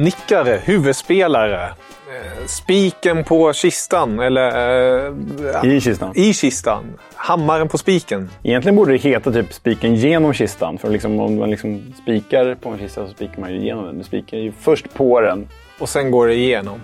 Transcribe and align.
Nickare, 0.00 0.60
huvudspelare, 0.64 1.68
spiken 2.46 3.24
på 3.24 3.52
kistan 3.52 4.20
eller... 4.20 5.06
Eh, 5.64 5.74
I 5.76 5.80
kistan. 5.80 6.12
I 6.16 6.32
kistan. 6.32 6.84
Hammaren 7.14 7.68
på 7.68 7.78
spiken. 7.78 8.30
Egentligen 8.42 8.76
borde 8.76 8.92
det 8.92 8.98
heta 8.98 9.32
typ 9.32 9.52
spiken 9.52 9.94
genom 9.94 10.34
kistan. 10.34 10.78
För 10.78 10.90
liksom, 10.90 11.20
om 11.20 11.38
man 11.38 11.50
liksom 11.50 11.82
spikar 12.02 12.54
på 12.54 12.68
en 12.68 12.78
kista 12.78 13.06
så 13.06 13.12
spikar 13.12 13.40
man 13.40 13.50
ju 13.52 13.60
igenom 13.60 13.84
den. 13.84 13.98
Du 13.98 14.04
spikar 14.04 14.38
ju 14.38 14.52
först 14.52 14.94
på 14.94 15.20
den. 15.20 15.48
Och 15.78 15.88
sen 15.88 16.10
går 16.10 16.26
det 16.26 16.34
igenom. 16.34 16.80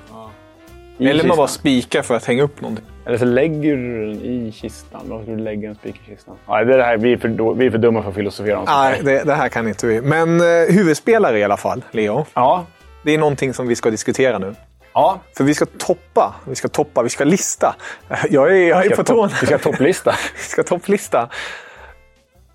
I 0.99 1.05
eller 1.09 1.15
man 1.15 1.21
kistan. 1.23 1.37
bara 1.37 1.49
spikar 1.49 2.03
för 2.03 2.15
att 2.15 2.25
hänga 2.25 2.43
upp 2.43 2.61
någonting. 2.61 2.85
Eller 3.07 3.19
så 3.19 3.25
lägger 3.25 3.77
du 3.77 4.07
den 4.07 4.25
i 4.25 4.53
kistan. 4.53 5.01
Varför 5.05 5.23
skulle 5.25 5.37
du 5.37 5.43
lägga 5.45 5.69
en 5.69 5.75
spik 5.75 6.01
i 6.07 6.11
kistan? 6.11 6.35
Nej, 6.49 6.65
det 6.65 6.75
är 6.75 6.79
det 6.79 6.85
här. 6.85 6.97
Vi, 6.97 7.13
är 7.13 7.17
för, 7.17 7.55
vi 7.55 7.67
är 7.67 7.71
för 7.71 7.79
dumma 7.79 8.03
för 8.03 8.09
att 8.09 8.15
filosofera 8.15 8.59
om 8.59 8.67
sånt 8.67 8.79
Nej, 8.79 8.97
här. 8.97 9.03
det, 9.03 9.25
det 9.25 9.35
här 9.35 9.49
kan 9.49 9.69
inte 9.69 9.87
vi. 9.87 10.01
Men 10.01 10.41
eh, 10.41 10.47
huvudspelare 10.75 11.39
i 11.39 11.45
alla 11.45 11.57
fall, 11.57 11.85
Leo. 11.91 12.27
Ja. 12.35 12.67
Det 13.07 13.15
är 13.15 13.19
någonting 13.19 13.55
som 13.55 13.69
vi 13.69 13.77
ska 13.77 13.91
diskutera 13.91 14.39
nu. 14.39 14.55
Ja. 14.93 15.21
För 15.37 15.45
vi 15.45 15.55
ska 15.55 15.67
toppa, 15.67 16.35
vi 16.45 16.55
ska 16.55 16.69
toppa, 16.69 17.03
vi 17.03 17.09
ska 17.09 17.25
lista. 17.25 17.77
Jag 18.31 18.57
är, 18.57 18.69
jag 18.69 18.87
är 18.87 18.97
på 18.97 19.05
tårna. 19.05 19.33
vi 19.41 19.47
ska 19.47 19.59
topplista. 19.59 20.15
vi 20.37 20.43
ska 20.43 20.63
topplista. 20.63 21.29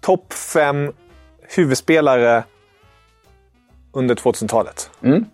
Topp 0.01 0.33
fem 0.33 0.91
huvudspelare 1.55 2.43
under 3.93 4.15
2000-talet. 4.15 4.89
Mm. 5.03 5.25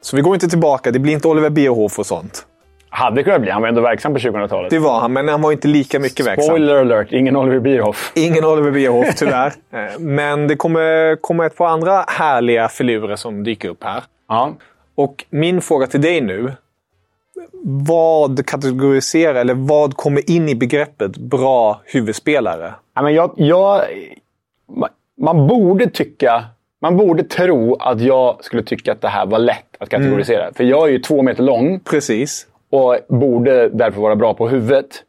Så 0.00 0.16
vi 0.16 0.22
går 0.22 0.34
inte 0.34 0.48
tillbaka, 0.48 0.90
det 0.90 0.98
blir 0.98 1.12
inte 1.12 1.28
Oliver 1.28 1.50
Bierhoff 1.50 1.98
och 1.98 2.06
sånt. 2.06 2.46
Hade 2.88 3.22
kunnat 3.22 3.40
bli. 3.40 3.50
Han 3.50 3.62
var 3.62 3.68
ändå 3.68 3.80
verksam 3.80 4.12
på 4.12 4.18
2000-talet. 4.18 4.70
Det 4.70 4.78
var 4.78 5.00
han, 5.00 5.12
men 5.12 5.28
han 5.28 5.42
var 5.42 5.52
inte 5.52 5.68
lika 5.68 5.98
mycket 6.00 6.26
verksam. 6.26 6.44
Spoiler 6.44 6.76
alert, 6.76 7.12
ingen 7.12 7.36
Oliver 7.36 7.60
Bierhoff. 7.60 8.12
Ingen 8.14 8.44
Oliver 8.44 8.70
Bierhoff, 8.70 9.14
tyvärr. 9.16 9.52
Eh, 9.72 9.98
Men 9.98 10.48
det 10.48 10.56
kommer 10.56 11.16
komma 11.16 11.46
ett 11.46 11.56
par 11.56 11.68
andra 11.68 12.04
härliga 12.08 12.68
filurer 12.68 13.16
som 13.16 13.44
dyker 13.44 13.68
upp 13.68 13.84
här. 13.84 14.02
Ja. 14.28 14.54
Och 14.94 15.24
min 15.30 15.60
fråga 15.60 15.86
till 15.86 16.00
dig 16.00 16.20
nu. 16.20 16.52
Vad 17.64 18.46
kategoriserar, 18.46 19.34
eller 19.34 19.54
vad 19.54 19.96
kommer 19.96 20.30
in 20.30 20.48
i 20.48 20.54
begreppet 20.54 21.16
bra 21.16 21.80
huvudspelare? 21.84 22.74
Ja, 22.94 23.02
men 23.02 23.14
jag, 23.14 23.32
jag, 23.36 23.82
ma- 24.68 24.88
man 25.18 25.46
borde 25.46 25.90
tycka... 25.90 26.44
Man 26.80 26.96
borde 26.96 27.22
tro 27.24 27.74
att 27.74 28.00
jag 28.00 28.44
skulle 28.44 28.62
tycka 28.62 28.92
att 28.92 29.00
det 29.00 29.08
här 29.08 29.26
var 29.26 29.38
lätt 29.38 29.76
att 29.78 29.88
kategorisera. 29.88 30.52
För 30.54 30.64
jag 30.64 30.88
är 30.88 30.92
ju 30.92 30.98
två 30.98 31.22
meter 31.22 31.42
lång 31.42 31.80
Precis. 31.80 32.46
och 32.70 32.96
borde 33.08 33.68
därför 33.68 34.00
vara 34.00 34.16
bra 34.16 34.34
på 34.34 34.48
huvudet. 34.48 35.02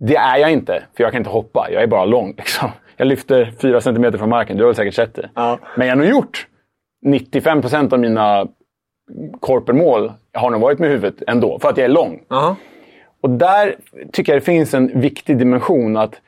Det 0.00 0.16
är 0.16 0.36
jag 0.38 0.52
inte, 0.52 0.82
för 0.96 1.04
jag 1.04 1.12
kan 1.12 1.20
inte 1.20 1.30
hoppa. 1.30 1.68
Jag 1.70 1.82
är 1.82 1.86
bara 1.86 2.04
lång. 2.04 2.34
Liksom. 2.38 2.70
Jag 2.96 3.06
lyfter 3.06 3.52
fyra 3.62 3.80
centimeter 3.80 4.18
från 4.18 4.28
marken. 4.28 4.56
Du 4.56 4.62
har 4.62 4.68
väl 4.68 4.76
säkert 4.76 4.94
sett 4.94 5.14
det. 5.14 5.30
Ja. 5.34 5.58
Men 5.76 5.86
jag 5.86 5.96
har 5.96 6.02
nog 6.02 6.10
gjort 6.10 6.46
95 7.02 7.60
procent 7.60 7.92
av 7.92 7.98
mina 7.98 8.48
korpenmål 9.40 10.12
har 10.32 10.50
nog 10.50 10.60
varit 10.60 10.78
med 10.78 10.90
huvudet 10.90 11.22
ändå, 11.26 11.58
för 11.58 11.68
att 11.68 11.76
jag 11.76 11.84
är 11.84 11.88
lång. 11.88 12.20
Ja. 12.28 12.56
Och 13.20 13.30
där 13.30 13.76
tycker 14.12 14.32
jag 14.32 14.42
det 14.42 14.44
finns 14.44 14.74
en 14.74 15.00
viktig 15.00 15.38
dimension 15.38 15.96
att 15.96 16.20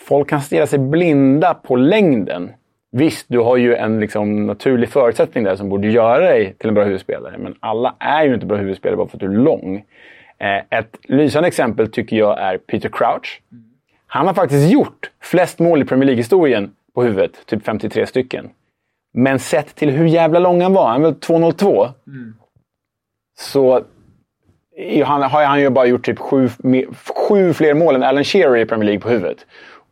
folk 0.00 0.28
kan 0.28 0.40
stirra 0.40 0.66
sig 0.66 0.78
blinda 0.78 1.54
på 1.54 1.76
längden. 1.76 2.50
Visst, 2.92 3.26
du 3.28 3.38
har 3.38 3.56
ju 3.56 3.74
en 3.74 4.00
liksom, 4.00 4.46
naturlig 4.46 4.88
förutsättning 4.88 5.44
där 5.44 5.56
som 5.56 5.68
borde 5.68 5.88
göra 5.88 6.20
dig 6.20 6.54
till 6.58 6.68
en 6.68 6.74
bra 6.74 6.84
huvudspelare. 6.84 7.38
Men 7.38 7.54
alla 7.60 7.94
är 7.98 8.24
ju 8.24 8.34
inte 8.34 8.46
bra 8.46 8.56
huvudspelare 8.56 8.96
bara 8.96 9.08
för 9.08 9.16
att 9.16 9.20
du 9.20 9.26
är 9.26 9.30
lång. 9.30 9.84
Eh, 10.38 10.78
ett 10.78 10.96
lysande 11.02 11.48
exempel 11.48 11.90
tycker 11.90 12.16
jag 12.16 12.40
är 12.40 12.58
Peter 12.58 12.88
Crouch. 12.88 13.42
Han 14.06 14.26
har 14.26 14.34
faktiskt 14.34 14.72
gjort 14.72 15.10
flest 15.20 15.58
mål 15.58 15.82
i 15.82 15.84
Premier 15.84 16.06
League-historien 16.06 16.72
på 16.94 17.02
huvudet, 17.02 17.46
typ 17.46 17.64
53 17.64 18.06
stycken. 18.06 18.50
Men 19.18 19.38
sett 19.38 19.74
till 19.74 19.90
hur 19.90 20.06
jävla 20.06 20.38
lång 20.38 20.62
han 20.62 20.72
var, 20.72 20.88
han 20.88 21.02
var 21.02 21.10
2,02. 21.10 21.88
Så 23.38 23.80
är 24.76 25.04
han, 25.04 25.22
har 25.22 25.44
han 25.44 25.60
ju 25.60 25.70
bara 25.70 25.86
gjort 25.86 26.04
typ 26.04 26.18
sju, 26.18 26.48
sju 27.28 27.52
fler 27.52 27.74
mål 27.74 27.94
än 27.94 28.02
Alan 28.02 28.24
Shearer 28.24 28.56
i 28.56 28.66
Premier 28.66 28.86
League 28.86 29.00
på 29.00 29.08
huvudet. 29.08 29.38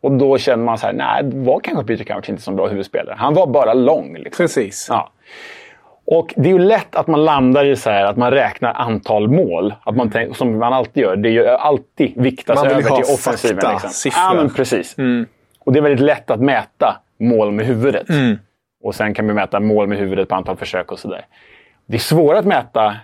Och 0.01 0.11
då 0.11 0.37
känner 0.37 0.63
man 0.63 0.77
så 0.77 0.85
här, 0.85 0.93
nej, 0.93 1.21
var 1.23 1.59
kanske 1.59 1.83
Peter 1.85 2.03
Crouch 2.03 2.29
inte 2.29 2.41
så 2.41 2.51
bra 2.51 2.67
huvudspelare. 2.67 3.15
Han 3.19 3.33
var 3.33 3.47
bara 3.47 3.73
lång. 3.73 4.17
Liksom. 4.17 4.43
Precis. 4.43 4.87
Ja. 4.89 5.11
Och 6.07 6.33
det 6.37 6.49
är 6.49 6.53
ju 6.53 6.59
lätt 6.59 6.95
att 6.95 7.07
man 7.07 7.25
landar 7.25 7.65
i 7.65 7.75
så 7.75 7.89
här 7.89 8.05
att 8.05 8.17
man 8.17 8.31
räknar 8.31 8.73
antal 8.73 9.27
mål. 9.27 9.73
Att 9.83 9.95
man 9.95 10.09
tänker, 10.09 10.33
som 10.33 10.57
man 10.59 10.73
alltid 10.73 11.03
gör. 11.03 11.15
Det 11.15 11.29
är 11.29 11.31
ju 11.31 11.47
alltid 11.47 12.13
viktas 12.15 12.55
Man 12.55 12.67
vill 12.67 12.77
över 12.77 12.89
ha 12.89 12.95
till 12.95 13.13
offensiven. 13.13 13.55
fakta, 13.55 13.71
liksom. 13.71 13.89
siffror. 13.89 14.23
Ja, 14.23 14.33
men 14.33 14.49
precis. 14.49 14.95
Och 15.59 15.73
det 15.73 15.79
är 15.79 15.81
väldigt 15.81 16.05
lätt 16.05 16.31
att 16.31 16.39
mäta 16.39 17.01
mål 17.19 17.51
med 17.51 17.65
huvudet. 17.65 18.07
Och 18.85 18.95
sen 18.95 19.13
kan 19.13 19.27
vi 19.27 19.33
mäta 19.33 19.59
mål 19.59 19.87
med 19.87 19.97
huvudet 19.97 20.29
på 20.29 20.35
antal 20.35 20.57
försök 20.57 20.91
och 20.91 20.99
sådär. 20.99 21.25
Det 21.85 21.95
är 21.95 21.99
svårare 21.99 22.39
att 22.39 22.45
mäta 22.45 22.97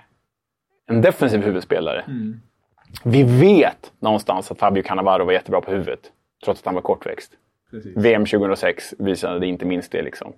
en 0.88 1.02
defensiv 1.02 1.42
huvudspelare. 1.42 2.04
Vi 3.04 3.24
vet 3.24 3.92
någonstans 4.00 4.52
att 4.52 4.60
Fabio 4.60 4.84
Cannavaro 4.84 5.26
var 5.26 5.34
jättebra 5.34 5.62
på 5.62 5.72
huvudet. 5.72 6.00
Trots 6.46 6.62
att 6.62 6.66
han 6.66 6.76
var 6.76 6.82
kortväxt. 6.82 7.32
VM 7.96 8.26
2006 8.26 8.94
visade 9.00 9.40
det 9.40 9.48
inte 9.48 9.66
minst 9.66 9.92
det. 9.92 10.02
Liksom. 10.02 10.34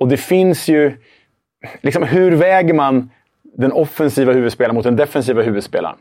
Och 0.00 0.08
det 0.08 0.16
finns 0.16 0.68
ju... 0.68 0.96
Liksom, 1.80 2.02
hur 2.02 2.32
väger 2.32 2.74
man 2.74 3.10
den 3.42 3.72
offensiva 3.72 4.32
huvudspelaren 4.32 4.74
mot 4.74 4.84
den 4.84 4.96
defensiva 4.96 5.42
huvudspelaren? 5.42 5.96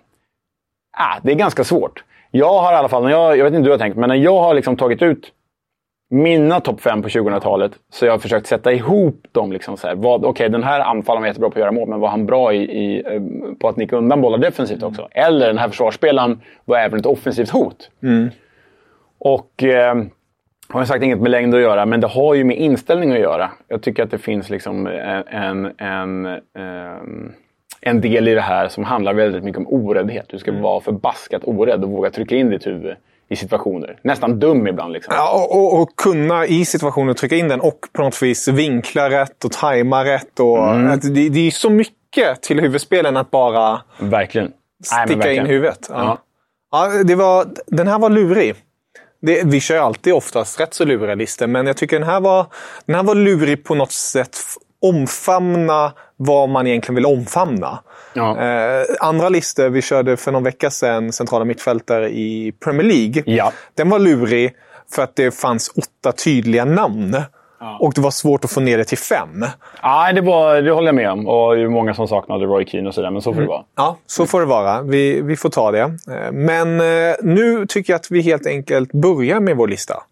Ah, 0.98 1.20
det 1.24 1.32
är 1.32 1.36
ganska 1.36 1.64
svårt. 1.64 2.04
Jag 2.32 2.62
har 2.62 2.74
i 2.74 2.76
alla 2.76 2.90
fall, 2.90 3.04
när 3.04 3.12
jag, 3.12 3.38
jag 3.38 3.44
vet 3.44 3.54
inte 3.54 3.58
hur 3.58 3.66
du 3.66 3.72
har 3.72 3.78
tänkt, 3.78 3.98
men 3.98 4.10
när 4.10 4.16
jag 4.16 4.42
har 4.42 4.54
liksom 4.54 4.78
tagit 4.78 5.02
ut 5.02 5.32
mina 6.14 6.60
topp 6.60 6.82
fem 6.82 7.02
på 7.02 7.10
2000-talet. 7.10 7.72
Så 7.90 8.06
jag 8.06 8.12
har 8.14 8.20
försökt 8.20 8.48
sätta 8.48 8.74
ihop 8.74 9.26
dem. 9.32 9.52
Liksom 9.52 9.78
så 9.78 9.88
här. 9.88 9.96
Vad, 9.96 10.26
okay, 10.26 10.50
den 10.50 10.64
här 10.64 10.80
anfallaren 10.80 11.22
var 11.22 11.28
jättebra 11.28 11.50
på 11.50 11.54
att 11.54 11.60
göra 11.60 11.72
mål, 11.72 11.90
men 11.90 12.00
var 12.00 12.10
han 12.10 12.26
bra 12.26 12.54
i, 12.54 12.58
i, 12.58 13.04
eh, 13.06 13.22
på 13.60 13.68
att 13.68 13.78
nicka 13.78 13.96
undan 13.96 14.22
bollar 14.22 14.38
defensivt 14.38 14.84
också? 14.84 15.08
Eller 15.12 15.48
den 15.48 15.58
här 15.58 15.70
försvarsspelaren 15.70 16.42
var 16.66 16.78
även 16.78 17.00
ett 17.00 17.06
offensivt 17.06 17.50
hot. 17.50 17.90
Och 19.18 19.64
eh, 19.64 19.96
har 20.70 20.80
jag 20.80 20.88
sagt 20.88 21.04
inget 21.04 21.22
med 21.22 21.32
längd 21.32 21.56
att 21.56 21.62
göra, 21.62 21.86
men 21.86 22.02
det 22.02 22.08
har 22.08 22.34
ju 22.34 22.44
med 22.44 22.58
inställning 22.58 23.12
att 23.12 23.20
göra. 23.20 23.52
Jag 23.68 23.82
tycker 23.82 24.04
att 24.04 24.12
det 24.12 24.18
finns 24.18 24.50
liksom 24.50 24.88
en, 24.88 25.28
en, 25.28 25.72
en, 25.78 26.26
ehm, 26.58 27.32
en 27.82 28.02
del 28.02 28.28
i 28.28 28.34
det 28.34 28.42
här 28.42 28.68
som 28.68 28.84
handlar 28.84 29.14
väldigt 29.14 29.44
mycket 29.44 29.58
om 29.58 29.68
oräddhet. 29.68 30.26
Du 30.30 30.38
ska 30.38 30.52
vara 30.52 30.82
förbaskat 30.82 31.42
orädd 31.46 31.84
och 31.84 31.90
våga 31.90 32.10
trycka 32.10 32.36
in 32.36 32.50
ditt 32.50 32.68
huvud 32.68 32.96
i 33.30 33.36
situationer. 33.36 34.00
Nästan 34.02 34.40
dum 34.40 34.68
ibland. 34.68 34.94
Liksom. 34.94 35.14
Ja, 35.18 35.48
och, 35.50 35.82
och, 35.82 35.96
kunna 35.96 36.46
i 36.46 36.66
situationen 36.66 37.16
trycka 37.16 37.36
in 37.36 37.48
den 37.48 37.62
och 37.62 37.80
på 37.94 38.02
något 38.02 38.22
vis 38.22 38.48
vinkla 38.48 39.10
rätt 39.10 39.46
och 39.46 39.52
tajma 39.52 40.06
rätt. 40.06 40.40
Och, 40.40 40.70
att 40.76 41.02
det, 41.02 41.30
det 41.30 41.48
är 41.48 41.52
så 41.52 41.70
mycket 41.70 42.42
till 42.42 42.60
huvudspelen 42.60 43.18
att 43.18 43.32
bara 43.32 43.82
Verkligen. 44.00 44.52
Nej, 44.92 45.06
sticka 45.06 45.18
verkligen. 45.18 45.46
in 45.46 45.52
huvudet. 45.52 45.88
Ja. 45.90 45.96
Ja. 45.96 46.18
Ja, 46.72 47.04
det 47.04 47.16
var, 47.16 47.48
den 47.68 47.88
här 47.88 48.00
var 48.00 48.10
lurig. 48.10 48.56
Det, 49.22 49.44
vi 49.46 49.60
kör 49.60 49.78
alltid 49.78 50.14
oftast 50.14 50.60
rätt 50.60 50.74
så 50.74 50.86
luriga 50.86 51.16
listor, 51.16 51.48
men 51.48 51.68
jag 51.68 51.78
tycker 51.78 52.00
den 52.00 52.10
här 52.10 52.20
var, 52.20 52.46
den 52.86 52.96
här 52.96 53.04
var 53.04 53.16
lurig 53.16 53.64
på 53.64 53.76
något 53.76 53.92
sätt. 53.92 54.38
Omfamna 54.84 55.92
vad 56.18 56.50
man 56.50 56.68
egentligen 56.68 56.96
vill 56.96 57.06
omfamna. 57.06 57.80
Ja. 58.14 58.42
Eh, 58.42 58.86
andra 59.00 59.30
listor, 59.30 59.70
vi 59.70 59.82
körde 59.82 60.18
för 60.18 60.32
någon 60.32 60.44
vecka 60.44 60.70
sedan 60.70 61.12
centrala 61.12 61.46
mittfältare 61.46 62.10
i 62.10 62.54
Premier 62.64 62.88
League. 62.88 63.24
Ja. 63.26 63.52
Den 63.76 63.90
var 63.90 64.00
lurig 64.00 64.54
för 64.96 65.02
att 65.04 65.16
det 65.16 65.32
fanns 65.32 65.70
åtta 65.70 66.12
tydliga 66.12 66.66
namn. 66.66 67.18
Och 67.80 67.94
det 67.96 68.02
var 68.02 68.12
svårt 68.12 68.46
att 68.46 68.52
få 68.52 68.60
ner 68.60 68.78
det 68.78 68.84
till 68.84 68.98
fem. 68.98 69.46
Nej, 69.84 70.14
det, 70.14 70.22
var, 70.22 70.62
det 70.62 70.72
håller 70.72 70.88
jag 70.88 70.96
med 70.96 71.12
om. 71.12 71.28
Och 71.28 71.56
det 71.56 71.62
är 71.62 71.68
många 71.68 71.94
som 71.94 72.08
saknade 72.08 72.46
Roy 72.46 72.66
Keane 72.66 72.88
och 72.88 72.94
sådär, 72.96 73.12
men 73.12 73.22
så 73.22 73.34
får 73.34 73.42
det 73.42 73.48
vara. 73.48 73.64
Ja, 73.76 73.98
så 74.06 74.26
får 74.26 74.40
det 74.40 74.46
vara. 74.46 74.82
Vi, 74.82 75.22
vi 75.22 75.36
får 75.36 75.50
ta 75.50 75.72
det. 75.72 75.80
Eh, 75.82 76.32
Men 76.32 76.80
eh, 76.80 77.16
nu 77.22 77.66
tycker 77.66 77.94
jag 77.94 78.00
att 78.00 78.12
vi 78.12 78.22
helt 78.22 78.48
enkelt 78.48 78.92
börjar 78.92 79.40
med 79.40 79.58
vår 79.58 79.68
lista. 79.68 80.04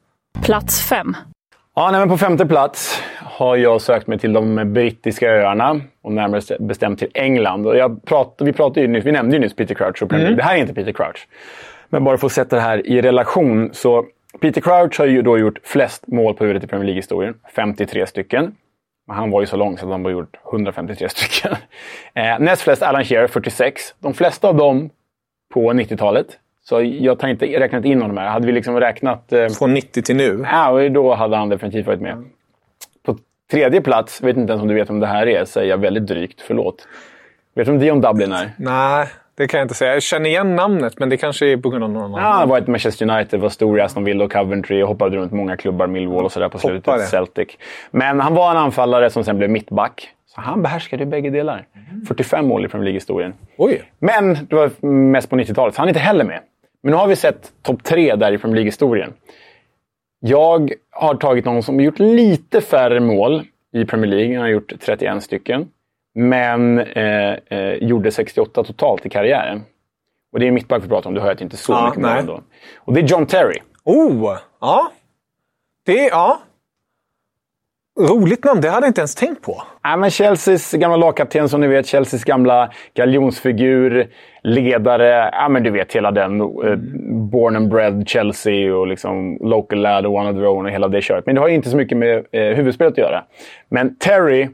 Plats 0.44 0.82
5. 0.82 1.16
Ja, 1.76 1.92
nej, 1.92 2.08
på 2.08 2.18
femte 2.18 2.46
plats 2.46 3.04
har 3.18 3.56
jag 3.56 3.82
sökt 3.82 4.08
mig 4.08 4.20
till 4.20 4.34
de 4.34 4.74
brittiska 4.74 5.30
öarna 5.30 5.82
och 6.02 6.12
närmare 6.12 6.42
bestämt 6.60 7.00
till 7.00 7.08
England. 7.14 7.68
Och 7.68 8.06
prat, 8.06 8.36
vi, 8.40 8.54
pratade 8.54 8.82
ju 8.82 8.88
nyss, 8.88 9.06
vi 9.06 9.12
nämnde 9.12 9.36
ju 9.36 9.42
nyss 9.42 9.56
Peter 9.56 9.76
Crouch 9.76 10.04
och 10.04 10.10
Premier 10.10 10.28
League. 10.28 10.38
Det 10.38 10.44
här 10.44 10.56
är 10.56 10.60
inte 10.60 10.74
Peter 10.74 10.92
Crouch. 10.92 11.28
Men 11.90 12.04
bara 12.04 12.18
för 12.18 12.28
att 12.28 12.32
sätta 12.32 12.56
det 12.56 12.62
här 12.62 12.88
i 12.88 13.02
relation. 13.02 13.70
så 13.74 14.06
Peter 14.40 14.62
Crouch 14.62 15.00
har 15.00 15.06
ju 15.06 15.22
då 15.22 15.38
gjort 15.38 15.60
flest 15.64 16.08
mål 16.08 16.34
på 16.34 16.44
huvudet 16.44 16.64
i 16.64 16.68
Premier 16.68 16.86
League-historien. 16.86 17.34
53 17.56 18.08
stycken. 18.08 18.56
Men 19.08 19.18
han 19.18 19.32
var 19.32 19.42
ju 19.42 19.48
så 19.48 19.58
lång 19.58 19.78
så 19.78 19.86
att 19.86 19.92
han 19.92 20.04
bara 20.04 20.14
gjort 20.14 20.38
153 20.52 21.10
stycken. 21.10 21.58
Eh, 22.14 22.40
näst 22.40 22.62
flest 22.62 22.84
Alan 22.84 23.06
Shearer, 23.06 23.28
46. 23.28 23.96
De 24.00 24.14
flesta 24.14 24.48
av 24.48 24.56
dem 24.56 24.90
på 25.54 25.74
90-talet. 25.74 26.28
Så 26.64 26.82
jag 26.82 27.20
tar 27.20 27.28
inte, 27.28 27.46
räknat 27.46 27.78
inte 27.80 27.88
in 27.90 28.02
honom 28.02 28.18
här. 28.18 28.28
Hade 28.28 28.46
vi 28.48 28.52
liksom 28.52 28.80
räknat... 28.80 29.34
Eh, 29.34 29.48
Från 29.48 29.74
90 29.74 30.02
till 30.02 30.16
nu. 30.16 30.46
Ja, 30.52 30.90
då 30.90 31.14
hade 31.14 31.38
han 31.38 31.50
definitivt 31.50 31.88
varit 31.88 32.02
med. 32.02 32.24
På 33.06 33.18
tredje 33.52 33.82
plats, 33.82 34.22
vet 34.22 34.38
inte 34.38 34.52
ens 34.52 34.62
om 34.62 34.68
du 34.68 34.74
vet 34.74 34.90
om 34.90 35.00
det 35.00 35.08
här 35.08 35.28
är, 35.28 35.46
säger 35.46 35.70
jag 35.70 35.78
väldigt 35.78 36.08
drygt. 36.08 36.42
Förlåt. 36.42 36.88
Vet 37.56 37.66
du 37.66 37.72
om 37.72 37.80
Dion 37.80 38.02
Dublin 38.02 38.32
är? 38.32 38.52
Nej, 38.58 39.08
det 39.38 39.48
kan 39.48 39.58
jag 39.58 39.66
inte 39.66 39.74
säga. 39.76 39.94
Jag 39.94 40.04
känner 40.04 40.30
igen 40.30 40.56
namnet, 40.56 41.00
men 41.00 41.10
det 41.10 41.18
kanske 41.18 41.46
är 41.52 41.58
på 41.58 41.70
grund 41.70 41.84
av 41.84 41.90
någon 41.90 42.12
Ja, 42.12 42.18
annan. 42.18 42.32
han 42.32 42.40
har 42.40 42.48
varit 42.48 42.68
Manchester 42.68 43.10
United, 43.10 43.40
var 43.40 43.50
stor 43.50 43.78
i 43.80 43.82
Aston 43.82 44.04
Villa 44.04 44.24
och 44.26 44.32
Coventry 44.32 44.84
och 44.84 44.88
hoppade 44.88 45.18
runt 45.18 45.32
många 45.32 45.58
klubbar, 45.58 45.88
Millwall 45.88 46.26
och 46.26 46.32
sådär 46.32 46.50
på 46.50 46.58
slutet. 46.58 46.86
Hoppade. 46.86 47.04
Celtic. 47.06 47.48
Men 47.92 48.20
han 48.20 48.34
var 48.34 48.52
en 48.52 48.58
anfallare 48.58 49.10
som 49.10 49.24
sen 49.24 49.38
blev 49.38 49.50
mittback. 49.50 50.10
Så 50.28 50.42
han 50.42 50.62
behärskade 50.62 51.06
bägge 51.06 51.30
delar. 51.30 51.66
45 52.08 52.48
mål 52.48 52.66
i 52.66 52.68
Premier 52.68 52.84
League-historien. 52.86 53.34
Men 54.00 54.34
det 54.50 54.56
var 54.56 54.86
mest 54.86 55.30
på 55.30 55.36
90-talet, 55.36 55.76
så 55.76 55.82
han 55.82 55.88
är 55.88 55.90
inte 55.90 56.00
heller 56.00 56.26
med. 56.26 56.40
Men 56.84 56.92
nu 56.92 56.98
har 56.98 57.08
vi 57.08 57.16
sett 57.16 57.52
topp 57.62 57.84
tre 57.84 58.16
där 58.16 58.32
i 58.32 58.38
Premier 58.38 58.56
League-historien. 58.56 59.14
Jag 60.20 60.74
har 60.92 61.16
tagit 61.16 61.46
någon 61.46 61.64
som 61.64 61.80
gjort 61.80 62.00
lite 62.00 62.62
färre 62.62 63.00
mål 63.00 63.44
i 63.74 63.86
Premier 63.86 64.12
League. 64.12 64.34
Han 64.34 64.42
har 64.42 64.50
gjort 64.50 64.74
31 64.80 65.24
stycken. 65.24 65.68
Men 66.16 66.80
eh, 66.80 67.34
eh, 67.34 67.74
gjorde 67.74 68.12
68 68.12 68.64
totalt 68.64 69.06
i 69.06 69.10
karriären. 69.10 69.62
Och 70.34 70.40
det 70.40 70.48
är 70.48 70.52
mittback 70.52 70.84
vi 70.84 70.88
pratar 70.88 71.10
om, 71.10 71.14
du 71.14 71.22
hör 71.22 71.32
att 71.32 71.38
det 71.38 71.44
inte 71.44 71.56
är 71.56 71.58
så 71.58 71.74
Ja, 71.74 71.86
mycket 71.86 72.02
mål 72.02 72.18
ändå. 72.18 72.42
Och 72.78 72.94
det 72.94 73.00
är 73.00 73.04
John 73.04 73.26
Terry. 73.26 73.60
Oh! 73.84 74.38
Ja. 74.62 74.92
Det. 75.86 76.08
Ja. 76.08 76.42
Roligt 78.00 78.44
namn. 78.44 78.62
Det 78.62 78.70
hade 78.70 78.86
jag 78.86 78.90
inte 78.90 79.02
ens 79.02 79.16
tänkt 79.16 79.42
på. 79.42 79.64
Nej, 79.84 79.98
men 79.98 80.10
Chelseas 80.10 80.72
gamla 80.72 80.98
lagkapten 80.98 81.50
som 81.50 81.62
ni 81.62 81.68
vet. 81.68 81.88
Chelseas 81.88 82.24
gamla 82.24 82.72
galjonsfigur. 82.94 84.08
Ledare. 84.44 85.30
Ja, 85.34 85.50
men 85.50 85.64
du 85.64 85.70
vet 85.70 85.94
hela 85.94 86.12
den. 86.12 86.42
Eh, 86.42 86.76
born 87.32 87.56
and 87.56 87.70
bred 87.70 88.04
Chelsea 88.08 88.76
och 88.76 88.88
liksom 88.88 89.38
local 89.42 89.82
lad 89.82 90.06
och 90.06 90.16
one 90.16 90.30
of 90.30 90.36
their 90.36 90.48
own 90.48 90.66
och 90.66 90.72
hela 90.72 90.88
det 90.88 91.02
köret. 91.02 91.26
Men 91.26 91.36
det 91.36 91.42
har 91.42 91.48
ju 91.48 91.56
inte 91.56 91.70
så 91.70 91.78
mycket 91.78 91.98
med 91.98 92.26
eh, 92.32 92.42
huvudspelet 92.42 92.92
att 92.92 92.98
göra. 92.98 93.24
Men 93.70 93.96
Terry 93.96 94.50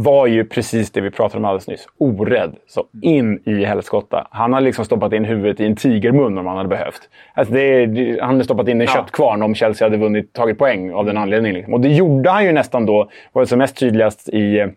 var 0.00 0.26
ju 0.26 0.44
precis 0.44 0.90
det 0.90 1.00
vi 1.00 1.10
pratade 1.10 1.38
om 1.38 1.44
alldeles 1.44 1.68
nyss. 1.68 1.86
Orädd. 1.98 2.56
Så 2.66 2.84
in 3.02 3.42
i 3.44 3.64
helskotta. 3.64 4.28
Han 4.30 4.52
har 4.52 4.60
liksom 4.60 4.84
stoppat 4.84 5.12
in 5.12 5.24
huvudet 5.24 5.60
i 5.60 5.66
en 5.66 5.76
tigermun 5.76 6.38
om 6.38 6.46
han 6.46 6.56
hade 6.56 6.68
behövt. 6.68 7.00
Alltså 7.34 7.54
är, 7.56 8.20
han 8.20 8.30
hade 8.30 8.44
stoppat 8.44 8.68
in 8.68 8.80
en 8.80 8.86
köttkvarn 8.86 9.42
om 9.42 9.54
Chelsea 9.54 9.86
hade 9.86 9.96
vunnit, 9.96 10.32
tagit 10.32 10.58
poäng 10.58 10.92
av 10.92 11.06
den 11.06 11.16
anledningen. 11.16 11.54
Liksom. 11.54 11.74
Och 11.74 11.80
det 11.80 11.88
gjorde 11.88 12.30
han 12.30 12.44
ju 12.44 12.52
nästan 12.52 12.86
då, 12.86 13.10
var 13.32 13.42
det 13.42 13.46
som 13.46 13.58
mest 13.58 13.76
tydligast 13.76 14.28
i, 14.28 14.58
eh, 14.58 14.68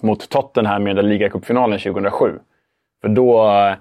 mot 0.00 0.28
Tottenham 0.28 0.84
med 0.84 0.96
den 0.96 1.08
ligacupfinalen 1.08 1.78
2007. 1.78 2.32
För 3.02 3.08
då 3.08 3.48
eh, 3.48 3.74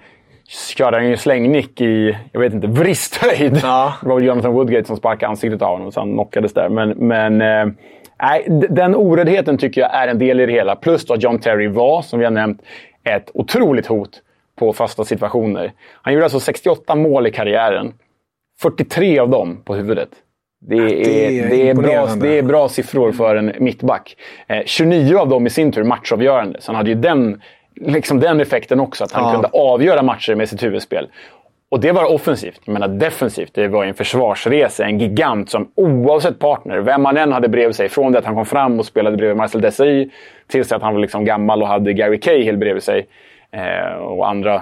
körde 0.78 0.98
han 0.98 1.10
ju 1.10 1.18
slängnick 1.18 1.82
i, 1.82 2.18
jag 2.32 2.40
vet 2.40 2.54
inte, 2.54 2.68
vristhöjd. 2.68 3.60
Ja. 3.64 3.94
Det 4.02 4.08
var 4.08 4.16
väl 4.16 4.26
Jonathan 4.26 4.54
Woodgate 4.54 4.88
som 4.88 4.98
sparkade 4.98 5.30
ansiktet 5.30 5.62
av 5.62 5.78
honom 5.78 5.92
så 5.92 6.00
han 6.00 6.14
knockades 6.14 6.54
där. 6.54 6.70
Men, 6.70 6.90
men 6.90 7.42
eh, 7.42 7.74
nej, 8.22 8.46
den 8.70 8.96
oräddheten 8.96 9.58
tycker 9.58 9.82
jag 9.82 9.96
är 9.96 10.08
en 10.08 10.20
del 10.20 10.40
i 10.40 10.46
det 10.46 10.52
hela. 10.52 10.76
Plus 10.76 11.06
då 11.06 11.14
att 11.14 11.24
John 11.24 11.40
Terry 11.40 11.68
var, 11.68 12.02
som 12.02 12.20
vi 12.20 12.26
har 12.26 12.32
nämnt, 12.32 12.62
ett 13.04 13.32
otroligt 13.34 13.88
hot 13.88 14.10
på 14.60 14.74
fasta 14.74 15.06
situationer. 15.06 15.72
Han 16.02 16.14
gjorde 16.14 16.26
alltså 16.26 16.40
68 16.40 16.96
mål 16.96 17.28
i 17.28 17.32
karriären. 17.32 17.94
43 18.62 19.20
av 19.20 19.30
dem 19.30 19.62
på 19.66 19.76
huvudet. 19.76 20.10
Det 20.62 20.76
är, 20.76 20.88
det 20.88 21.40
är 21.40 21.50
det 21.50 21.70
är, 21.70 21.74
bra, 21.74 22.06
det 22.16 22.38
är 22.38 22.44
bra 22.44 22.70
siffror 22.70 23.12
för 23.12 23.36
en 23.36 23.52
mittback. 23.60 24.16
Eh, 24.48 24.62
29 24.66 25.18
av 25.18 25.30
dem 25.30 25.48
i 25.48 25.50
sin 25.50 25.72
tur 25.72 25.84
matchavgörande. 25.84 26.62
Så 26.62 26.70
han 26.72 26.76
hade 26.76 26.90
ju 26.90 26.96
den, 26.96 27.42
liksom 27.76 28.20
den 28.20 28.40
effekten 28.42 28.80
också, 28.80 29.04
att 29.04 29.12
han 29.12 29.24
Ja. 29.24 29.32
kunde 29.32 29.48
avgöra 29.48 30.02
matcher 30.02 30.36
med 30.36 30.50
sitt 30.50 30.64
huvudspel. 30.64 31.08
Och 31.70 31.80
det 31.80 31.92
var 31.92 32.14
offensivt. 32.14 32.62
Jag 32.66 32.74
menar 32.74 32.88
defensivt, 32.88 33.54
det 33.54 33.68
var 33.68 33.86
en 33.86 33.94
försvarsresa. 33.94 34.86
En 34.86 35.00
gigant 35.00 35.50
som 35.50 35.72
oavsett 35.76 36.40
partner, 36.40 36.78
vem 36.78 37.02
man 37.02 37.18
än 37.18 37.32
hade 37.32 37.50
bredvid 37.50 37.76
sig, 37.76 37.90
från 37.90 38.12
det 38.12 38.20
att 38.20 38.26
han 38.26 38.36
kom 38.36 38.46
fram 38.46 38.80
och 38.80 38.86
spelade 38.86 39.18
bredvid 39.18 39.38
Marcel 39.38 39.62
Desailly 39.62 40.10
tills 40.48 40.72
att 40.72 40.82
han 40.82 40.94
var 40.94 41.02
liksom 41.02 41.26
gammal 41.26 41.62
och 41.62 41.68
hade 41.68 41.94
Gary 41.94 42.20
Cahill 42.20 42.58
bredvid 42.58 42.84
sig 42.84 43.08
eh, 43.52 43.98
och 43.98 44.30
andra 44.30 44.62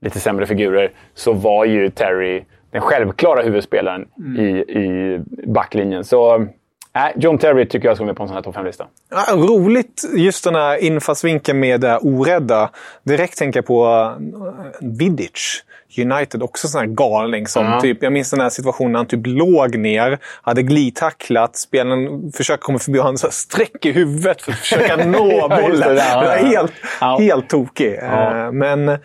lite 0.00 0.20
sämre 0.20 0.46
figurer, 0.46 0.90
så 1.14 1.32
var 1.32 1.64
ju 1.64 1.90
Terry 1.90 2.44
den 2.70 2.80
självklara 2.80 3.42
huvudspelaren 3.42 4.08
i, 4.38 4.48
i 4.78 5.20
backlinjen. 5.46 6.04
Så 6.04 6.46
äh, 6.96 7.02
John 7.16 7.38
Terry 7.38 7.68
tycker 7.68 7.88
jag 7.88 7.96
ska 7.96 8.06
med 8.06 8.16
på 8.16 8.22
en 8.22 8.28
sån 8.28 8.34
här 8.36 8.42
topp 8.42 8.56
5-lista. 8.56 8.86
Ja, 9.10 9.34
roligt 9.36 10.02
just 10.16 10.44
den 10.44 10.54
här 10.54 10.76
infallsvinkeln 10.76 11.60
med 11.60 11.80
det 11.80 11.98
orädda. 11.98 12.70
Direkt 13.02 13.38
tänker 13.38 13.58
jag 13.58 13.66
på 13.66 13.86
uh, 13.86 14.88
Vidic. 14.98 15.62
United, 15.98 16.42
också 16.42 16.68
sån 16.68 16.78
här 16.80 16.86
galning. 16.86 17.46
Som 17.46 17.64
Ja. 17.66 17.80
typ, 17.80 18.02
jag 18.02 18.12
minns 18.12 18.30
den 18.30 18.40
här 18.40 18.48
situationen 18.50 18.92
när 18.92 18.98
han 18.98 19.06
typ 19.06 19.20
låg 19.26 19.76
ner, 19.78 20.18
hade 20.42 20.62
glidtacklat, 20.62 21.56
spelaren 21.56 22.32
försöker 22.32 22.62
komma 22.62 22.78
förbi 22.78 22.98
och 22.98 23.04
han 23.04 23.18
så 23.18 23.30
sträcker 23.30 23.92
huvudet 23.92 24.42
för 24.42 24.52
att 24.52 24.58
försöka 24.58 24.96
nå 25.06 25.30
Ja, 25.32 25.48
bollen. 25.62 25.96
ja, 25.96 26.14
var 26.16 26.24
ja. 26.24 26.46
helt, 26.46 26.72
Ja. 27.00 27.16
helt 27.20 27.48
tokig. 27.48 27.98
Ja. 28.02 28.46
Eh, 28.46 28.52
Men 28.52 28.98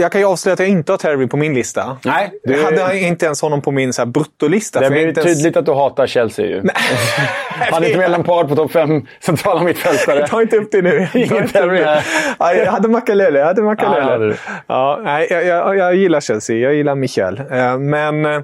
jag 0.00 0.12
kan 0.12 0.20
ju 0.20 0.26
avslöja 0.26 0.52
att 0.52 0.58
jag 0.60 0.68
inte 0.68 0.92
har 0.92 0.96
Terry 0.98 1.26
på 1.26 1.36
min 1.36 1.54
lista. 1.54 1.96
Nej, 2.04 2.30
det- 2.44 2.52
Jag 2.52 2.64
hade 2.64 2.98
inte 2.98 3.26
ens 3.26 3.42
honom 3.42 3.62
på 3.62 3.70
min 3.70 3.92
så 3.92 4.02
här 4.02 4.06
bruttolista. 4.06 4.80
Det 4.80 4.90
blir 4.90 5.00
ens- 5.00 5.24
tydligt 5.24 5.56
att 5.56 5.66
du 5.66 5.72
hatar 5.72 6.06
Chelsea 6.06 6.46
ju. 6.46 6.62
Han 7.72 7.82
är 7.84 7.86
inte 7.86 7.98
med 7.98 8.10
Lampard 8.10 8.48
på 8.48 8.56
topp 8.56 8.72
5 8.72 9.06
centrala 9.20 9.62
mittfältare. 9.62 10.26
Ta 10.28 10.42
inte 10.42 10.56
upp 10.56 10.68
det 10.72 10.82
nu. 10.82 11.08
Ingen 11.14 11.48
Terry. 11.48 11.80
Ja, 12.38 12.54
jag 12.54 12.72
hade 12.72 12.88
Makalele. 12.88 13.38
Jag 13.38 13.46
hade 13.46 13.60
Ja, 13.62 13.68
hade 13.68 13.86
Makalele. 14.00 14.24
du. 14.26 14.36
Ja, 14.66 15.00
nej, 15.02 15.26
jag, 15.30 15.44
jag, 15.44 15.76
jag 15.76 15.94
gillar 15.94 16.20
Chelsea. 16.20 16.56
Jag 16.56 16.74
gillar 16.74 16.94
Michel. 16.94 17.42
Eh, 17.50 17.78
Men... 17.78 18.24
eh, 18.24 18.40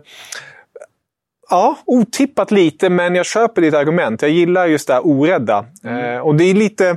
Ja, 1.50 1.76
otippat 1.86 2.50
lite, 2.50 2.90
men 2.90 3.14
jag 3.14 3.26
köper 3.26 3.62
ditt 3.62 3.74
argument. 3.74 4.22
Jag 4.22 4.30
gillar 4.30 4.66
just 4.66 4.86
det 4.88 4.94
här 4.94 5.06
orädda. 5.06 5.64
Eh, 5.86 6.18
Och 6.20 6.34
det 6.34 6.44
är 6.44 6.54
lite 6.54 6.96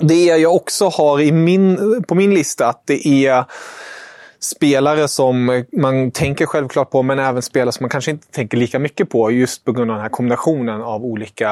det 0.00 0.24
jag 0.24 0.54
också 0.54 0.88
har 0.88 1.20
i 1.20 1.32
min, 1.32 2.02
på 2.08 2.14
min 2.14 2.34
lista. 2.34 2.66
Att 2.66 2.82
det 2.86 3.06
är 3.06 3.44
spelare 4.40 5.08
som 5.08 5.64
man 5.72 6.10
tänker 6.10 6.46
självklart 6.46 6.90
på, 6.90 7.02
men 7.02 7.18
även 7.18 7.42
spelare 7.42 7.72
som 7.72 7.84
man 7.84 7.90
kanske 7.90 8.10
inte 8.10 8.26
tänker 8.26 8.56
lika 8.56 8.78
mycket 8.78 9.10
på 9.10 9.30
just 9.30 9.64
på 9.64 9.72
grund 9.72 9.90
av 9.90 9.96
den 9.96 10.02
här 10.02 10.10
kombinationen 10.10 10.82
av 10.82 11.04
olika 11.04 11.50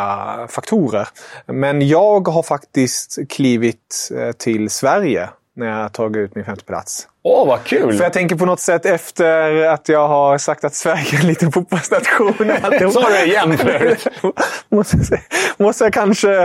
faktorer. 0.49 1.09
Men 1.47 1.89
jag 1.89 2.29
har 2.29 2.43
faktiskt 2.43 3.19
klivit 3.29 4.11
eh, 4.17 4.33
till 4.33 4.71
Sverige 4.71 5.31
när 5.57 5.81
jag 5.81 5.93
tagit 5.93 6.17
ut 6.17 6.35
min 6.35 6.45
femte 6.45 6.65
plats. 6.65 7.09
Åh, 7.23 7.47
vad 7.47 7.65
kul! 7.65 7.97
För 7.97 8.05
jag 8.05 8.13
tänker 8.13 8.37
på 8.37 8.47
något 8.47 8.61
sätt 8.61 8.87
efter 8.87 9.65
att 9.65 9.89
jag 9.89 10.09
har 10.09 10.39
sagt 10.39 10.65
att 10.65 10.75
Sverige 10.75 11.17
är 11.17 11.21
en 11.21 11.27
liten 11.27 11.53
fotbollsnation. 11.53 12.35
Sa 12.93 13.09
du 13.09 13.15
det 13.15 13.25
igen 13.25 13.59
förut? 13.59 14.07
måste, 14.69 14.97
måste 15.57 15.85
jag 15.85 15.93
kanske 15.93 16.45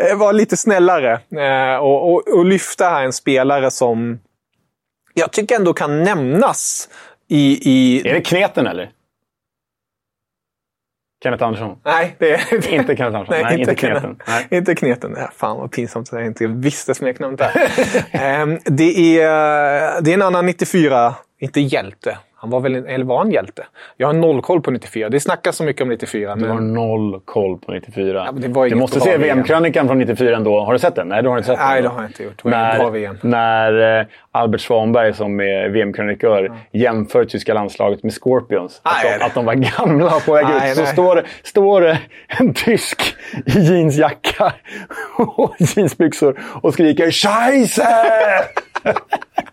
eh, 0.00 0.16
vara 0.16 0.32
lite 0.32 0.56
snällare 0.56 1.12
eh, 1.12 1.76
och, 1.76 2.12
och, 2.12 2.28
och 2.28 2.44
lyfta 2.44 2.88
här 2.88 3.04
en 3.04 3.12
spelare 3.12 3.70
som 3.70 4.18
jag 5.14 5.32
tycker 5.32 5.56
ändå 5.56 5.72
kan 5.74 6.02
nämnas 6.02 6.88
i... 7.28 7.70
i... 7.70 8.08
Är 8.08 8.14
det 8.14 8.20
kneten 8.20 8.66
eller? 8.66 8.90
Kenneth 11.22 11.44
Andersson? 11.44 11.78
Nej, 11.84 12.16
det 12.18 12.32
är 12.32 12.52
inte 12.72 12.96
Kenneth 12.96 13.16
Andersson. 13.16 13.26
Nej, 13.30 13.42
Nej 13.42 13.52
inte, 13.60 13.70
inte 13.70 13.74
kneten. 13.74 14.16
Nej. 14.28 14.46
Inte 14.50 14.74
kneten. 14.74 15.14
Ja, 15.18 15.30
fan 15.36 15.56
vad 15.56 15.70
pinsamt 15.70 16.08
att 16.12 16.18
jag 16.18 16.26
inte 16.26 16.46
visste 16.46 16.94
smeknamnet 16.94 17.40
där. 17.40 18.42
um, 18.42 18.58
det, 18.76 19.20
är, 19.20 20.00
det 20.02 20.10
är 20.10 20.14
en 20.14 20.22
annan 20.22 20.46
94, 20.46 21.14
inte 21.38 21.60
hjälte. 21.60 22.18
Han 22.42 22.50
var 22.50 22.60
väl, 22.60 22.74
eller 22.74 23.04
var 23.04 23.18
han 23.18 23.30
hjälte? 23.30 23.66
Jag 23.96 24.06
har 24.06 24.14
noll 24.14 24.42
koll 24.42 24.60
på 24.60 24.70
94. 24.70 25.08
Det 25.08 25.20
snackas 25.20 25.56
så 25.56 25.64
mycket 25.64 25.82
om 25.82 25.88
94. 25.88 26.34
Du 26.34 26.40
men... 26.40 26.50
har 26.50 26.60
noll 26.60 27.20
koll 27.24 27.58
på 27.58 27.72
94. 27.72 28.22
Ja, 28.26 28.32
det 28.32 28.68
du 28.68 28.74
måste 28.74 29.00
se 29.00 29.16
VM-krönikan 29.16 29.86
från 29.86 29.98
94 29.98 30.36
ändå. 30.36 30.60
Har 30.60 30.72
du 30.72 30.78
sett 30.78 30.94
den? 30.94 31.08
Nej, 31.08 31.22
du 31.22 31.28
har 31.28 31.36
inte 31.36 31.46
sett 31.46 31.58
Nej, 31.58 31.74
den. 31.74 31.82
det 31.82 31.88
har 31.88 32.02
jag 32.02 32.08
inte 32.10 32.22
gjort. 32.22 32.42
Det 32.42 32.50
när. 32.50 33.26
När 33.26 34.00
eh, 34.00 34.06
Albert 34.32 34.60
Svanberg 34.60 35.14
som 35.14 35.40
är 35.40 35.68
VM-krönikör 35.68 36.44
ja. 36.44 36.78
jämför 36.80 37.24
tyska 37.24 37.54
landslaget 37.54 38.02
med 38.02 38.12
Scorpions. 38.12 38.82
Nej, 38.84 39.14
att, 39.14 39.20
de, 39.20 39.26
att 39.26 39.34
de 39.34 39.44
var 39.44 39.54
gamla 39.54 40.20
på 40.26 40.32
väg 40.32 40.46
ut. 40.46 40.76
Så 40.76 40.86
står, 40.86 41.22
står 41.42 41.96
en 42.28 42.54
tysk 42.54 43.14
i 43.46 43.60
jeansjacka 43.60 44.52
och 45.16 45.54
jeansbyxor 45.58 46.40
och 46.62 46.72
skriker 46.72 47.10
“Scheisse!” 47.10 47.86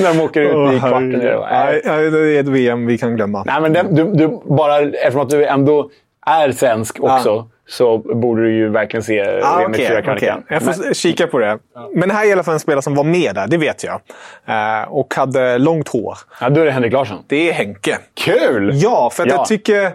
När 0.00 0.14
de 0.14 0.20
åker 0.20 0.40
ut 0.40 0.54
oh, 0.54 0.76
i 0.76 0.78
kvarten. 0.78 1.10
Nej, 1.10 2.10
det 2.10 2.36
är 2.36 2.40
ett 2.40 2.48
VM 2.48 2.86
vi 2.86 2.98
kan 2.98 3.16
glömma. 3.16 3.44
Nej, 3.46 3.60
men 3.60 3.72
det, 3.72 3.86
du, 3.90 4.12
du, 4.12 4.40
bara 4.44 4.80
eftersom 4.80 5.20
att 5.20 5.30
du 5.30 5.46
ändå 5.46 5.90
är 6.26 6.52
svensk 6.52 7.00
också. 7.00 7.28
Ja 7.28 7.48
så 7.70 7.98
borde 7.98 8.42
du 8.42 8.52
ju 8.52 8.68
verkligen 8.68 9.04
se 9.04 9.40
ah, 9.42 9.66
okay, 9.68 9.86
4 9.86 10.12
okay. 10.14 10.32
Jag 10.48 10.62
får 10.62 10.84
men... 10.84 10.94
kika 10.94 11.26
på 11.26 11.38
det. 11.38 11.58
Men 11.94 12.08
det 12.08 12.14
här 12.14 12.24
är 12.24 12.28
i 12.28 12.32
alla 12.32 12.42
fall 12.42 12.54
en 12.54 12.60
spelare 12.60 12.82
som 12.82 12.94
var 12.94 13.04
med 13.04 13.34
där, 13.34 13.46
det 13.46 13.56
vet 13.56 13.84
jag. 13.84 14.00
Eh, 14.46 14.88
och 14.88 15.14
hade 15.14 15.58
långt 15.58 15.88
hår. 15.88 16.18
Ja, 16.40 16.50
då 16.50 16.60
är 16.60 16.64
det 16.64 16.70
Henrik 16.70 16.92
Larsson. 16.92 17.18
Det 17.26 17.48
är 17.48 17.52
Henke. 17.52 17.98
Kul! 18.14 18.70
Ja, 18.74 19.10
för 19.10 19.22
att 19.22 19.28
ja. 19.28 19.34
jag 19.34 19.46
tycker... 19.46 19.92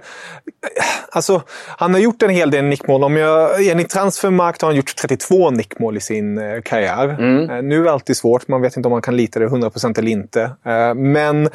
Alltså, 1.11 1.41
han 1.77 1.93
har 1.93 2.01
gjort 2.01 2.21
en 2.21 2.29
hel 2.29 2.51
del 2.51 2.65
nickmål. 2.65 3.03
Om 3.03 3.17
jag, 3.17 3.67
enligt 3.67 3.89
Transfermarkt 3.89 4.61
har 4.61 4.69
han 4.69 4.75
gjort 4.75 4.95
32 4.95 5.51
nickmål 5.51 5.97
i 5.97 5.99
sin 5.99 6.37
eh, 6.37 6.61
karriär. 6.61 7.09
Mm. 7.09 7.49
Eh, 7.49 7.61
nu 7.61 7.79
är 7.79 7.83
det 7.83 7.91
alltid 7.91 8.17
svårt. 8.17 8.47
Man 8.47 8.61
vet 8.61 8.77
inte 8.77 8.87
om 8.87 8.91
man 8.91 9.01
kan 9.01 9.17
lita 9.17 9.39
det 9.39 9.47
100% 9.47 9.99
eller 9.99 10.11
inte. 10.11 10.41
Eh, 10.65 10.93
men 10.93 11.49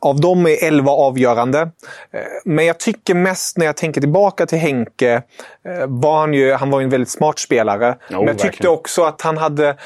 av 0.00 0.20
dem 0.20 0.46
är 0.46 0.64
11 0.64 0.92
avgörande. 0.92 1.60
Eh, 1.60 2.20
men 2.44 2.66
jag 2.66 2.78
tycker 2.78 3.14
mest 3.14 3.58
när 3.58 3.66
jag 3.66 3.76
tänker 3.76 4.00
tillbaka 4.00 4.46
till 4.46 4.58
Henke 4.58 5.22
Eh, 5.63 5.63
var 5.86 6.20
han, 6.20 6.34
ju, 6.34 6.52
han 6.52 6.70
var 6.70 6.80
ju 6.80 6.84
en 6.84 6.90
väldigt 6.90 7.08
smart 7.08 7.38
spelare. 7.38 7.88
Oh, 7.88 8.16
men 8.16 8.26
jag 8.26 8.38
tyckte 8.38 8.46
verkligen. 8.46 8.72
också 8.72 9.02
att 9.02 9.22
han 9.22 9.36
hade... 9.36 9.76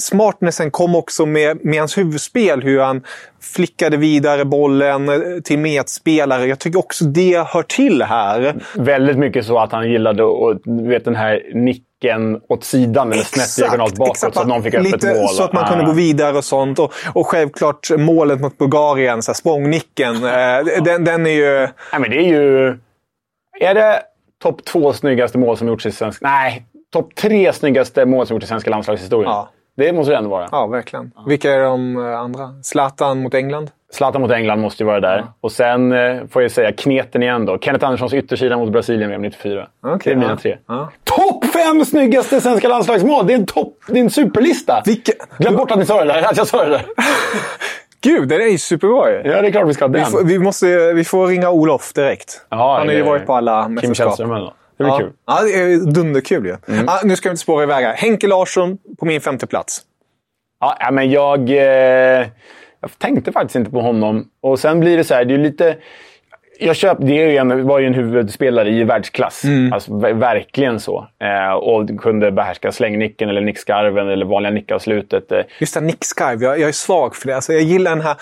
Smartnessen 0.00 0.70
kom 0.70 0.96
också 0.96 1.26
med, 1.26 1.64
med 1.64 1.78
hans 1.78 1.98
huvudspel. 1.98 2.62
Hur 2.62 2.80
han 2.80 3.02
flickade 3.40 3.96
vidare 3.96 4.44
bollen 4.44 5.08
eh, 5.08 5.40
till 5.44 5.58
medspelare. 5.58 6.46
Jag 6.46 6.58
tycker 6.58 6.78
också 6.78 7.04
det 7.04 7.46
hör 7.46 7.62
till 7.62 8.02
här. 8.02 8.54
Väldigt 8.74 9.18
mycket 9.18 9.46
så 9.46 9.58
att 9.58 9.72
han 9.72 9.90
gillade 9.90 10.22
och, 10.22 10.60
vet, 10.64 11.04
den 11.04 11.16
här 11.16 11.42
nicken 11.54 12.40
åt 12.48 12.64
sidan 12.64 13.12
eller 13.12 13.22
snett 13.22 13.56
diagonalt 13.56 13.96
bakåt 13.96 14.16
exakt. 14.16 14.34
så 14.34 14.40
att 14.40 14.48
någon 14.48 14.62
fick 14.62 14.74
öppet 14.74 14.92
Lite 14.92 15.14
mål. 15.14 15.28
Så 15.28 15.42
att 15.42 15.52
man 15.52 15.64
ah. 15.64 15.68
kunde 15.68 15.84
gå 15.84 15.92
vidare 15.92 16.36
och 16.36 16.44
sånt. 16.44 16.78
Och, 16.78 16.92
och 17.14 17.26
självklart 17.26 17.90
målet 17.98 18.40
mot 18.40 18.58
Bulgarien, 18.58 19.22
så 19.22 19.30
här, 19.30 19.34
språngnicken. 19.34 20.14
Eh, 20.14 20.82
den, 20.84 21.04
den 21.04 21.26
är 21.26 21.30
ju... 21.30 21.58
Nej, 21.92 22.00
men 22.00 22.10
det 22.10 22.16
är 22.16 22.28
ju... 22.28 22.78
Är 23.60 23.74
det 23.74 24.02
topp 24.42 24.64
två 24.64 24.92
snyggaste 24.92 25.38
mål 25.38 25.56
som 25.56 25.68
gjorts 25.68 25.86
i 25.86 25.92
svensk... 25.92 26.22
Nej, 26.22 26.66
topp 26.92 27.14
tre 27.14 27.52
snyggaste 27.52 28.06
mål 28.06 28.26
som 28.26 28.34
gjorts 28.34 28.44
i 28.44 28.48
svenska 28.48 28.70
landslagshistorien. 28.70 29.30
Ja. 29.30 29.48
Det 29.76 29.92
måste 29.92 30.12
det 30.12 30.16
ändå 30.16 30.30
vara. 30.30 30.48
Ja, 30.52 30.66
verkligen. 30.66 31.12
Ja. 31.16 31.24
Vilka 31.26 31.52
är 31.52 31.60
de 31.60 31.96
eh, 31.96 32.18
andra? 32.18 32.54
Zlatan 32.62 33.22
mot 33.22 33.34
England? 33.34 33.70
Zlatan 33.92 34.20
mot 34.20 34.30
England 34.30 34.60
måste 34.60 34.82
ju 34.82 34.86
vara 34.86 35.00
där. 35.00 35.18
Ja. 35.18 35.34
Och 35.40 35.52
sen 35.52 35.92
eh, 35.92 36.26
får 36.26 36.42
jag 36.42 36.50
säga 36.50 36.72
kneten 36.72 37.22
igen 37.22 37.44
då. 37.44 37.58
Kenneth 37.58 37.84
Anderssons 37.84 38.14
yttersida 38.14 38.56
mot 38.56 38.72
Brasilien 38.72 39.10
VM 39.10 39.22
94. 39.22 39.68
Okay, 39.82 39.98
det 40.04 40.10
är 40.10 40.16
mina 40.16 40.30
ja. 40.30 40.36
tre. 40.36 40.58
Ja. 40.66 40.90
Topp 41.04 41.44
fem 41.44 41.84
snyggaste 41.84 42.40
svenska 42.40 42.68
landslagsmål! 42.68 43.26
Det 43.26 43.32
är 43.32 43.38
en, 43.38 43.46
top, 43.46 43.78
det 43.88 43.98
är 43.98 44.02
en 44.02 44.10
superlista! 44.10 44.82
Vilka? 44.86 45.12
Glöm 45.38 45.56
bort 45.56 45.70
att, 45.70 45.78
ni 45.78 45.86
sa 45.86 46.04
det 46.04 46.12
där, 46.12 46.22
att 46.22 46.36
jag 46.36 46.46
sa 46.46 46.64
det 46.64 46.70
där. 46.70 46.82
Gud, 48.00 48.28
det 48.28 48.34
är 48.34 48.48
ju 48.48 48.58
superbra 48.58 49.10
ju. 49.10 49.16
Ja, 49.16 49.42
det 49.42 49.48
är 49.48 49.52
klart 49.52 49.68
vi 49.68 49.74
ska 49.74 49.84
ha 49.84 49.88
den. 49.88 50.04
Vi 50.04 50.10
får, 50.10 50.24
vi 50.24 50.38
måste, 50.38 50.92
vi 50.92 51.04
får 51.04 51.26
ringa 51.26 51.50
Olof 51.50 51.92
direkt. 51.92 52.46
Aha, 52.48 52.78
Han 52.78 52.86
har 52.86 52.94
ju 52.94 53.02
varit 53.02 53.26
på 53.26 53.34
alla. 53.34 53.70
Kim 53.80 53.94
Källström 53.94 54.32
eller 54.32 54.52
Det 54.76 54.84
blir 54.84 54.88
ja. 54.88 54.98
kul. 54.98 55.12
Ja, 55.26 55.42
det 55.42 55.60
är 55.60 55.92
dunderkul 55.92 56.46
ju. 56.46 56.56
Mm. 56.68 56.88
Ah, 56.88 57.00
nu 57.04 57.16
ska 57.16 57.28
vi 57.28 57.30
inte 57.30 57.42
spåra 57.42 57.62
iväg 57.62 57.84
här. 57.84 57.94
Henke 57.94 58.26
Larsson 58.26 58.78
på 58.98 59.04
min 59.04 59.20
femte 59.20 59.46
plats. 59.46 59.82
Ja, 60.60 60.90
men 60.92 61.10
jag... 61.10 61.50
Eh, 61.50 62.26
jag 62.80 62.98
tänkte 62.98 63.32
faktiskt 63.32 63.56
inte 63.56 63.70
på 63.70 63.80
honom. 63.80 64.28
Och 64.40 64.58
sen 64.58 64.80
blir 64.80 64.96
det 64.96 65.04
så 65.04 65.14
här, 65.14 65.24
det 65.24 65.34
är 65.34 65.38
lite 65.38 65.76
jag 66.58 66.76
köp, 66.76 66.98
det 67.00 67.22
är 67.22 67.30
ju 67.30 67.36
en, 67.36 67.66
var 67.66 67.78
ju 67.78 67.86
en 67.86 67.94
huvudspelare 67.94 68.68
i 68.68 68.84
världsklass. 68.84 69.44
Mm. 69.44 69.72
Alltså, 69.72 69.96
verkligen 70.14 70.80
så. 70.80 71.06
Eh, 71.20 71.52
och 71.52 72.00
kunde 72.00 72.32
behärska 72.32 72.72
slängnicken 72.72 73.28
eller 73.28 73.40
nickskarven 73.40 74.08
eller 74.08 74.26
vanliga 74.26 74.52
nickavslutet. 74.52 75.32
Eh. 75.32 75.40
Just 75.58 75.74
det, 75.74 75.80
nickskarv. 75.80 76.42
Jag, 76.42 76.58
jag 76.60 76.68
är 76.68 76.72
svag 76.72 77.16
för 77.16 77.28
det. 77.28 77.34
Alltså, 77.34 77.52
jag 77.52 77.62
gillar 77.62 77.90
den 77.90 78.00
här... 78.00 78.16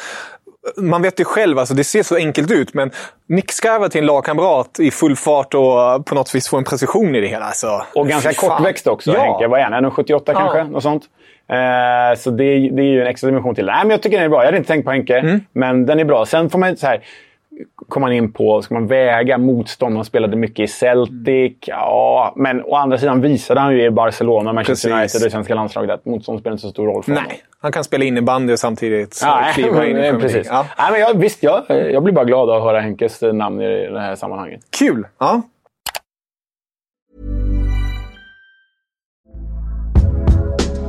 Man 0.77 1.03
vet 1.03 1.21
ju 1.21 1.25
själv, 1.25 1.59
alltså, 1.59 1.75
det 1.75 1.85
ser 1.85 2.03
så 2.03 2.17
enkelt 2.17 2.51
ut, 2.51 2.75
men 2.75 2.91
nickskarva 3.29 3.89
till 3.89 4.01
en 4.01 4.07
lagkamrat 4.07 4.81
i 4.81 4.91
full 4.91 5.17
fart 5.17 5.55
och 5.55 6.07
på 6.07 6.15
något 6.15 6.35
vis 6.35 6.49
få 6.49 6.57
en 6.57 6.65
precision 6.65 7.15
i 7.15 7.21
det 7.21 7.27
hela. 7.27 7.45
Alltså, 7.45 7.85
och 7.95 8.09
ganska 8.09 8.33
kortväxt 8.33 8.87
också, 8.87 9.13
ja. 9.13 9.23
Henke. 9.23 9.47
Vad 9.47 9.61
är 9.61 9.65
han? 9.65 9.85
1,78 9.85 10.23
ja. 10.27 10.35
kanske? 10.35 10.65
Något 10.65 10.83
sånt. 10.83 11.03
Eh, 11.49 12.19
så 12.19 12.31
det, 12.31 12.45
det 12.71 12.83
är 12.83 12.87
ju 12.87 13.01
en 13.01 13.07
extra 13.07 13.27
dimension 13.27 13.55
till. 13.55 13.67
Nej, 13.67 13.79
men 13.81 13.91
jag 13.91 14.03
tycker 14.03 14.17
den 14.17 14.25
är 14.25 14.29
bra. 14.29 14.39
Jag 14.39 14.47
hade 14.47 14.57
inte 14.57 14.69
tänkt 14.69 14.85
på 14.85 14.91
Henke, 14.91 15.19
mm. 15.19 15.41
men 15.53 15.87
den 15.87 16.01
är 16.01 16.05
bra. 16.05 16.27
Sen 16.27 16.51
får 16.51 16.59
man 16.59 16.77
så 16.77 16.87
här 16.87 17.01
kom 17.89 18.01
man 18.01 18.13
in 18.13 18.33
på, 18.33 18.63
ska 18.63 18.75
man 18.75 18.87
väga 18.87 19.39
motstånd? 19.39 19.97
Han 19.97 20.05
spelade 20.05 20.37
mycket 20.37 20.65
i 20.65 20.67
Celtic. 20.67 21.53
Ja, 21.67 22.33
men 22.37 22.65
å 22.65 22.77
andra 22.77 22.99
sidan 22.99 23.21
visade 23.21 23.61
han 23.61 23.73
ju 23.73 23.85
i 23.85 23.91
Barcelona, 23.91 24.53
Manchester 24.53 24.89
Precis. 24.89 25.15
United 25.15 25.27
och 25.27 25.33
svenska 25.33 25.55
landslaget 25.55 25.91
att 25.91 26.05
motstånd 26.05 26.41
spelar 26.41 26.53
inte 26.53 26.63
så 26.63 26.71
stor 26.71 26.87
roll 26.87 27.03
för 27.03 27.13
honom. 27.13 27.25
Nej, 27.29 27.41
han 27.61 27.73
kan 27.73 27.85
spela 27.85 28.05
innebandy 28.05 28.53
och 28.53 28.59
samtidigt 28.59 29.21
ja, 29.23 29.51
kliva 29.55 29.87
in 29.87 29.97
i 29.97 30.13
Precis. 30.21 30.47
Ja. 30.51 30.67
Nej, 30.79 30.93
men 30.93 31.01
jag, 31.01 31.15
visst, 31.15 31.43
jag, 31.43 31.63
jag 31.69 32.03
blir 32.03 32.15
bara 32.15 32.25
glad 32.25 32.51
att 32.51 32.63
höra 32.63 32.81
Henkes 32.81 33.23
namn 33.23 33.61
i 33.61 33.87
det 33.87 34.01
här 34.01 34.15
sammanhanget. 34.15 34.61
Kul! 34.79 35.07
Ja. 35.19 35.43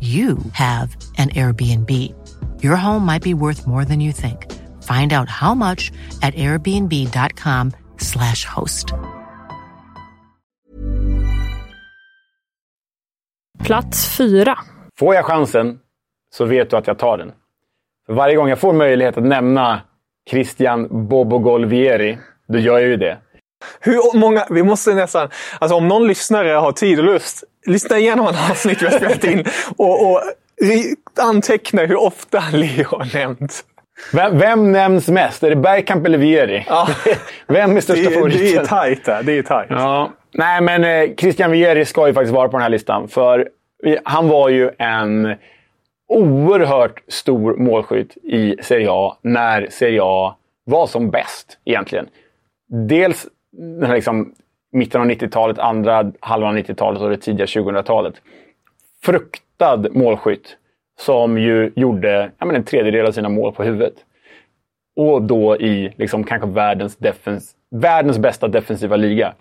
you 0.00 0.38
have 0.52 0.96
an 1.18 1.30
Airbnb. 1.30 1.90
Your 2.62 2.76
home 2.76 3.06
might 3.06 3.22
be 3.22 3.34
worth 3.34 3.66
more 3.66 3.84
than 3.84 4.00
you 4.00 4.12
think. 4.12 4.46
Find 4.82 5.12
out 5.12 5.28
how 5.28 5.54
much 5.54 5.92
at 6.22 6.34
airbnb.com 6.34 7.72
slash 7.98 8.44
host. 8.44 8.92
Plats 13.64 14.16
fyra. 14.16 14.58
Får 14.98 15.14
jag 15.14 15.24
chansen 15.24 15.78
så 16.30 16.44
vet 16.44 16.70
du 16.70 16.76
att 16.76 16.86
jag 16.86 16.98
tar 16.98 17.18
den. 17.18 17.32
För 18.06 18.14
varje 18.14 18.36
gång 18.36 18.48
jag 18.48 18.58
får 18.58 18.72
möjlighet 18.72 19.16
att 19.16 19.24
nämna 19.24 19.80
Christian 20.30 21.08
Bobogolvieri, 21.08 22.18
då 22.48 22.58
gör 22.58 22.78
jag 22.78 22.88
ju 22.88 22.96
det. 22.96 23.18
Hur 23.80 24.18
många, 24.18 24.46
vi 24.50 24.62
måste 24.62 24.94
nästan, 24.94 25.28
alltså 25.58 25.76
om 25.76 25.88
någon 25.88 26.06
lyssnare 26.06 26.48
har 26.48 26.72
tid 26.72 26.98
och 26.98 27.04
lust, 27.04 27.44
lyssna 27.66 27.98
igenom 27.98 28.26
alla 28.26 28.50
avsnitt 28.50 28.82
vi 28.82 28.86
har 28.86 28.92
spelat 28.92 29.24
in 29.24 29.44
och, 29.76 30.10
och 30.12 30.20
anteckna 31.20 31.82
hur 31.82 31.96
ofta 31.96 32.44
Leo 32.52 32.86
har 32.88 33.14
nämnt 33.14 33.64
Vem, 34.12 34.38
vem 34.38 34.72
nämns 34.72 35.08
mest? 35.08 35.42
Är 35.42 35.50
det 35.50 35.56
Bergkamp 35.56 36.06
eller 36.06 36.18
Vieri? 36.18 36.64
Ja. 36.68 36.88
Vem 37.46 37.76
är 37.76 37.80
största 37.80 38.08
Det, 38.08 38.14
favoriten? 38.14 38.42
det 38.42 38.54
är 38.54 38.64
tajt 38.64 39.04
där. 39.04 39.22
Det 39.22 39.38
är 39.38 39.42
tajt. 39.42 39.70
Ja. 39.70 40.12
Nej, 40.34 40.60
men 40.60 40.84
eh, 40.84 41.14
Christian 41.16 41.50
Vieri 41.50 41.84
ska 41.84 42.06
ju 42.06 42.14
faktiskt 42.14 42.34
vara 42.34 42.48
på 42.48 42.56
den 42.56 42.62
här 42.62 42.70
listan. 42.70 43.08
För 43.08 43.48
han 44.04 44.28
var 44.28 44.48
ju 44.48 44.70
en 44.78 45.34
oerhört 46.08 47.02
stor 47.08 47.56
målskytt 47.56 48.16
i 48.16 48.56
Serie 48.62 48.88
A 48.90 49.16
när 49.22 49.68
Serie 49.70 50.00
A 50.02 50.36
var 50.64 50.86
som 50.86 51.10
bäst 51.10 51.58
egentligen. 51.64 52.06
Dels 52.88 53.26
den 53.56 53.84
här 53.84 53.94
liksom, 53.94 54.34
mitten 54.72 55.00
av 55.00 55.06
90-talet, 55.06 55.58
andra 55.58 56.12
halvan 56.20 56.50
av 56.50 56.58
90-talet 56.58 57.02
och 57.02 57.10
det 57.10 57.16
tidiga 57.16 57.46
2000-talet. 57.46 58.14
Fruktad 59.02 59.84
målskytt 59.90 60.56
som 60.98 61.38
ju 61.38 61.72
gjorde 61.76 62.30
ja, 62.38 62.46
men 62.46 62.56
en 62.56 62.64
tredjedel 62.64 63.06
av 63.06 63.12
sina 63.12 63.28
mål 63.28 63.52
på 63.52 63.64
huvudet. 63.64 63.94
Och 64.96 65.22
då 65.22 65.56
i 65.56 65.92
liksom, 65.96 66.24
kanske 66.24 66.48
världens, 66.48 66.96
defens 66.96 67.56
världens 67.70 68.18
bästa 68.18 68.48
defensiva 68.48 68.96
liga. 68.96 69.34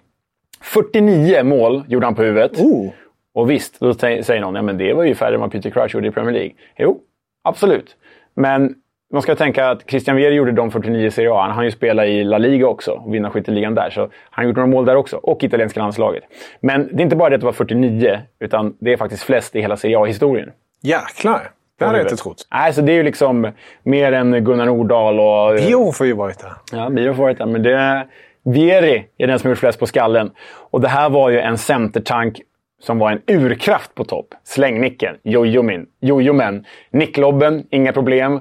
49 0.62 1.44
mål 1.44 1.84
gjorde 1.88 2.06
han 2.06 2.16
på 2.16 2.24
huvudet. 2.24 2.60
Oh. 2.60 2.92
Och 3.34 3.50
visst, 3.50 3.80
då 3.80 3.92
sä- 3.92 4.22
säger 4.22 4.42
någon 4.42 4.56
ja, 4.56 4.62
men 4.62 4.78
det 4.78 4.94
var 4.94 5.04
ju 5.04 5.16
färre 5.16 5.36
än 5.36 5.42
vad 5.42 5.52
Peter 5.52 5.70
Crouch 5.70 5.96
gjorde 5.96 6.08
i 6.08 6.12
Premier 6.12 6.34
League. 6.34 6.52
Jo, 6.78 7.00
absolut. 7.44 7.96
Men 8.34 8.76
man 9.16 9.22
ska 9.22 9.36
tänka 9.36 9.70
att 9.70 9.90
Christian 9.90 10.18
Vieri 10.18 10.36
gjorde 10.36 10.52
de 10.52 10.72
49 10.72 11.06
i 11.06 11.12
Serie 11.12 11.32
A. 11.32 11.42
Han 11.42 11.52
har 11.52 11.64
ju 11.64 11.72
spelat 11.72 12.06
i 12.06 12.24
La 12.24 12.38
Liga 12.38 12.68
också 12.68 12.92
och 12.92 13.14
vinna 13.14 13.30
skytteligan 13.30 13.76
där. 13.76 13.90
Så 13.90 14.10
han 14.30 14.46
gjorde 14.46 14.60
några 14.60 14.72
mål 14.72 14.86
där 14.86 14.96
också. 14.96 15.18
Och 15.18 15.44
italienska 15.44 15.80
landslaget. 15.80 16.24
Men 16.60 16.90
det 16.92 17.02
är 17.02 17.04
inte 17.04 17.16
bara 17.16 17.30
det 17.30 17.36
att 17.36 17.42
det 17.42 17.46
var 17.46 17.54
49, 17.54 18.20
utan 18.40 18.76
det 18.80 18.94
är 18.94 18.98
faktiskt 18.98 19.24
flest 19.24 19.56
i 19.56 19.62
hela 19.62 19.78
Serie 19.78 20.00
A-historien. 20.00 20.52
Jäklar. 20.82 21.52
Det 21.80 21.86
hade 21.86 21.98
jag 21.98 22.06
inte 22.06 22.16
trott. 22.16 22.48
Nej, 22.52 22.74
så 22.74 22.82
det 22.82 22.92
är 22.92 22.96
ju 22.96 23.04
liksom 23.04 23.52
mer 23.84 24.12
än 24.12 24.44
Gunnar 24.44 24.66
Nordahl 24.66 25.20
och... 25.20 25.56
Bio 25.56 25.92
får 25.92 26.08
ju 26.08 26.14
varit 26.14 26.40
där. 26.40 26.52
Ja, 26.72 26.90
Biro 26.90 27.08
har 27.08 27.14
varit 27.14 27.38
där. 27.38 27.46
Men 27.46 27.64
det... 27.64 28.08
Vieri 28.44 29.06
är 29.18 29.28
den 29.28 29.40
som 29.40 29.50
gjort 29.50 29.60
flest 29.60 29.80
på 29.80 29.86
skallen. 29.86 30.32
Och 30.72 30.82
det 30.82 30.88
här 30.88 31.10
var 31.10 31.30
ju 31.30 31.40
en 31.40 31.58
centertank 31.58 32.42
som 32.82 33.00
var 33.00 33.12
en 33.12 33.22
urkraft 33.28 33.96
på 33.96 34.04
topp. 34.04 34.28
Slängnicken, 34.44 35.16
jojomin, 35.24 35.86
jojomen. 36.00 36.66
Nicklobben, 36.92 37.68
inga 37.70 37.94
problem. 37.94 38.40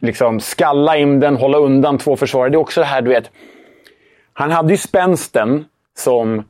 Liksom 0.00 0.40
skalla 0.40 0.96
in 0.96 1.20
den, 1.20 1.36
hålla 1.36 1.58
undan 1.58 1.98
två 1.98 2.16
försvarare. 2.16 2.50
Det 2.50 2.56
är 2.56 2.60
också 2.60 2.80
det 2.80 2.86
här, 2.86 3.02
du 3.02 3.10
vet. 3.10 3.30
Han 4.32 4.50
hade 4.50 4.72
ju 4.72 4.76
spänsten 4.76 5.64
som 5.96 6.44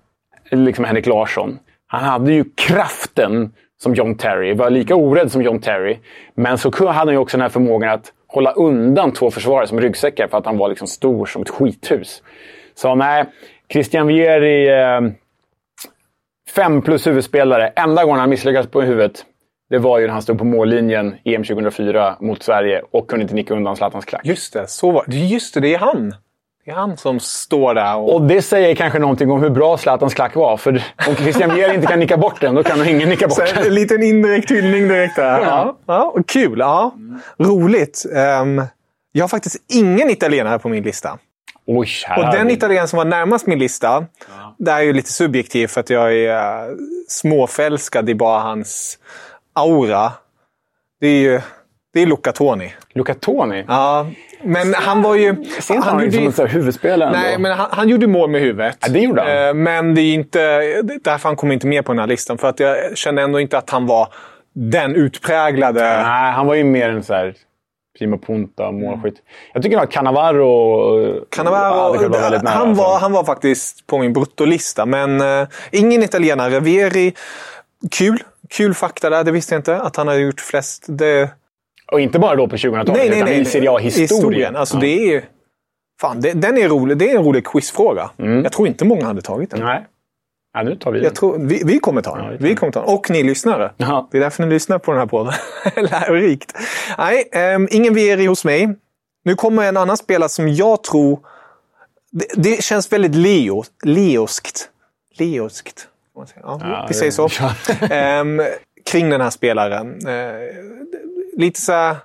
liksom 0.50 0.84
Henrik 0.84 1.06
Larsson. 1.06 1.58
Han 1.86 2.04
hade 2.04 2.32
ju 2.32 2.44
kraften 2.54 3.52
som 3.82 3.94
John 3.94 4.16
Terry. 4.16 4.54
Var 4.54 4.70
lika 4.70 4.94
orädd 4.94 5.32
som 5.32 5.42
John 5.42 5.60
Terry. 5.60 5.98
Men 6.34 6.58
så 6.58 6.70
hade 6.70 6.92
han 6.92 7.08
ju 7.08 7.16
också 7.16 7.36
den 7.36 7.42
här 7.42 7.48
förmågan 7.48 7.90
att 7.90 8.12
hålla 8.26 8.52
undan 8.52 9.12
två 9.12 9.30
försvarare 9.30 9.66
som 9.66 9.80
ryggsäckar 9.80 10.28
för 10.28 10.38
att 10.38 10.46
han 10.46 10.58
var 10.58 10.68
liksom 10.68 10.88
stor 10.88 11.26
som 11.26 11.42
ett 11.42 11.50
skithus. 11.50 12.22
Så 12.74 12.94
nej, 12.94 13.24
Christian 13.72 14.06
Vieri... 14.06 14.68
Eh, 14.68 15.00
fem 16.54 16.82
plus 16.82 17.06
huvudspelare. 17.06 17.68
Enda 17.68 18.04
gången 18.04 18.20
han 18.20 18.30
misslyckades 18.30 18.70
på 18.70 18.80
huvudet, 18.80 19.24
det 19.74 19.78
var 19.78 19.98
ju 19.98 20.06
när 20.06 20.12
han 20.12 20.22
stod 20.22 20.38
på 20.38 20.44
mållinjen 20.44 21.14
EM 21.24 21.44
2004 21.44 22.16
mot 22.20 22.42
Sverige 22.42 22.82
och 22.90 23.10
kunde 23.10 23.22
inte 23.22 23.34
nicka 23.34 23.54
undan 23.54 23.76
Zlatans 23.76 24.04
klack. 24.04 24.20
Just 24.24 24.52
det, 24.52 24.66
så 24.66 24.90
var. 24.90 25.04
Just 25.08 25.54
det, 25.54 25.60
det 25.60 25.74
är 25.74 25.78
han. 25.78 26.14
Det 26.64 26.70
är 26.70 26.74
han 26.74 26.96
som 26.96 27.20
står 27.20 27.74
där 27.74 27.96
och... 27.96 28.14
Och 28.14 28.22
det 28.22 28.42
säger 28.42 28.74
kanske 28.74 28.98
någonting 28.98 29.30
om 29.30 29.42
hur 29.42 29.50
bra 29.50 29.76
Zlatans 29.76 30.14
klack 30.14 30.34
var. 30.34 30.56
För 30.56 30.82
om 31.08 31.14
Christian 31.14 31.54
Vieri 31.54 31.74
inte 31.74 31.86
kan 31.86 31.98
nicka 31.98 32.16
bort 32.16 32.40
den, 32.40 32.54
då 32.54 32.62
kan 32.62 32.78
nog 32.78 32.88
ingen 32.88 33.08
nicka 33.08 33.30
Så 33.30 33.40
bort 33.40 33.54
den. 33.54 33.66
en 33.66 33.74
liten 33.74 34.02
indirekt 34.02 34.50
hyllning 34.50 34.88
direkt 34.88 35.16
där. 35.16 35.40
Ja. 35.40 35.78
Ja, 35.86 36.14
kul. 36.26 36.58
Ja. 36.58 36.94
Roligt. 37.38 38.06
Ehm, 38.16 38.62
jag 39.12 39.22
har 39.22 39.28
faktiskt 39.28 39.56
ingen 39.72 40.10
italienare 40.10 40.58
på 40.58 40.68
min 40.68 40.84
lista. 40.84 41.18
Oj, 41.66 41.88
här 42.06 42.18
Och 42.18 42.34
den 42.34 42.50
italienaren 42.50 42.88
som 42.88 42.96
var 42.96 43.04
närmast 43.04 43.46
min 43.46 43.58
lista, 43.58 44.06
det 44.58 44.70
är 44.70 44.80
ju 44.80 44.92
lite 44.92 45.12
subjektivt 45.12 45.70
för 45.70 45.80
att 45.80 45.90
jag 45.90 46.14
är 46.14 46.68
uh, 46.70 46.76
småförälskad 47.08 48.10
i 48.10 48.14
bara 48.14 48.40
hans 48.40 48.98
aura. 49.54 50.12
Det 51.00 51.06
är 51.06 51.20
ju 51.20 51.40
det 51.94 52.02
är 52.02 52.06
Luca 52.06 52.32
Toni. 52.32 52.74
Luca 52.94 53.14
Toni. 53.14 53.64
Ja, 53.68 54.06
men 54.42 54.74
han 54.74 55.02
var 55.02 55.14
ju... 55.14 55.28
Inte 55.28 55.80
han 55.82 56.00
ut 56.00 56.14
gjorde 56.14 56.32
som 56.32 56.44
en 56.44 56.50
huvudspelare 56.50 57.08
ändå? 57.08 57.20
Nej, 57.20 57.38
men 57.38 57.52
han, 57.52 57.68
han 57.70 57.88
gjorde 57.88 58.06
mål 58.06 58.30
med 58.30 58.40
huvudet. 58.40 58.76
Ja, 58.80 58.88
det 58.92 59.00
gjorde 59.00 59.22
han. 59.22 59.48
Eh, 59.48 59.54
Men 59.54 59.94
det 59.94 60.00
är 60.00 60.14
inte 60.14 60.82
därför 60.82 61.28
han 61.28 61.36
kom 61.36 61.52
inte 61.52 61.66
med 61.66 61.84
på 61.84 61.92
den 61.92 61.98
här 61.98 62.06
listan. 62.06 62.38
För 62.38 62.48
att 62.48 62.60
jag 62.60 62.98
kände 62.98 63.22
ändå 63.22 63.40
inte 63.40 63.58
att 63.58 63.70
han 63.70 63.86
var 63.86 64.08
den 64.52 64.94
utpräglade... 64.94 65.80
Nej, 65.80 66.32
han 66.32 66.46
var 66.46 66.54
ju 66.54 66.64
mer 66.64 66.88
en 66.88 67.02
så 67.02 67.14
här 67.14 67.34
prima 67.98 68.18
punta, 68.18 68.72
målskytt. 68.72 69.16
Jag 69.52 69.62
tycker 69.62 69.78
att 69.78 69.90
Cannavaro, 69.90 71.24
Cannavaro, 71.30 71.94
kunnat 71.98 72.10
vara 72.10 72.22
väldigt 72.22 72.42
nära. 72.42 72.54
han, 72.54 72.68
alltså. 72.68 72.84
var, 72.84 72.98
han 72.98 73.12
var 73.12 73.24
faktiskt 73.24 73.86
på 73.86 73.98
min 73.98 74.12
bruttolista, 74.12 74.86
men 74.86 75.20
eh, 75.20 75.48
ingen 75.70 76.02
italienare. 76.02 76.60
Vieri, 76.60 77.14
kul. 77.90 78.22
Kul 78.50 78.74
fakta 78.74 79.10
där, 79.10 79.24
det 79.24 79.32
visste 79.32 79.54
jag 79.54 79.58
inte. 79.58 79.76
Att 79.80 79.96
han 79.96 80.08
hade 80.08 80.20
gjort 80.20 80.40
flest. 80.40 80.84
Det... 80.88 81.30
Och 81.92 82.00
inte 82.00 82.18
bara 82.18 82.36
då 82.36 82.48
på 82.48 82.56
2000-talet, 82.56 82.88
Nej, 82.88 83.08
nej, 83.08 83.18
utan 83.18 83.28
nej. 83.28 83.40
i 83.40 83.44
Serie 83.44 83.70
A-historien. 83.70 84.56
Alltså, 84.56 84.76
Ja. 84.76 84.80
det 84.80 85.14
är... 85.14 85.24
Fan, 86.00 86.20
det, 86.20 86.32
den 86.32 86.58
är 86.58 86.68
rolig. 86.68 86.98
Det 86.98 87.10
är 87.10 87.16
en 87.18 87.24
rolig 87.24 87.46
quizfråga. 87.46 88.10
Jag 88.16 88.52
tror 88.52 88.68
inte 88.68 88.84
många 88.84 89.04
hade 89.06 89.22
tagit 89.22 89.50
den. 89.50 89.60
Nej. 89.60 89.86
Ja, 90.54 90.62
nu 90.62 90.76
tar 90.76 90.92
vi 90.92 90.98
den. 90.98 91.04
Jag 91.04 91.14
tror, 91.14 91.38
vi, 91.38 91.62
vi 91.64 91.78
kommer 91.78 92.02
ta 92.02 92.16
den. 92.16 92.24
Ja, 92.32 92.36
vi 92.40 92.54
kommer 92.56 92.72
ta 92.72 92.80
den. 92.80 92.94
Och 92.94 93.10
ni 93.10 93.22
lyssnare. 93.22 93.72
Ja. 93.76 94.08
Det 94.10 94.16
är 94.18 94.20
därför 94.20 94.42
ni 94.42 94.48
lyssnar 94.50 94.78
på 94.78 94.90
den 94.92 95.00
här 95.00 95.06
podden. 95.06 95.32
Lärorikt. 95.76 96.52
Nej, 96.98 97.54
um, 97.54 97.68
ingen 97.70 97.94
Vieri 97.94 98.26
hos 98.26 98.44
mig. 98.44 98.74
Nu 99.24 99.34
kommer 99.34 99.62
en 99.64 99.76
annan 99.76 99.96
spelare 99.96 100.28
som 100.28 100.48
jag 100.48 100.82
tror... 100.84 101.20
Det, 102.12 102.26
det 102.34 102.62
känns 102.64 102.92
väldigt 102.92 103.14
Leo, 103.14 103.64
leoskt. 103.84 104.68
Leoskt. 105.18 105.88
Man 106.20 106.26
säga. 106.26 106.40
Ja, 106.42 106.58
Ja, 106.62 106.86
vi 106.88 106.94
säger 106.94 107.12
så. 107.12 107.28
ja. 107.40 107.54
Ehm, 107.90 108.42
kring 108.86 109.10
den 109.10 109.20
här 109.20 109.30
spelaren. 109.30 110.06
Eh, 110.06 110.54
lite 111.36 111.60
så 111.60 111.72
här... 111.72 111.96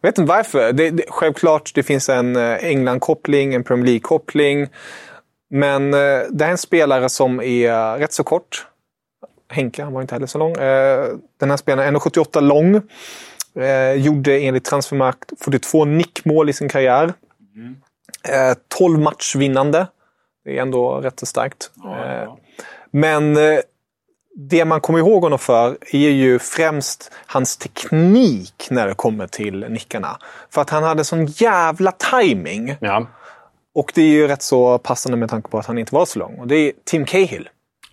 Jag 0.00 0.08
vet 0.08 0.18
inte 0.18 0.28
varför. 0.28 0.72
Det, 0.72 0.90
det, 0.90 1.04
självklart, 1.08 1.74
det 1.74 1.82
finns 1.82 2.08
en 2.08 2.36
eh, 2.36 2.64
England-koppling, 2.64 3.54
en 3.54 3.64
Premier 3.64 3.86
League-koppling. 3.86 4.68
Men 5.50 5.94
eh, 5.94 6.20
det 6.30 6.44
är 6.44 6.50
en 6.50 6.58
spelare 6.58 7.08
som 7.08 7.40
är 7.40 7.98
rätt 7.98 8.12
så 8.12 8.24
kort. 8.24 8.66
Henke, 9.48 9.82
han 9.84 9.92
var 9.92 10.02
inte 10.02 10.14
heller 10.14 10.26
så 10.26 10.38
lång. 10.38 10.52
Eh, 10.52 11.06
den 11.40 11.50
här 11.50 11.56
spelaren 11.56 11.94
är 11.94 12.00
1,78 12.00 12.40
lång. 12.40 12.82
Gjorde 13.96 14.38
enligt 14.38 14.64
Transfermarkt 14.64 15.32
42 15.40 15.84
nickmål 15.84 16.48
i 16.48 16.52
sin 16.52 16.68
karriär. 16.68 17.12
Eh, 18.28 18.54
12 18.78 18.98
matchvinnande. 18.98 19.86
Det 20.44 20.58
är 20.58 20.62
ändå 20.62 21.00
rätt 21.00 21.20
så 21.20 21.26
starkt. 21.26 21.70
Eh, 21.84 22.34
men 22.92 23.36
eh, 23.36 23.58
det 24.34 24.64
man 24.64 24.80
kommer 24.80 24.98
ihåg 24.98 25.22
honom 25.22 25.38
för 25.38 25.76
är 25.92 26.10
ju 26.10 26.38
främst 26.38 27.12
hans 27.26 27.56
teknik 27.56 28.68
när 28.70 28.86
det 28.86 28.94
kommer 28.94 29.26
till 29.26 29.66
nickarna. 29.68 30.18
För 30.50 30.60
att 30.60 30.70
han 30.70 30.82
hade 30.82 31.04
sån 31.04 31.26
jävla 31.26 31.92
timing. 31.92 32.76
Ja. 32.80 33.06
Och 33.74 33.92
det 33.94 34.02
är 34.02 34.08
ju 34.08 34.28
rätt 34.28 34.42
så 34.42 34.78
passande 34.78 35.18
med 35.18 35.30
tanke 35.30 35.48
på 35.48 35.58
att 35.58 35.66
han 35.66 35.78
inte 35.78 35.94
var 35.94 36.04
så 36.04 36.18
lång. 36.18 36.38
Och 36.38 36.46
det 36.46 36.56
är 36.56 36.72
Tim 36.84 37.04
Cahill. 37.04 37.48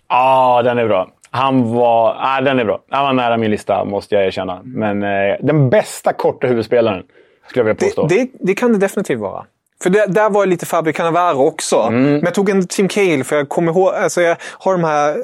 Ja, 0.08 0.62
den 0.62 0.78
är 0.78 0.86
bra. 0.86 1.10
Han 1.30 1.74
var... 1.74 2.16
Ah, 2.18 2.40
den 2.40 2.58
är 2.58 2.64
bra. 2.64 2.82
Han 2.90 3.04
var 3.04 3.12
nära 3.12 3.36
min 3.36 3.50
lista, 3.50 3.84
måste 3.84 4.14
jag 4.14 4.24
erkänna. 4.26 4.60
Men 4.64 5.02
eh, 5.02 5.36
den 5.40 5.70
bästa 5.70 6.12
korta 6.12 6.46
huvudspelaren, 6.46 7.02
skulle 7.48 7.60
jag 7.60 7.64
vilja 7.64 7.88
påstå. 7.88 8.06
Det, 8.06 8.14
det, 8.14 8.30
det 8.40 8.54
kan 8.54 8.72
det 8.72 8.78
definitivt 8.78 9.20
vara. 9.20 9.44
För 9.82 9.90
det, 9.90 10.06
där 10.06 10.30
var 10.30 10.40
jag 10.40 10.48
lite 10.48 10.66
Fabio 10.66 10.92
Cannavaro 10.92 11.46
också. 11.46 11.76
Mm. 11.76 12.02
Men 12.02 12.24
jag 12.24 12.34
tog 12.34 12.50
en 12.50 12.66
Tim 12.66 12.88
Cahill 12.88 13.24
för 13.24 13.36
jag 13.36 13.48
kommer 13.48 13.72
ihåg... 13.72 13.94
Alltså 13.94 14.22
jag 14.22 14.36
har 14.58 14.72
de 14.72 14.84
här, 14.84 15.16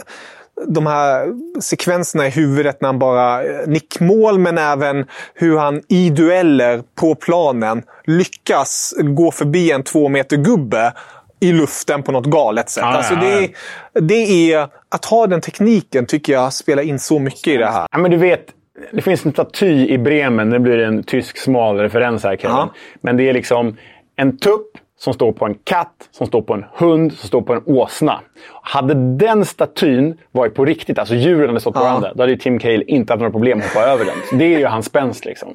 de 0.66 0.86
här 0.86 1.28
sekvenserna 1.60 2.26
i 2.26 2.30
huvudet 2.30 2.80
när 2.80 2.88
han 2.88 2.98
bara 2.98 3.44
eh, 3.44 3.66
nickmål 3.66 4.38
men 4.38 4.58
även 4.58 5.06
hur 5.34 5.58
han 5.58 5.82
i 5.88 6.10
dueller 6.10 6.82
på 6.94 7.14
planen 7.14 7.82
lyckas 8.04 8.94
gå 8.98 9.30
förbi 9.30 9.70
en 9.70 9.82
två 9.82 10.08
meter 10.08 10.36
gubbe 10.36 10.92
i 11.40 11.52
luften 11.52 12.02
på 12.02 12.12
något 12.12 12.26
galet 12.26 12.70
sätt. 12.70 12.82
Ja, 12.82 12.96
alltså 12.96 13.14
det, 13.14 13.50
det 14.00 14.52
är... 14.52 14.68
Att 14.88 15.04
ha 15.04 15.26
den 15.26 15.40
tekniken 15.40 16.06
tycker 16.06 16.32
jag 16.32 16.52
spelar 16.52 16.82
in 16.82 16.98
så 16.98 17.18
mycket 17.18 17.46
i 17.46 17.56
det 17.56 17.66
här. 17.66 17.86
Ja, 17.92 17.98
men 17.98 18.10
du 18.10 18.16
vet, 18.16 18.46
det 18.92 19.02
finns 19.02 19.26
en 19.26 19.32
staty 19.32 19.88
i 19.88 19.98
Bremen. 19.98 20.48
Nu 20.48 20.58
blir 20.58 20.76
det 20.76 20.86
en 20.86 21.02
tysk 21.02 21.38
smal 21.38 21.78
referens 21.78 22.24
här, 22.24 22.36
Kevin. 22.36 22.56
Ja. 22.56 22.72
Men 23.00 23.16
det 23.16 23.28
är 23.28 23.32
liksom 23.32 23.76
en 24.16 24.38
tupp 24.38 24.78
som 24.98 25.14
står 25.14 25.32
på 25.32 25.44
en 25.46 25.54
katt, 25.64 26.08
som 26.10 26.26
står 26.26 26.42
på 26.42 26.54
en 26.54 26.64
hund, 26.74 27.12
som 27.12 27.28
står 27.28 27.42
på 27.42 27.52
en 27.54 27.62
åsna. 27.66 28.20
Hade 28.62 28.94
den 29.16 29.44
statyn 29.44 30.18
varit 30.32 30.54
på 30.54 30.64
riktigt, 30.64 30.98
alltså 30.98 31.14
djuren 31.14 31.48
hade 31.48 31.60
stått 31.60 31.74
på 31.74 31.80
Ja. 31.80 31.84
varandra, 31.84 32.12
då 32.14 32.22
hade 32.22 32.32
ju 32.32 32.38
Tim 32.38 32.58
Cale 32.58 32.82
inte 32.84 33.12
haft 33.12 33.20
några 33.20 33.30
problem 33.32 33.58
att 33.58 33.64
hoppa 33.64 33.86
över 33.86 34.04
den. 34.04 34.14
Så 34.30 34.36
det 34.36 34.44
är 34.54 34.58
ju 34.58 34.66
hans 34.66 34.86
spänst 34.86 35.24
liksom. 35.24 35.48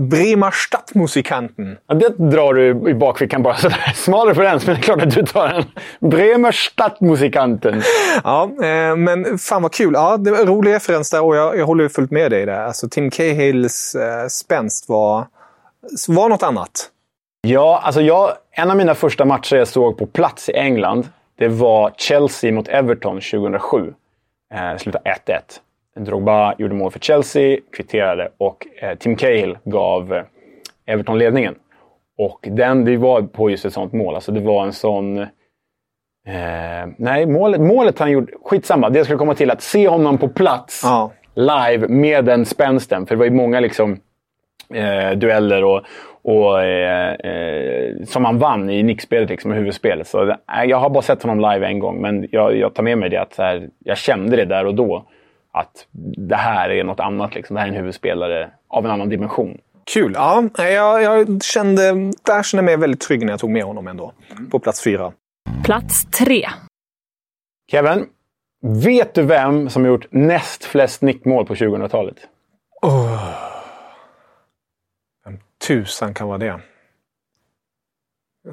Bremer 0.00 0.50
Stadtmusikanten. 0.50 1.76
Ja, 1.86 1.94
det 1.94 2.08
drar 2.18 2.54
du 2.54 2.90
i 2.90 2.94
bakfickan 2.94 3.42
bara 3.42 3.56
sådär. 3.56 3.92
Smal 3.94 4.28
referens, 4.28 4.66
men 4.66 4.74
det 4.74 4.80
är 4.80 4.82
klart 4.82 5.02
att 5.02 5.14
du 5.14 5.22
tar 5.22 5.48
den. 5.48 5.64
Bremer 6.10 6.52
Stadtmusikanten. 6.52 7.82
Ja, 8.24 8.42
eh, 8.62 8.96
men 8.96 9.38
fan 9.38 9.62
vad 9.62 9.72
kul. 9.72 9.92
Ja, 9.94 10.16
det 10.16 10.30
var 10.30 10.38
en 10.38 10.46
rolig 10.46 10.74
referens 10.74 11.10
där 11.10 11.22
och 11.24 11.36
jag, 11.36 11.58
jag 11.58 11.66
håller 11.66 11.82
ju 11.84 11.88
fullt 11.88 12.10
med 12.10 12.30
dig 12.30 12.46
där. 12.46 12.60
Alltså 12.60 12.88
Tim 12.88 13.10
Cahills 13.10 13.94
eh, 13.94 14.26
spänst 14.28 14.88
var 14.88 15.26
var 16.08 16.28
något 16.28 16.42
annat. 16.42 16.90
Ja, 17.40 17.80
alltså 17.84 18.00
jag, 18.00 18.32
en 18.50 18.70
av 18.70 18.76
mina 18.76 18.94
första 18.94 19.24
matcher 19.24 19.56
jag 19.56 19.68
såg 19.68 19.98
på 19.98 20.06
plats 20.06 20.48
i 20.48 20.52
England, 20.52 21.08
det 21.36 21.48
var 21.48 21.92
Chelsea 21.96 22.52
mot 22.52 22.68
Everton 22.68 23.20
2007. 23.20 23.94
Eh, 24.54 24.76
slutade 24.76 25.14
1-1. 25.26 26.04
Drogba 26.04 26.54
gjorde 26.58 26.74
mål 26.74 26.90
för 26.90 26.98
Chelsea, 27.00 27.58
kvitterade 27.76 28.28
och 28.38 28.66
eh, 28.82 28.94
Tim 28.98 29.16
Cahill 29.16 29.58
gav 29.64 30.14
eh, 30.14 30.22
Everton 30.86 31.18
ledningen. 31.18 31.54
Och 32.18 32.38
den, 32.50 32.84
det 32.84 32.96
var 32.96 33.22
på 33.22 33.50
just 33.50 33.64
ett 33.64 33.72
sånt 33.72 33.92
mål. 33.92 34.14
Alltså 34.14 34.32
det 34.32 34.40
var 34.40 34.64
en 34.64 34.72
sån... 34.72 35.18
Eh, 35.18 35.26
nej, 36.96 37.26
målet, 37.26 37.60
målet 37.60 37.98
han 37.98 38.10
gjorde... 38.10 38.32
Skitsamma, 38.44 38.90
det 38.90 38.98
jag 38.98 39.06
skulle 39.06 39.18
komma 39.18 39.34
till 39.34 39.50
att 39.50 39.62
se 39.62 39.88
honom 39.88 40.18
på 40.18 40.28
plats 40.28 40.80
Ja. 40.84 41.10
live 41.34 41.88
med 41.88 42.24
den 42.24 42.44
spänsten. 42.46 43.06
För 43.06 43.14
det 43.14 43.18
var 43.18 43.24
ju 43.24 43.30
många 43.30 43.60
liksom, 43.60 44.00
eh, 44.74 45.10
dueller 45.10 45.64
och, 45.64 45.82
och, 46.22 46.62
eh, 46.62 47.12
eh, 47.12 48.04
som 48.04 48.24
han 48.24 48.38
vann 48.38 48.70
i 48.70 48.82
nickspelet, 48.82 49.30
liksom, 49.30 49.52
i 49.52 49.56
huvudspelet. 49.56 50.06
Så, 50.06 50.24
nej, 50.24 50.68
jag 50.68 50.76
har 50.76 50.90
bara 50.90 51.02
sett 51.02 51.22
honom 51.22 51.52
live 51.52 51.66
en 51.66 51.78
gång, 51.78 52.00
men 52.00 52.28
jag, 52.30 52.56
jag 52.56 52.74
tar 52.74 52.82
med 52.82 52.98
mig 52.98 53.10
det 53.10 53.16
att 53.16 53.34
så 53.34 53.42
här, 53.42 53.68
jag 53.84 53.98
kände 53.98 54.36
det 54.36 54.44
där 54.44 54.66
och 54.66 54.74
då. 54.74 55.04
Att 55.52 55.86
det 56.28 56.36
här 56.36 56.70
är 56.70 56.84
något 56.84 57.00
annat. 57.00 57.34
Liksom. 57.34 57.54
Det 57.54 57.60
här 57.60 57.68
är 57.68 57.72
en 57.72 57.78
huvudspelare 57.78 58.50
av 58.68 58.84
en 58.84 58.90
annan 58.90 59.08
dimension. 59.08 59.58
Kul. 59.94 60.12
Ja, 60.14 60.42
jag, 60.56 61.02
jag 61.02 61.42
kände, 61.42 61.82
där 62.26 62.42
kände 62.42 62.62
jag 62.62 62.64
mig 62.64 62.76
väldigt 62.76 63.00
trygg 63.00 63.24
när 63.24 63.32
jag 63.32 63.40
tog 63.40 63.50
med 63.50 63.62
honom 63.62 63.88
ändå. 63.88 64.12
På 64.50 64.58
plats 64.58 64.84
fyra. 64.84 65.12
Plats 65.64 66.04
tre. 66.04 66.48
Kevin, 67.70 68.06
vet 68.84 69.14
du 69.14 69.22
vem 69.22 69.68
som 69.68 69.82
har 69.82 69.90
gjort 69.90 70.06
näst 70.10 70.64
flest 70.64 71.02
nickmål 71.02 71.46
på 71.46 71.54
2000-talet? 71.54 72.16
Vem 72.82 73.47
tusan 75.68 76.14
kan 76.14 76.28
vara 76.28 76.38
det? 76.38 76.60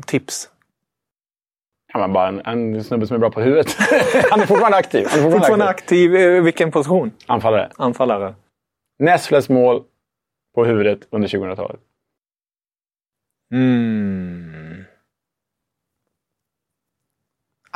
Tips. 0.05 0.49
Ja, 1.93 1.99
men 1.99 2.13
bara 2.13 2.27
en, 2.27 2.41
en 2.45 2.83
snubbe 2.83 3.07
som 3.07 3.15
är 3.15 3.19
bra 3.19 3.29
på 3.31 3.41
huvudet. 3.41 3.73
han 4.31 4.41
är 4.41 4.45
fortfarande 4.45 4.77
aktiv. 4.77 5.07
Han 5.09 5.19
är 5.19 5.23
fortfarande, 5.23 5.37
Fortfarande 5.39 5.65
aktiv. 5.69 6.11
aktiv. 6.13 6.15
eh, 6.35 6.43
Vilken 6.43 6.71
position? 6.71 7.11
Anfallare. 7.25 7.71
Anfallare. 7.77 8.35
Näst 8.99 9.25
flest 9.25 9.49
mål 9.49 9.83
på 10.55 10.65
huvudet 10.65 11.07
under 11.11 11.27
2000-talet. 11.27 11.79
Mm. 13.53 14.83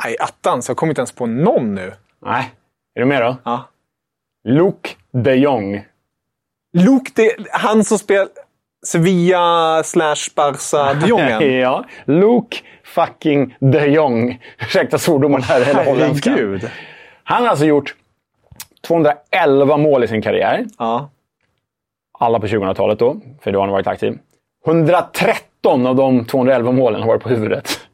Nej, 0.04 0.16
attans. 0.20 0.68
Jag 0.68 0.76
kommer 0.76 0.90
inte 0.90 1.00
ens 1.00 1.12
på 1.12 1.26
någon 1.26 1.74
nu. 1.74 1.92
Nej. 2.18 2.54
Är 2.94 3.00
du 3.00 3.06
med 3.06 3.22
då? 3.22 3.36
Ja. 3.44 3.68
Luke 4.44 4.90
de 5.12 5.34
Jong. 5.36 5.84
Luke, 6.72 7.10
det, 7.14 7.46
han 7.50 7.84
som 7.84 7.98
spelar 7.98 8.28
Sevilla 8.86 9.82
slash 9.82 10.34
Barca 10.36 10.94
de 10.94 11.06
Jongen. 11.06 11.58
ja. 11.60 11.84
Luke 12.04 12.56
fucking 12.84 13.56
de 13.60 13.86
Jong. 13.86 14.42
Ursäkta 14.58 14.98
svordomen 14.98 15.42
här. 15.42 15.60
Eller. 15.60 15.84
Herregud. 15.84 16.70
Han 17.24 17.42
har 17.42 17.50
alltså 17.50 17.64
gjort 17.64 17.94
211 18.86 19.76
mål 19.76 20.04
i 20.04 20.08
sin 20.08 20.22
karriär. 20.22 20.66
Ja. 20.78 21.10
Alla 22.18 22.40
på 22.40 22.46
2000-talet 22.46 22.98
då, 22.98 23.20
för 23.42 23.52
då 23.52 23.58
har 23.58 23.66
han 23.66 23.72
varit 23.72 23.86
aktiv. 23.86 24.18
113 24.66 25.86
av 25.86 25.96
de 25.96 26.24
211 26.24 26.72
målen 26.72 27.00
har 27.00 27.08
varit 27.08 27.22
på 27.22 27.28
huvudet. 27.28 27.80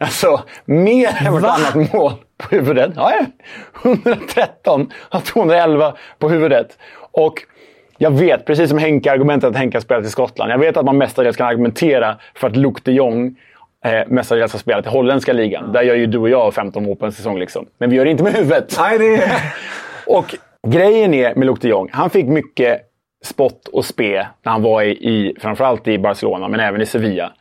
Alltså, 0.00 0.42
mer 0.64 1.26
än 1.26 1.32
vartannat 1.32 1.92
mål 1.92 2.12
på 2.36 2.48
huvudet. 2.56 2.92
Ja, 2.96 3.12
ja. 3.12 3.26
113 3.82 4.90
av 5.08 5.20
211 5.20 5.94
på 6.18 6.28
huvudet. 6.28 6.78
Och 7.10 7.34
jag 7.98 8.10
vet, 8.10 8.44
precis 8.44 8.68
som 8.68 8.78
Henke, 8.78 9.12
argumentet 9.12 9.50
att 9.50 9.56
Henke 9.56 9.76
har 9.76 9.80
spelat 9.82 10.04
i 10.04 10.08
Skottland. 10.10 10.52
Jag 10.52 10.58
vet 10.58 10.76
att 10.76 10.84
man 10.84 10.98
mestadels 10.98 11.36
kan 11.36 11.46
argumentera 11.46 12.16
för 12.34 12.46
att 12.46 12.56
Luke 12.56 12.80
de 12.84 12.92
Jong 12.92 13.36
eh, 13.84 14.08
mestadels 14.08 14.52
har 14.52 14.58
spelat 14.58 14.86
i 14.86 14.88
holländska 14.88 15.32
ligan. 15.32 15.72
Där 15.72 15.82
gör 15.82 15.94
ju 15.94 16.06
du 16.06 16.18
och 16.18 16.28
jag 16.28 16.54
15 16.54 16.84
mål 16.84 16.96
på 16.96 17.06
en 17.06 17.12
säsong. 17.12 17.38
Liksom. 17.38 17.66
Men 17.78 17.90
vi 17.90 17.96
gör 17.96 18.04
det 18.04 18.10
inte 18.10 18.22
med 18.22 18.32
huvudet. 18.32 18.76
Nej, 18.78 18.98
det 18.98 19.16
är... 19.16 19.30
Och 20.06 20.34
grejen 20.68 21.14
är 21.14 21.34
med 21.34 21.46
Luke 21.46 21.60
de 21.62 21.68
Jong, 21.68 21.88
han 21.92 22.10
fick 22.10 22.26
mycket 22.26 22.80
spott 23.24 23.68
och 23.68 23.84
spe 23.84 24.26
när 24.42 24.52
han 24.52 24.62
var 24.62 24.82
i, 24.82 24.90
i 24.90 25.34
framförallt 25.40 25.88
i 25.88 25.98
Barcelona, 25.98 26.48
men 26.48 26.60
även 26.60 26.80
i 26.80 26.86
Sevilla. 26.86 27.32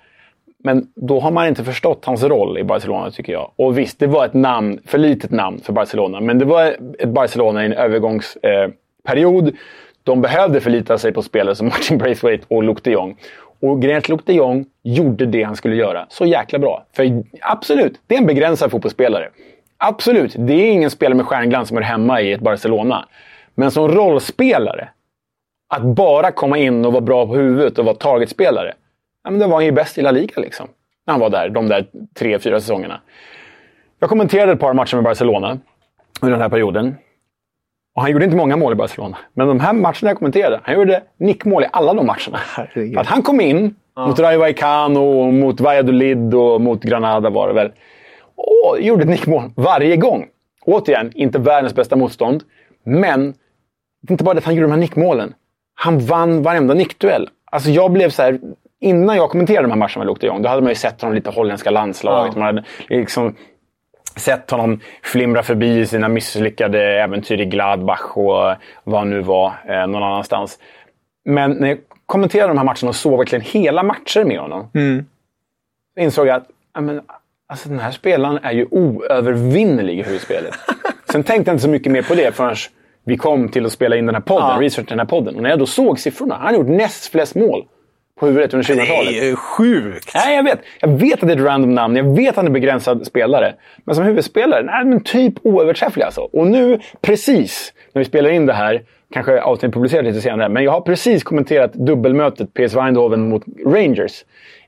Men 0.63 0.88
då 0.96 1.20
har 1.20 1.32
man 1.32 1.48
inte 1.48 1.63
förstått 1.63 2.06
hans 2.06 2.24
roll 2.24 2.58
i 2.58 2.63
Barcelona 2.63 3.12
tycker 3.12 3.34
jag. 3.34 3.52
Och 3.56 3.78
visst, 3.78 4.00
det 4.00 4.08
var 4.08 4.26
ett 4.26 4.34
namn, 4.34 4.80
för 4.86 4.98
litet 4.98 5.32
namn 5.32 5.60
för 5.63 5.74
Barcelona. 5.74 6.20
Men 6.20 6.39
det 6.39 6.46
var 6.46 6.76
ett 7.00 7.10
Barcelona 7.10 7.63
i 7.63 7.65
en 7.65 7.74
övergångsperiod. 7.74 9.48
Eh 9.48 9.54
de 10.12 10.22
behövde 10.22 10.62
förlita 10.62 10.98
sig 10.98 11.13
på 11.13 11.22
spelare 11.22 11.56
som 11.56 11.67
Martin 11.67 11.98
Braithwaite 11.98 12.46
och 12.48 12.63
Luke 12.63 12.82
de 12.84 12.91
Jong. 12.91 13.17
Och 13.60 13.82
grejen 13.82 13.96
är 13.96 14.00
att 14.00 14.10
Luke 14.10 14.24
de 14.26 14.34
Jong 14.34 14.65
gjorde 14.84 15.26
det 15.26 15.43
han 15.43 15.56
skulle 15.56 15.76
göra 15.76 16.06
så 16.10 16.26
jäkla 16.26 16.60
bra. 16.60 16.86
För 16.93 17.24
absolut, 17.41 18.02
det 18.08 18.15
är 18.15 18.20
en 18.20 18.26
begränsad 18.28 18.72
fotbollsspelare. 18.72 19.30
Absolut, 19.78 20.36
det 20.38 20.54
är 20.54 20.72
ingen 20.72 20.89
spelare 20.89 21.15
med 21.15 21.26
stjärnglans 21.26 21.67
som 21.67 21.78
är 21.78 21.82
hemma 21.82 22.22
i 22.22 22.32
ett 22.32 22.41
Barcelona. 22.41 23.06
Men 23.56 23.72
som 23.72 23.88
rollspelare, 23.88 24.89
att 25.70 25.84
bara 25.84 26.32
komma 26.32 26.58
in 26.58 26.86
och 26.86 26.93
vara 26.93 27.02
bra 27.02 27.28
på 27.28 27.36
huvudet 27.36 27.80
och 27.80 27.86
vara 27.86 27.96
targetspelare. 27.96 28.74
Ja, 29.24 29.32
men 29.32 29.39
då 29.39 29.48
var 29.48 29.56
han 29.56 29.65
ju 29.65 29.72
bäst 29.72 29.98
i 29.98 30.02
La 30.02 30.12
Liga 30.12 30.41
liksom. 30.41 30.67
När 31.06 31.12
han 31.13 31.22
var 31.22 31.30
där, 31.30 31.50
de 31.50 31.67
där 31.67 31.86
tre, 32.13 32.39
fyra 32.39 32.60
säsongerna. 32.60 33.02
Jag 34.00 34.10
kommenterade 34.10 34.52
ett 34.52 34.60
par 34.60 34.74
matcher 34.74 34.96
med 34.96 35.04
Barcelona 35.04 35.60
under 36.22 36.32
den 36.32 36.41
här 36.41 36.50
perioden. 36.50 36.96
Och 37.98 38.04
han 38.04 38.12
gjorde 38.12 38.26
inte 38.26 38.38
många 38.38 38.58
mål 38.58 38.74
i 38.74 38.76
Barcelona. 38.76 39.18
Men 39.34 39.48
de 39.48 39.60
här 39.60 39.74
matcherna 39.74 40.10
jag 40.10 40.18
kommenterade, 40.18 40.60
han 40.64 40.76
gjorde 40.76 41.04
nickmål 41.20 41.64
i 41.64 41.68
alla 41.72 41.94
de 41.94 42.06
matcherna. 42.06 42.38
Herregud. 42.56 42.98
Att 42.98 43.08
han 43.08 43.22
kom 43.22 43.42
in 43.42 43.76
mot 43.98 44.20
Rayo 44.20 44.40
Vallecano, 44.40 45.32
mot 45.32 45.62
Valladolid 45.62 46.34
och 46.34 46.62
mot 46.62 46.84
Granada 46.84 47.30
var 47.30 47.48
det 47.48 47.54
väl. 47.54 47.72
Och 48.36 48.82
gjorde 48.82 49.04
ett 49.04 49.10
nickmål 49.10 49.52
varje 49.56 49.96
gång. 49.96 50.26
Återigen, 50.66 51.12
inte 51.16 51.40
världens 51.40 51.76
bästa 51.76 51.96
motstånd. 51.96 52.44
Men 52.84 53.34
det 54.02 54.10
är 54.10 54.12
inte 54.12 54.24
bara 54.24 54.34
det 54.34 54.38
att 54.38 54.46
han 54.46 54.56
gjorde 54.56 54.68
de 54.68 54.72
här 54.72 54.80
nickmålen. 54.80 55.34
Han 55.76 56.00
vann 56.00 56.44
varenda 56.44 56.74
nickduell. 56.74 57.30
Alltså 57.52 57.70
jag 57.70 57.92
blev 57.92 58.10
så 58.10 58.22
här... 58.22 58.40
Innan 58.80 59.16
jag 59.18 59.30
kommenterade 59.30 59.64
de 59.64 59.72
här 59.72 59.78
matcherna 59.80 59.98
med 59.98 60.08
Luke 60.08 60.20
de 60.22 60.28
Jong, 60.28 60.42
då 60.42 60.50
hade 60.50 60.62
man 60.62 60.72
ju 60.72 60.76
sett 60.76 61.02
honom 61.02 61.16
lite 61.16 61.30
holländska 61.30 61.72
landslaget. 61.72 62.34
Ja. 62.36 62.40
Man 62.40 62.46
hade 62.46 62.64
liksom 62.90 63.36
sett 64.18 64.52
honom 64.52 64.80
flimra 65.04 65.44
förbi 65.44 65.86
sina 65.86 66.08
misslyckade 66.08 67.02
äventyr 67.02 67.42
i 67.42 67.46
Gladbach 67.46 68.18
och 68.18 68.56
vad 68.84 69.00
han 69.00 69.10
nu 69.10 69.22
var 69.22 69.54
eh, 69.68 69.88
någon 69.88 70.04
annanstans. 70.04 70.60
Men 71.26 71.52
när 71.52 71.68
jag 71.68 71.78
kommenterade 72.06 72.50
de 72.50 72.58
här 72.58 72.66
matcherna 72.66 72.90
och 72.90 72.96
såg 72.96 73.18
verkligen 73.18 73.46
hela 73.46 73.84
matcher 73.84 74.24
med 74.24 74.40
honom. 74.40 74.70
Så 75.94 76.00
insåg 76.02 76.28
jag 76.28 76.36
att 76.36 76.48
ja, 76.74 76.82
men, 76.82 77.02
alltså, 77.48 77.70
den 77.70 77.80
här 77.80 77.92
spelaren 77.92 78.40
är 78.44 78.52
ju 78.52 78.68
oövervinnelig 78.72 80.00
i 80.00 80.04
huvudspelet. 80.04 80.54
Sen 81.12 81.24
tänkte 81.24 81.50
jag 81.50 81.54
inte 81.54 81.64
så 81.64 81.70
mycket 81.70 81.92
mer 81.92 82.02
på 82.02 82.16
det 82.16 82.36
förrän 82.36 82.56
vi 83.04 83.18
kom 83.18 83.50
till 83.50 83.66
att 83.66 83.72
spela 83.72 83.96
in 83.96 84.06
den 84.06 84.16
här 84.16 84.22
podden, 84.22 84.50
Ja. 84.50 84.58
research 84.62 84.88
den 84.90 85.00
här 85.00 85.06
podden. 85.06 85.36
Och 85.36 85.42
när 85.42 85.50
jag 85.50 85.60
då 85.60 85.66
såg 85.66 86.00
siffrorna, 86.00 86.36
han 86.36 86.46
har 86.46 86.54
gjort 86.54 86.68
näst 86.68 87.12
flest 87.12 87.36
mål 87.36 87.66
på 88.20 88.26
huvudet 88.26 88.54
under 88.54 88.64
2000-talet. 88.64 89.14
Det 89.14 89.30
är 89.30 89.36
sjukt! 89.36 90.12
Nej, 90.16 90.36
jag 90.36 90.44
vet. 90.44 90.60
Jag 90.80 90.90
vet 90.90 91.14
att 91.14 91.28
det 91.28 91.34
är 91.34 91.38
ett 91.38 91.44
random 91.44 91.76
namn. 91.76 91.96
Jag 91.96 92.16
vet 92.16 92.30
att 92.30 92.36
han 92.36 92.46
är 92.46 92.52
begränsad 92.52 93.06
spelare. 93.06 93.54
Men 93.84 93.96
som 93.96 94.04
huvudspelare, 94.04 94.64
nej, 94.64 94.86
men 94.86 95.04
typ 95.04 95.34
oöverträfflig 95.44 96.04
alltså. 96.04 96.22
Och 96.22 96.48
nu, 96.48 96.80
precis 97.02 97.74
när 97.94 98.00
vi 98.00 98.06
spelar 98.06 98.30
in 98.30 98.46
det 98.46 98.54
här, 98.54 98.82
kanske 99.14 99.42
avsnittet 99.42 99.74
publicerat 99.74 100.06
lite 100.06 100.22
senare, 100.22 100.50
men 100.50 100.64
jag 100.64 100.72
har 100.72 100.82
precis 100.82 101.24
kommenterat 101.24 101.74
dubbelmötet 101.74 102.54
PS 102.54 102.76
Eindhoven 102.76 103.30
mot 103.30 103.44
Rangers 103.66 104.26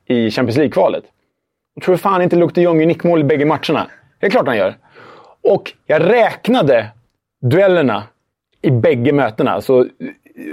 i 0.08 0.32
Champions 0.32 0.58
League-kvalet. 0.58 1.04
Jag 1.76 1.84
tror 1.84 1.96
fan 1.96 2.22
inte 2.22 2.36
Luke 2.36 2.54
de 2.56 2.62
Jong 2.62 2.80
gör 2.80 2.88
nickmål 2.88 3.20
i 3.20 3.24
bägge 3.24 3.46
matcherna. 3.46 3.88
Det 4.20 4.26
är 4.26 4.30
klart 4.30 4.48
han 4.48 4.58
gör. 4.58 4.76
Och 5.44 5.74
jag 5.86 6.10
räknade 6.10 6.86
duellerna 7.42 8.04
i 8.62 8.72
bägge 8.72 9.14
mötena. 9.14 9.52
Alltså 9.52 9.86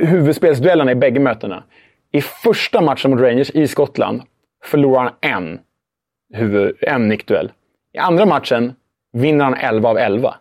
huvudspelsduellerna 0.01 0.93
i 0.93 0.95
bägge 0.95 1.21
mötena. 1.21 1.63
I 2.13 2.21
första 2.21 2.81
matchen 2.81 3.11
mot 3.11 3.21
Rangers 3.21 3.51
i 3.51 3.69
Skottland 3.69 4.23
förlorar 4.65 5.01
han 5.01 5.13
en, 5.21 5.61
huvud, 6.33 6.77
en 6.81 7.09
nickduell. 7.09 7.53
I 7.93 7.99
andra 7.99 8.27
matchen 8.27 8.75
vinner 9.13 9.45
han 9.45 9.55
11 9.55 9.89
av 9.89 9.99
11. 9.99 10.35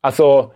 Alltså, 0.00 0.50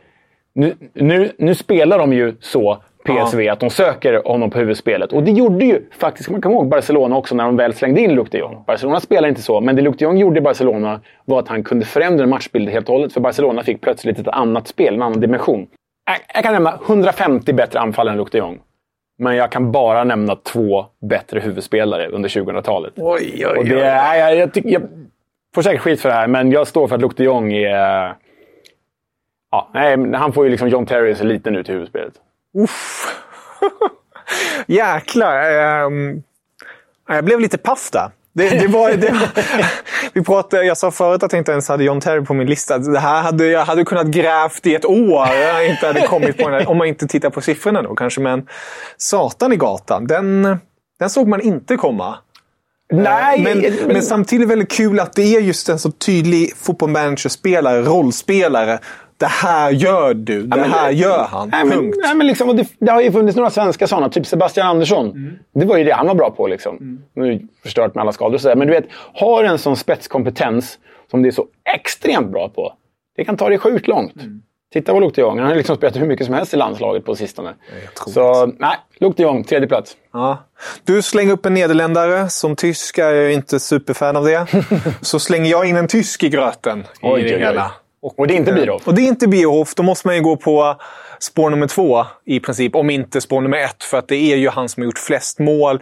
nu, 0.53 0.77
nu, 0.93 1.33
nu 1.39 1.55
spelar 1.55 1.99
de 1.99 2.13
ju 2.13 2.37
så, 2.41 2.83
PSV, 3.07 3.49
att 3.49 3.61
de 3.61 3.71
söker 3.71 4.23
honom 4.25 4.51
på 4.51 4.59
huvudspelet. 4.59 5.13
Och 5.13 5.23
det 5.23 5.31
gjorde 5.31 5.65
ju 5.65 5.83
faktiskt, 5.99 6.31
man 6.31 6.41
kan 6.41 6.53
ihåg 6.53 6.69
Barcelona 6.69 7.17
också 7.17 7.35
när 7.35 7.45
de 7.45 7.57
väl 7.57 7.75
slängde 7.75 8.01
in 8.01 8.15
Luke 8.15 8.31
de 8.31 8.39
Jong. 8.39 8.65
Barcelona 8.67 9.01
spelar 9.01 9.29
inte 9.29 9.43
så, 9.43 9.61
men 9.61 9.77
det 9.77 9.83
Luke 9.83 9.99
de 9.99 10.05
Jong 10.05 10.19
gjorde 10.19 10.39
i 10.39 10.43
Barcelona 10.43 11.01
var 11.25 11.39
att 11.39 11.49
han 11.49 11.65
kunde 11.65 11.87
förändra 11.87 12.27
matchbilden 12.27 12.73
helt 12.73 12.89
och 12.89 12.95
hållet. 12.95 13.13
För 13.13 13.21
Barcelona 13.21 13.63
fick 13.63 13.81
plötsligt 13.81 14.19
ett 14.19 14.29
annat 14.29 14.69
spel, 14.69 14.95
en 14.95 15.03
annan 15.03 15.21
dimension. 15.21 15.67
Jag, 16.07 16.17
jag 16.35 16.45
kan 16.45 16.53
nämna 16.53 16.79
150 16.87 17.53
bättre 17.53 17.81
anfall 17.81 18.09
än 18.09 18.17
Luke 18.17 18.31
de 18.33 18.39
Jong. 18.39 18.59
Men 19.19 19.37
jag 19.37 19.53
kan 19.53 19.73
bara 19.73 20.05
nämna 20.05 20.37
två 20.37 20.87
bättre 21.01 21.41
huvudspelare 21.41 22.09
under 22.09 22.29
2000-talet. 22.29 22.93
Oj, 22.97 23.47
oj, 23.47 23.59
Och 23.59 23.65
det, 23.65 23.81
är, 23.85 24.15
jag, 24.17 24.37
jag, 24.37 24.53
tycker- 24.53 24.69
jag 24.71 24.83
får 25.55 25.63
säkert 25.63 25.81
skit 25.81 26.01
för 26.01 26.09
det 26.09 26.15
här, 26.15 26.27
men 26.27 26.51
jag 26.53 26.67
står 26.69 26.89
för 26.89 26.95
att 26.95 27.01
Luke 27.01 27.15
de 27.17 27.25
Jong 27.25 27.53
är... 27.53 28.15
Ja, 29.51 29.71
nej, 29.75 30.13
han 30.15 30.33
får 30.33 30.45
ju 30.45 30.51
liksom 30.51 30.69
John 30.69 30.87
Terry 30.87 31.15
se 31.15 31.25
liten 31.25 31.57
ut 31.57 31.69
i 31.69 31.73
huvudspelet. 31.73 32.15
Uff. 32.55 33.07
Jäklar. 34.67 35.51
ehm, 35.51 36.23
Jag 37.09 37.25
blev 37.25 37.41
lite 37.41 37.59
paff 37.59 37.91
där. 37.93 38.11
Det, 38.37 38.49
det 38.49 38.67
var, 38.67 38.93
det, 38.93 39.15
vi 40.13 40.23
pratade, 40.23 40.65
jag 40.65 40.77
sa 40.77 40.91
förut 40.91 41.23
att 41.23 41.33
jag 41.33 41.41
inte 41.41 41.53
ens 41.53 41.69
hade 41.69 41.85
John 41.85 42.01
Terry 42.01 42.25
på 42.25 42.35
min 42.35 42.47
lista. 42.47 42.79
Det 42.79 42.99
här 42.99 43.23
hade 43.23 43.47
jag 43.47 43.65
hade 43.65 43.85
kunnat 43.85 44.07
grävt 44.07 44.67
i 44.67 44.75
ett 44.75 44.85
år 44.85 45.29
jag 45.29 45.69
inte 45.69 45.87
hade 45.87 46.01
kommit 46.01 46.39
på 46.39 46.49
den, 46.49 46.67
om 46.67 46.79
man 46.79 46.87
inte 46.87 47.07
tittar 47.07 47.31
på 47.31 47.41
siffrorna 47.41 47.83
då 47.83 47.95
kanske. 47.95 48.21
Men 48.21 48.47
Satan 48.97 49.53
i 49.53 49.57
gatan, 49.57 50.07
den, 50.07 50.59
den 50.99 51.11
såg 51.11 51.29
man 51.29 51.41
inte 51.41 51.77
komma. 51.77 52.19
Nej, 52.93 53.43
Men, 53.43 53.59
men, 53.59 53.73
men 53.87 54.03
samtidigt 54.03 54.49
väldigt 54.49 54.71
kul 54.71 55.01
att 55.01 55.13
det 55.13 55.37
är 55.37 55.41
just 55.41 55.69
en 55.69 55.79
så 55.79 55.91
tydlig 55.91 56.57
fotbollmanager-spelare, 56.57 57.83
rollspelare. 57.83 58.79
Det 59.19 59.27
här 59.27 59.71
gör 59.71 60.15
du, 60.15 60.43
det 60.43 60.57
men 60.57 60.71
här 60.71 60.91
gör 60.91 61.25
han. 61.25 61.49
Nej, 61.49 61.65
men, 61.65 61.79
Punkt. 61.79 61.99
nej, 62.03 62.15
men 62.15 62.27
liksom, 62.27 62.49
och 62.49 62.57
det, 62.57 62.69
det 62.79 62.91
har 62.93 63.03
ju 63.03 63.13
funnits 63.13 63.37
några 63.37 63.51
svenska 63.51 63.87
sådana, 63.87 64.09
typ 64.09 64.27
Sebastian 64.27 64.67
Andersson. 64.67 65.39
Det 65.55 65.65
var 65.65 65.77
ju 65.77 65.85
det 65.85 65.93
han 65.93 66.07
var 66.07 66.15
bra 66.15 66.31
på. 66.31 66.47
Liksom. 66.47 67.05
Nu 67.15 67.27
är 67.27 67.33
det 67.33 67.41
förstört 67.63 67.95
med 67.95 68.03
alla 68.03 68.13
skador 68.13 68.35
och 68.35 68.41
sådär. 68.41 68.57
Men 68.57 68.67
du 68.67 68.73
vet, 68.75 68.85
har 69.15 69.45
en 69.45 69.59
sån 69.59 69.77
spetskompetens 69.77 70.79
som 71.11 71.23
det 71.23 71.29
är 71.29 71.33
så 71.33 71.47
extremt 71.75 72.33
bra 72.33 72.49
på. 72.49 72.73
Det 73.17 73.25
kan 73.25 73.37
ta 73.37 73.49
dig 73.49 73.59
sjukt 73.59 73.89
långt. 73.89 74.15
Titta 74.73 74.93
på 74.93 75.01
Luke 75.01 75.15
de 75.15 75.21
Jong. 75.21 75.39
Han 75.39 75.49
har 75.49 75.55
liksom 75.55 75.77
spelat 75.77 75.97
hur 75.97 76.07
mycket 76.07 76.27
som 76.27 76.35
helst 76.35 76.55
i 76.55 76.57
landslaget 76.57 77.05
på 77.05 77.15
sistone. 77.15 77.55
Så 78.07 78.47
nej, 78.47 78.77
Luke 78.99 79.17
de 79.17 79.23
Jong, 79.23 79.45
tredje 79.45 79.69
plats. 79.69 79.97
Ja. 80.13 80.39
Du 80.85 81.03
slänger 81.03 81.33
upp 81.33 81.47
en 81.47 81.55
nederländare. 81.55 82.29
Som 82.29 82.57
tysk 82.57 82.99
är 82.99 83.13
jag 83.15 83.33
inte 83.33 83.61
superfan 83.61 84.17
av 84.17 84.25
det. 84.25 84.47
Så 85.01 85.19
slänger 85.19 85.51
jag 85.51 85.69
in 85.69 85.77
en 85.77 85.89
tysk 85.89 86.23
i 86.23 86.29
gröten. 86.29 86.85
Oj, 87.03 87.21
i 87.21 87.31
det 87.31 87.37
oj, 87.37 87.59
oj. 87.59 87.63
Hela. 88.17 88.23
Och 88.23 88.27
det 88.27 88.35
är 88.35 88.37
inte 88.37 88.53
Bierhoff. 88.53 88.87
Och 88.87 88.95
det 88.95 89.03
är 89.03 89.09
inte 89.09 89.29
Bierhoff. 89.29 89.75
Då 89.75 89.83
måste 89.83 90.09
man 90.09 90.17
ju 90.17 90.23
gå 90.23 90.37
på 90.37 90.77
spår 91.19 91.51
nummer 91.51 91.67
två 91.67 92.05
i 92.25 92.41
princip. 92.41 92.75
Om 92.75 92.91
inte 92.91 93.21
spår 93.21 93.41
nummer 93.41 93.59
ett. 93.59 93.85
För 93.85 93.99
att 93.99 94.09
det 94.09 94.17
är 94.17 94.37
ju 94.37 94.49
han 94.49 94.69
som 94.69 94.81
har 94.83 94.85
gjort 94.85 94.99
flest 94.99 95.39
mål 95.39 95.81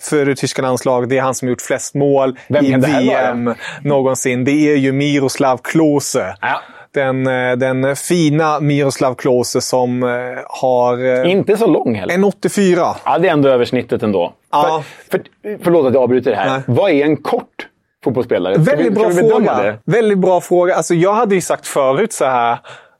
för 0.00 0.26
det 0.26 0.34
tyska 0.36 0.62
landslaget. 0.62 1.10
Det 1.10 1.18
är 1.18 1.22
han 1.22 1.34
som 1.34 1.48
har 1.48 1.50
gjort 1.50 1.62
flest 1.62 1.94
mål 1.94 2.38
Vem 2.48 2.64
i 2.64 2.70
här 2.70 2.78
vara? 2.78 3.32
VM 3.34 3.54
någonsin. 3.82 4.44
Det 4.44 4.72
är 4.72 4.76
ju 4.76 4.92
Miroslav 4.92 5.56
Klose. 5.62 6.36
Ja. 6.40 6.60
Den, 6.92 7.26
eh, 7.26 7.56
den 7.56 7.96
fina 7.96 8.60
Miroslav 8.60 9.14
Klose 9.14 9.60
som 9.60 10.02
eh, 10.02 10.08
har 10.48 11.24
eh, 11.24 11.30
Inte 11.30 11.56
så 11.56 11.66
lång 11.66 11.94
heller. 11.94 12.14
en 12.14 12.24
84. 12.24 12.96
Ja, 13.04 13.18
det 13.18 13.28
är 13.28 13.32
ändå 13.32 13.48
över 13.48 13.64
snittet 13.64 14.02
ändå. 14.02 14.32
Ja. 14.52 14.82
För, 15.10 15.20
för, 15.42 15.58
förlåt 15.62 15.86
att 15.86 15.94
jag 15.94 16.02
avbryter 16.02 16.30
det 16.30 16.36
här. 16.36 16.50
Nej. 16.50 16.60
Vad 16.66 16.90
är 16.90 17.04
en 17.04 17.16
kort 17.16 17.66
fotbollsspelare? 18.04 18.54
Vi- 18.58 18.64
Väldigt 18.64 18.92
bra 18.94 19.10
fråga. 19.10 19.54
det? 19.62 19.78
Väldigt 19.84 20.18
bra 20.18 20.40
fråga. 20.40 20.74
Alltså, 20.74 20.94
jag 20.94 21.12
hade 21.14 21.34
ju 21.34 21.40
sagt 21.40 21.66
förut 21.66 22.12
så 22.12 22.24
här. 22.24 22.58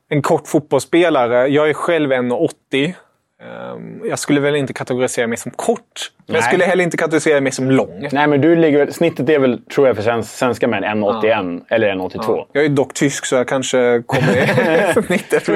En 0.08 0.22
kort 0.22 0.48
fotbollsspelare. 0.48 1.46
Jag 1.48 1.68
är 1.70 1.74
själv 1.74 2.12
1,80. 2.12 2.94
Ehm, 3.42 4.00
Jag 4.08 4.18
skulle 4.18 4.40
väl 4.40 4.56
inte 4.56 4.72
kategorisera 4.72 5.26
mig 5.26 5.38
som 5.38 5.50
kort. 5.50 5.80
Men 6.26 6.34
jag 6.34 6.44
skulle 6.44 6.64
heller 6.64 6.84
inte 6.84 6.96
kategorisera 6.96 7.40
mig 7.40 7.52
som 7.52 7.70
lång. 7.70 8.08
Nej, 8.12 8.26
men 8.26 8.40
du 8.40 8.56
ligger 8.56 8.90
snittet 8.90 9.28
är 9.28 9.38
väl, 9.38 9.62
tror 9.64 9.86
jag, 9.86 9.96
för 9.96 10.02
svensk- 10.02 10.36
svenska 10.38 10.68
män 10.68 10.84
1,81 10.84 11.60
eller 11.68 11.88
1,82. 11.88 12.46
Jag 12.52 12.64
är 12.64 12.68
dock 12.68 12.94
tysk 12.94 13.26
så 13.26 13.34
jag 13.36 13.48
kanske 13.48 14.02
kommer 14.06 14.36
i 14.36 15.02
snittet. 15.06 15.48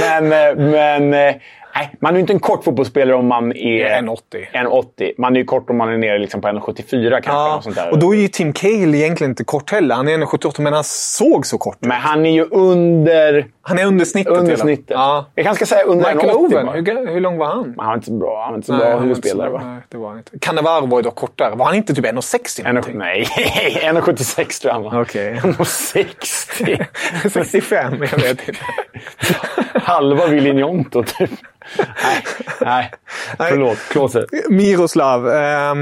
Men, 0.00 0.32
eh, 0.32 0.56
men 0.70 1.14
eh, 1.14 1.34
nej, 1.74 1.94
man 2.00 2.12
är 2.12 2.14
ju 2.14 2.20
inte 2.20 2.32
en 2.32 2.40
kort 2.40 2.64
fotbollsspelare 2.64 3.16
om 3.16 3.26
man 3.26 3.52
är 3.52 4.02
1,80. 4.02 4.16
1,80. 4.52 5.12
Man 5.18 5.36
är 5.36 5.40
ju 5.40 5.44
kort 5.46 5.70
om 5.70 5.76
man 5.76 5.88
är 5.88 5.98
nere 5.98 6.18
liksom 6.18 6.40
på 6.40 6.48
1,74 6.48 7.10
kanske. 7.10 7.30
Ja, 7.32 7.60
sånt 7.62 7.76
där. 7.76 7.90
och 7.92 7.98
då 7.98 8.14
är 8.14 8.18
ju 8.18 8.28
Tim 8.28 8.52
Cahill 8.52 8.94
egentligen 8.94 9.30
inte 9.30 9.44
kort 9.44 9.70
heller. 9.72 9.94
Han 9.94 10.08
är 10.08 10.18
1,78 10.18 10.60
men 10.60 10.72
han 10.72 10.84
såg 10.84 11.46
så 11.46 11.58
kort 11.58 11.76
ut. 11.76 11.88
Men 11.88 12.00
han 12.00 12.26
är 12.26 12.30
ju 12.30 12.44
under, 12.44 13.46
Han 13.62 13.78
är 13.78 13.86
under 13.86 14.04
snittet. 14.04 14.32
under 14.32 14.56
snittet. 14.56 14.86
Ja. 14.90 15.26
Jag 15.34 15.44
kanske 15.44 15.66
ska 15.66 15.74
säga 15.76 15.86
under 15.86 16.14
Michael 16.14 16.32
1,80 16.34 16.36
Owen, 16.36 16.66
bara. 16.66 16.76
hur, 16.76 17.12
hur 17.12 17.20
lång 17.20 17.38
var 17.38 17.46
han? 17.46 17.74
Han 17.78 17.86
var 17.86 17.94
inte 17.94 18.06
så 18.06 18.12
bra. 18.12 18.42
Han 18.42 18.52
var 18.52 18.56
inte 18.56 18.66
så 18.66 18.72
Nej, 18.76 18.90
bra 18.90 18.98
huvudspelare 19.00 19.50
va? 19.50 19.60
Nej, 19.64 19.80
det 19.88 19.96
var 19.98 20.08
han 20.08 20.18
inte. 20.18 20.38
Cannavaro 20.38 20.86
var 20.86 20.98
ju 20.98 21.02
dock 21.02 21.14
kortare. 21.14 21.54
Var 21.54 21.66
han 21.66 21.74
inte 21.74 21.94
typ 21.94 22.04
1,60 22.04 22.60
En, 22.68 22.74
någonting? 22.74 22.98
nej, 22.98 23.24
1,76 23.82 24.60
tror 24.60 24.68
jag 24.68 24.72
han 24.74 24.82
var. 24.82 25.00
Okej. 25.02 25.34
1,60. 25.42 26.84
65, 27.30 27.92
jag 28.12 28.18
vet 28.18 28.48
inte. 28.48 28.52
Halva 29.84 30.26
Villinjonto 30.26 31.02
typ. 31.02 31.30
Nej, 32.60 32.90
nej. 33.38 33.50
Förlåt. 33.50 33.78
Klose. 33.90 34.26
Miroslav. 34.50 35.28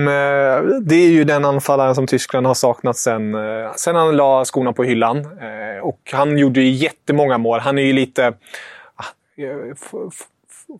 eh, 0.09 0.63
det 0.81 0.95
är 0.95 1.09
ju 1.09 1.25
den 1.25 1.45
anfallaren 1.45 1.95
som 1.95 2.07
Tyskland 2.07 2.47
har 2.47 2.55
saknat 2.55 2.97
sen, 2.97 3.35
eh, 3.35 3.73
sen 3.77 3.97
han 3.97 4.17
la 4.17 4.45
skorna 4.45 4.73
på 4.73 4.85
hyllan. 4.85 5.19
Eh, 5.19 5.83
och 5.83 6.01
han 6.13 6.39
gjorde 6.39 6.61
ju 6.61 6.71
jättemånga 6.71 7.39
mål. 7.39 7.61
Han 7.61 7.79
är 7.79 7.83
ju 7.83 7.93
lite... 7.93 8.33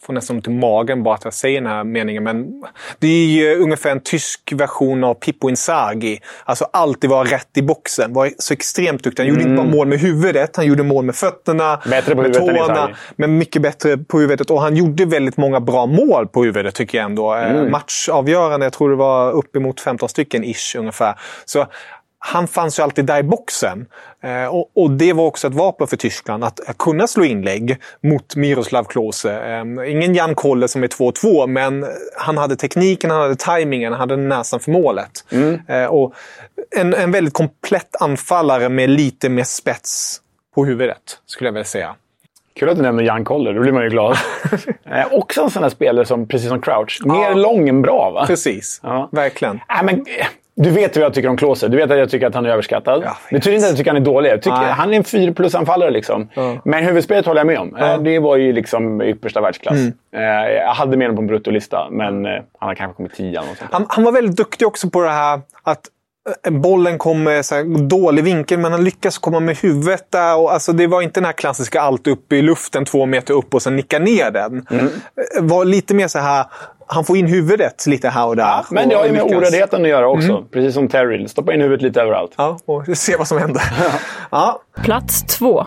får 0.01 0.13
näston 0.13 0.37
ont 0.37 0.49
i 0.49 0.51
magen 0.51 1.03
bara 1.03 1.15
att 1.15 1.25
jag 1.25 1.35
säger 1.35 1.61
den 1.61 1.71
här 1.71 1.85
meningen. 1.85 2.25
Men 2.25 2.65
det 2.99 3.07
är 3.07 3.27
ju 3.27 3.57
ungefär 3.57 3.91
en 3.91 4.01
tysk 4.01 4.53
version 4.53 5.05
av 5.05 5.15
Pippo 5.15 5.49
Inzaghi. 5.49 6.21
Alltså 6.45 6.65
alltid 6.73 7.11
vara 7.11 7.25
rätt 7.25 7.57
i 7.57 7.63
boxen. 7.63 8.13
Var 8.13 8.31
så 8.39 8.53
extremt 8.53 9.05
duktig. 9.05 9.23
Han 9.23 9.31
gjorde 9.31 9.43
inte 9.43 9.57
bara 9.57 9.67
mål 9.67 9.87
med 9.87 9.99
huvudet, 9.99 10.57
han 10.57 10.67
gjorde 10.67 10.83
mål 10.83 11.05
med 11.05 11.15
fötterna, 11.15 11.83
Bättre 11.91 12.15
på 12.15 12.23
med 12.23 12.35
tårna. 12.35 12.91
Men 13.17 13.39
mycket 13.39 13.63
bättre 13.63 13.99
på 13.99 14.21
huvudet. 14.21 14.51
Och 14.51 14.61
han 14.61 14.77
gjorde 14.77 15.05
väldigt 15.05 15.37
många 15.37 15.61
bra 15.61 15.87
mål 15.87 16.29
på 16.29 16.45
huvudet 16.45 16.75
tycker 16.75 16.99
jag 16.99 17.05
ändå. 17.05 17.33
Mm. 17.33 17.71
Matchavgörande, 17.71 18.67
jag 18.67 18.73
tror 18.73 18.91
det 18.91 18.97
var 18.97 19.33
uppemot 19.33 19.81
15 19.81 20.09
stycken 20.09 20.45
ish 20.45 20.77
ungefär. 20.79 21.15
Så 21.45 21.67
han 22.25 22.49
fanns 22.49 22.79
ju 22.79 22.83
alltid 22.83 23.05
där 23.05 23.19
i 23.19 23.23
boxen. 23.23 23.87
Eh, 24.25 24.47
och, 24.47 24.71
och 24.75 24.91
det 24.91 25.13
var 25.13 25.25
också 25.25 25.47
ett 25.47 25.55
vapen 25.55 25.87
för 25.87 25.97
Tyskland, 25.97 26.45
att 26.45 26.61
kunna 26.79 27.07
slå 27.07 27.25
inlägg 27.25 27.77
mot 28.03 28.37
Miroslav 28.37 28.85
Klose. 28.85 29.33
Eh, 29.57 29.91
ingen 29.93 30.15
Jan 30.15 30.35
Kolle 30.35 30.69
som 30.69 30.83
är 30.83 30.89
2-2, 30.89 31.47
men 31.47 31.87
han 32.17 32.39
hade 32.39 32.57
tekniken, 32.57 33.11
han 33.11 33.21
hade 33.21 33.37
tajmingen, 33.37 33.93
han 33.93 34.01
hade 34.01 34.17
näsan 34.17 34.61
för 34.61 34.71
målet. 34.71 35.11
Eh, 35.69 35.85
och 35.85 36.15
en, 36.77 36.95
en 36.95 37.11
väldigt 37.13 37.35
komplett 37.35 37.97
anfallare 38.03 38.69
med 38.69 38.91
lite 38.91 39.29
mer 39.29 39.45
spets 39.45 40.21
på 40.55 40.65
huvudet, 40.65 41.03
skulle 41.27 41.49
jag 41.49 41.53
vilja 41.53 41.65
säga. 41.65 41.95
Kul 42.57 42.69
att 42.69 42.77
du 42.77 42.83
nämner 42.83 43.03
Jan 43.05 43.25
Koller, 43.25 43.55
då 43.55 43.61
blir 43.61 43.73
man 43.73 43.83
ju 43.83 43.89
glad. 43.89 44.17
eh, 44.91 45.07
också 45.13 45.43
en 45.43 45.51
sån 45.51 45.63
här 45.63 45.71
spelare 45.71 46.07
som, 46.07 46.29
precis 46.29 46.49
som 46.49 46.61
Crouch, 46.61 47.01
mer 47.05 47.15
Ja. 47.15 47.35
lång 47.35 47.69
än 47.69 47.83
bra 47.83 48.11
va? 48.11 48.27
Precis, 48.27 48.81
Ja. 48.83 49.09
verkligen. 49.13 49.61
Nej, 49.69 49.85
men, 49.85 50.05
du 50.55 50.71
vet 50.71 50.97
vad 50.97 51.05
jag 51.05 51.15
tycker 51.15 51.29
om 51.29 51.37
Klose. 51.37 51.69
Du 51.69 51.77
vet 51.77 51.91
att 51.91 51.99
jag 51.99 52.11
tycker 52.11 52.27
att 52.27 52.35
han 52.35 52.47
är 52.47 52.51
överskattad. 52.51 53.03
Jag 53.05 53.15
det 53.31 53.37
betyder 53.37 53.57
inte 53.57 53.67
att 53.67 53.71
jag 53.71 53.79
tycker 53.79 53.91
att 53.91 53.95
han 53.95 54.03
är 54.03 54.07
dålig. 54.07 54.31
Jag 54.31 54.43
tycker, 54.43 54.57
han 54.57 54.93
är 54.93 54.97
en 54.97 55.05
4 55.05 55.33
plus-anfallare. 55.33 55.91
Liksom. 55.91 56.29
Men 56.65 56.85
huvudspelet 56.85 57.27
håller 57.27 57.41
jag 57.41 57.47
med 57.47 57.59
om. 57.59 57.77
Eh, 57.77 57.99
Det 57.99 58.19
var 58.19 58.37
ju 58.37 58.53
liksom 58.53 59.03
yppersta 59.03 59.41
världsklass. 59.41 59.77
Mm. 59.77 59.93
Eh, 60.17 60.53
jag 60.53 60.75
hade 60.75 60.97
med 60.97 61.07
honom 61.07 61.17
på 61.17 61.23
en 61.23 61.27
bruttolista, 61.27 61.91
men 61.91 62.27
eh, 62.27 62.33
han 62.59 62.69
har 62.69 62.75
kanske 62.75 62.97
kommit 62.97 63.15
10 63.15 63.29
eller 63.29 63.39
något 63.39 63.59
sånt 63.59 63.71
där. 63.71 63.79
Han, 63.79 63.87
han 63.89 64.05
var 64.05 64.13
väldigt 64.13 64.37
duktig 64.37 64.67
också 64.69 64.91
på 64.91 65.03
det 65.03 65.11
här 65.11 65.41
att 65.63 65.89
bollen 66.51 66.99
kom 66.99 67.23
med 67.23 67.45
så 67.45 67.55
här 67.55 67.89
dålig 67.89 68.25
vinkel, 68.25 68.59
men 68.59 68.73
han 68.73 68.85
lyckas 68.85 69.19
komma 69.19 69.41
med 69.41 69.57
huvudet 69.57 70.07
där. 70.11 70.39
Och 70.39 70.53
alltså, 70.53 70.73
det 70.73 70.87
var 70.87 71.03
inte 71.03 71.21
den 71.21 71.25
här 71.25 71.33
klassiska 71.33 71.81
allt 71.81 72.07
upp 72.07 72.33
i 72.33 72.43
luften, 72.43 72.85
två 72.85 73.07
meter 73.07 73.35
upp 73.35 73.55
och 73.55 73.63
sen 73.63 73.77
nicka 73.77 73.99
ner 73.99 74.31
den. 74.31 74.67
Mm. 74.71 74.89
Var 75.41 75.65
lite 75.65 75.95
mer 75.95 76.09
så 76.09 76.19
här, 76.19 76.47
han 76.87 77.05
får 77.05 77.17
in 77.17 77.27
huvudet 77.27 77.87
lite 77.87 78.09
här 78.09 78.27
och 78.27 78.37
där. 78.37 78.65
Men 78.71 78.89
det 78.89 78.95
har 78.95 79.07
ju 79.07 79.13
med 79.13 79.23
oräddheten 79.23 79.83
att 79.83 79.89
göra 79.89 80.09
också. 80.09 80.45
Precis 80.53 80.75
som 80.75 80.89
Terry. 80.89 81.29
Stoppa 81.29 81.55
in 81.55 81.61
huvudet 81.61 81.83
lite 81.83 82.01
överallt. 82.03 82.35
Ja, 82.37 82.59
och 82.67 82.97
se 82.99 83.17
vad 83.17 83.29
som 83.29 83.39
händer. 83.39 83.63
ja. 84.31 84.63
Plats 84.85 85.23
två. 85.39 85.67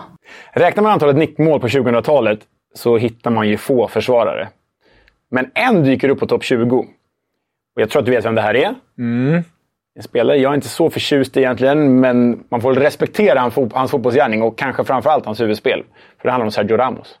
Räknar 0.52 0.82
man 0.82 0.92
antalet 0.92 1.16
nickmål 1.16 1.60
på 1.60 1.66
2000-talet 1.68 2.38
så 2.74 2.96
hittar 2.96 3.30
man 3.30 3.48
ju 3.48 3.56
få 3.56 3.88
försvarare. 3.88 4.48
Men 5.30 5.50
en 5.54 5.84
dyker 5.84 6.08
upp 6.08 6.20
på 6.20 6.26
topp 6.26 6.44
20. 6.44 6.76
Och 6.78 7.82
jag 7.82 7.90
tror 7.90 8.00
att 8.00 8.06
du 8.06 8.12
vet 8.12 8.24
vem 8.24 8.34
det 8.34 8.42
här 8.42 8.54
är. 8.56 8.74
En 9.96 10.02
spelare 10.02 10.36
jag 10.36 10.50
är 10.50 10.54
inte 10.54 10.68
så 10.68 10.90
förtjust 10.90 11.36
i 11.36 11.40
egentligen, 11.40 12.00
men 12.00 12.44
man 12.48 12.60
får 12.60 12.74
respektera 12.74 13.40
han 13.40 13.50
fot- 13.50 13.72
hans 13.74 13.90
fotbollsgärning 13.90 14.42
och 14.42 14.58
kanske 14.58 14.84
framförallt 14.84 15.26
hans 15.26 15.40
huvudspel. 15.40 15.82
För 16.20 16.28
det 16.28 16.30
handlar 16.30 16.44
om 16.46 16.50
Sergio 16.52 16.76
Ramos. 16.76 17.18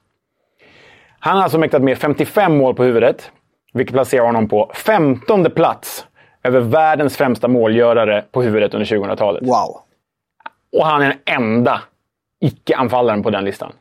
Han 1.18 1.36
har 1.36 1.42
alltså 1.42 1.58
mäktat 1.58 1.82
med 1.82 1.98
55 1.98 2.56
mål 2.56 2.74
på 2.74 2.84
huvudet, 2.84 3.30
vilket 3.76 3.94
placerar 3.94 4.24
honom 4.26 4.48
på 4.48 4.70
15 4.74 5.50
plats 5.50 6.06
över 6.42 6.60
världens 6.60 7.16
främsta 7.16 7.48
målgörare 7.48 8.24
på 8.32 8.42
huvudet 8.42 8.74
under 8.74 8.86
2000-talet. 8.86 9.42
Wow. 9.42 9.80
Och 10.78 10.86
han 10.86 11.02
är 11.02 11.08
den 11.08 11.36
enda 11.42 11.82
icke-anfallaren 12.40 13.22
på 13.22 13.30
den 13.30 13.44
listan. 13.44 13.72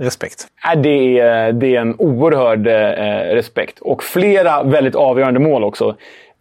Respekt. 0.00 0.46
Äh, 0.72 0.80
Det 0.80 1.18
är, 1.18 1.52
det 1.52 1.76
är 1.76 1.80
en 1.80 1.94
oerhörd 1.98 2.66
eh, 2.66 3.34
respekt. 3.34 3.78
Och 3.78 4.02
flera 4.02 4.62
väldigt 4.62 4.94
avgörande 4.94 5.40
mål 5.40 5.64
också. 5.64 5.96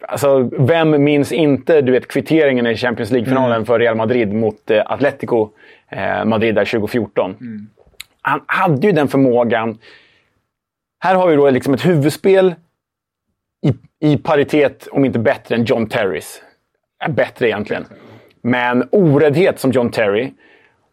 Alltså, 0.08 0.50
vem 0.60 1.04
minns 1.04 1.32
inte 1.32 1.82
du 1.82 1.92
vet, 1.92 2.08
kvitteringen 2.08 2.68
i 2.68 2.76
Champions 2.78 3.12
League-finalen 3.12 3.66
för 3.66 3.80
Real 3.80 3.96
Madrid 3.96 4.34
mot 4.34 4.72
eh, 4.72 4.92
Atletico 4.92 5.50
eh, 5.90 6.26
Madrid 6.26 6.56
där 6.56 6.66
2014? 6.66 7.36
Han 8.22 8.42
hade 8.46 8.88
ju 8.88 8.94
den 8.94 9.08
förmågan. 9.08 9.78
Här 11.00 11.16
har 11.16 11.28
vi 11.28 11.36
då 11.36 11.50
liksom 11.50 11.74
ett 11.74 11.86
huvudspel 11.86 12.56
i, 14.06 14.18
paritet, 14.18 14.88
om 14.92 15.06
inte 15.06 15.20
bättre, 15.20 15.56
än 15.56 15.64
John 15.66 15.88
Terrys. 15.90 16.42
Äh, 17.06 17.12
Bättre 17.12 17.48
egentligen. 17.48 17.86
Men 18.42 18.88
oräddhet 18.92 19.60
som 19.60 19.72
John 19.72 19.92
Terry. 19.92 20.32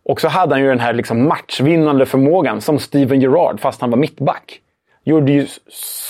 Och 0.05 0.21
så 0.21 0.29
hade 0.29 0.55
han 0.55 0.63
ju 0.63 0.69
den 0.69 0.81
här 0.81 0.93
liksom 0.93 1.29
matchvinnande 1.29 2.07
förmågan 2.07 2.61
som 2.61 2.79
Steven 2.79 3.21
Gerrard, 3.21 3.61
fast 3.61 3.81
han 3.81 3.91
var 3.91 3.99
mittback. 3.99 4.59
gjorde 5.05 5.33
ju 5.33 5.47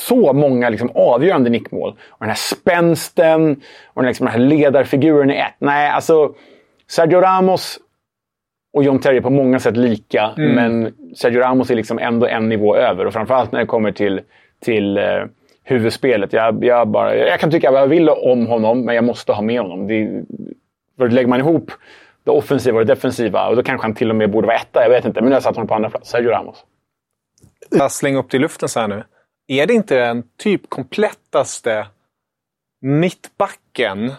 så 0.07 0.33
många 0.33 0.69
liksom, 0.69 0.91
avgörande 0.95 1.51
nickmål. 1.51 1.91
Och 2.09 2.19
den 2.21 2.29
här 2.29 2.35
spänsten 2.37 3.61
och 3.87 4.03
den, 4.03 4.09
liksom, 4.09 4.27
den 4.27 4.33
här 4.33 4.41
ledarfiguren 4.41 5.31
i 5.31 5.37
ett. 5.37 5.55
Nej, 5.59 5.89
alltså 5.91 6.35
Sergio 6.91 7.21
Ramos 7.21 7.79
och 8.75 8.85
John 8.85 8.99
Terry 8.99 9.17
är 9.17 9.21
på 9.21 9.31
många 9.31 9.59
sätt 9.61 9.77
lika, 9.77 10.31
Mm. 10.39 10.53
men 10.55 10.95
Sergio 11.17 11.41
Ramos 11.41 11.71
är 11.71 11.75
liksom 11.75 11.99
ändå 11.99 12.27
en 12.27 12.49
nivå 12.49 12.77
över. 12.77 13.07
Och 13.07 13.13
framförallt 13.13 13.53
när 13.53 13.61
det 13.61 13.67
kommer 13.67 13.93
till, 13.93 14.21
till 14.65 14.99
eh, 14.99 15.05
huvudspelet. 15.65 16.33
Jag, 16.33 16.65
jag, 16.65 16.89
bara, 16.89 17.17
jag 17.17 17.41
kan 17.41 17.51
tycka 17.51 17.71
vad 17.71 17.81
jag 17.81 17.87
vill 17.87 18.09
om 18.09 18.47
honom, 18.47 18.85
men 18.85 18.95
jag 18.95 19.05
måste 19.05 19.33
ha 19.33 19.43
med 19.43 19.61
honom. 19.61 19.87
Det, 19.87 20.25
för 20.97 21.09
lägger 21.09 21.29
man 21.29 21.41
ihop 21.41 21.71
det 22.25 22.31
offensiva 22.31 22.79
och 22.79 22.87
det 22.87 22.95
defensiva, 22.95 23.49
och 23.49 23.57
då 23.57 23.63
kanske 23.63 23.85
han 23.85 23.95
till 23.95 24.11
och 24.11 24.17
med 24.17 24.31
borde 24.31 24.47
vara 24.47 24.57
etta. 24.57 24.83
Jag 24.83 24.91
vet 24.91 25.05
inte, 25.05 25.21
men 25.21 25.25
nu 25.25 25.31
har 25.31 25.37
jag 25.37 25.43
satt 25.43 25.57
honom 25.57 25.69
på 25.69 25.75
andra 25.75 25.91
plats. 25.91 26.11
Sergio 26.11 26.31
Ramos. 26.31 26.65
Jag 27.71 27.93
slänger 27.93 28.19
upp 28.19 28.31
det 28.31 28.37
i 28.37 28.41
luften 28.41 28.69
så 28.69 28.81
här 28.81 28.89
nu. 28.89 29.05
Är 29.47 29.67
det 29.67 29.75
inte 29.75 29.99
den 29.99 30.25
typ 30.37 30.69
komplettaste 30.69 31.87
mittbacken 32.81 34.13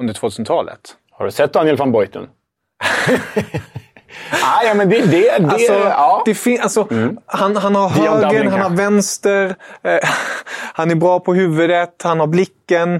under 0.00 0.14
2000-talet? 0.14 0.96
Har 1.10 1.24
du 1.24 1.30
sett 1.30 1.52
Daniel 1.52 1.76
van 1.76 1.92
Boyten? 1.92 2.28
ah, 4.30 4.62
ja, 4.64 4.74
men 4.74 4.88
det... 4.88 5.00
det, 5.00 5.38
det 5.38 5.48
Alltså, 5.48 5.72
ja. 5.72 6.22
det 6.24 6.34
fin- 6.34 6.60
alltså, 6.60 6.88
han, 7.26 7.56
han 7.56 7.74
har 7.74 7.88
höger, 7.88 8.44
han 8.50 8.60
har 8.60 8.70
vänster. 8.70 9.54
Eh, 9.82 9.98
han 10.72 10.90
är 10.90 10.94
bra 10.94 11.20
på 11.20 11.34
huvudet, 11.34 12.02
han 12.02 12.20
har 12.20 12.26
blicken. 12.26 12.94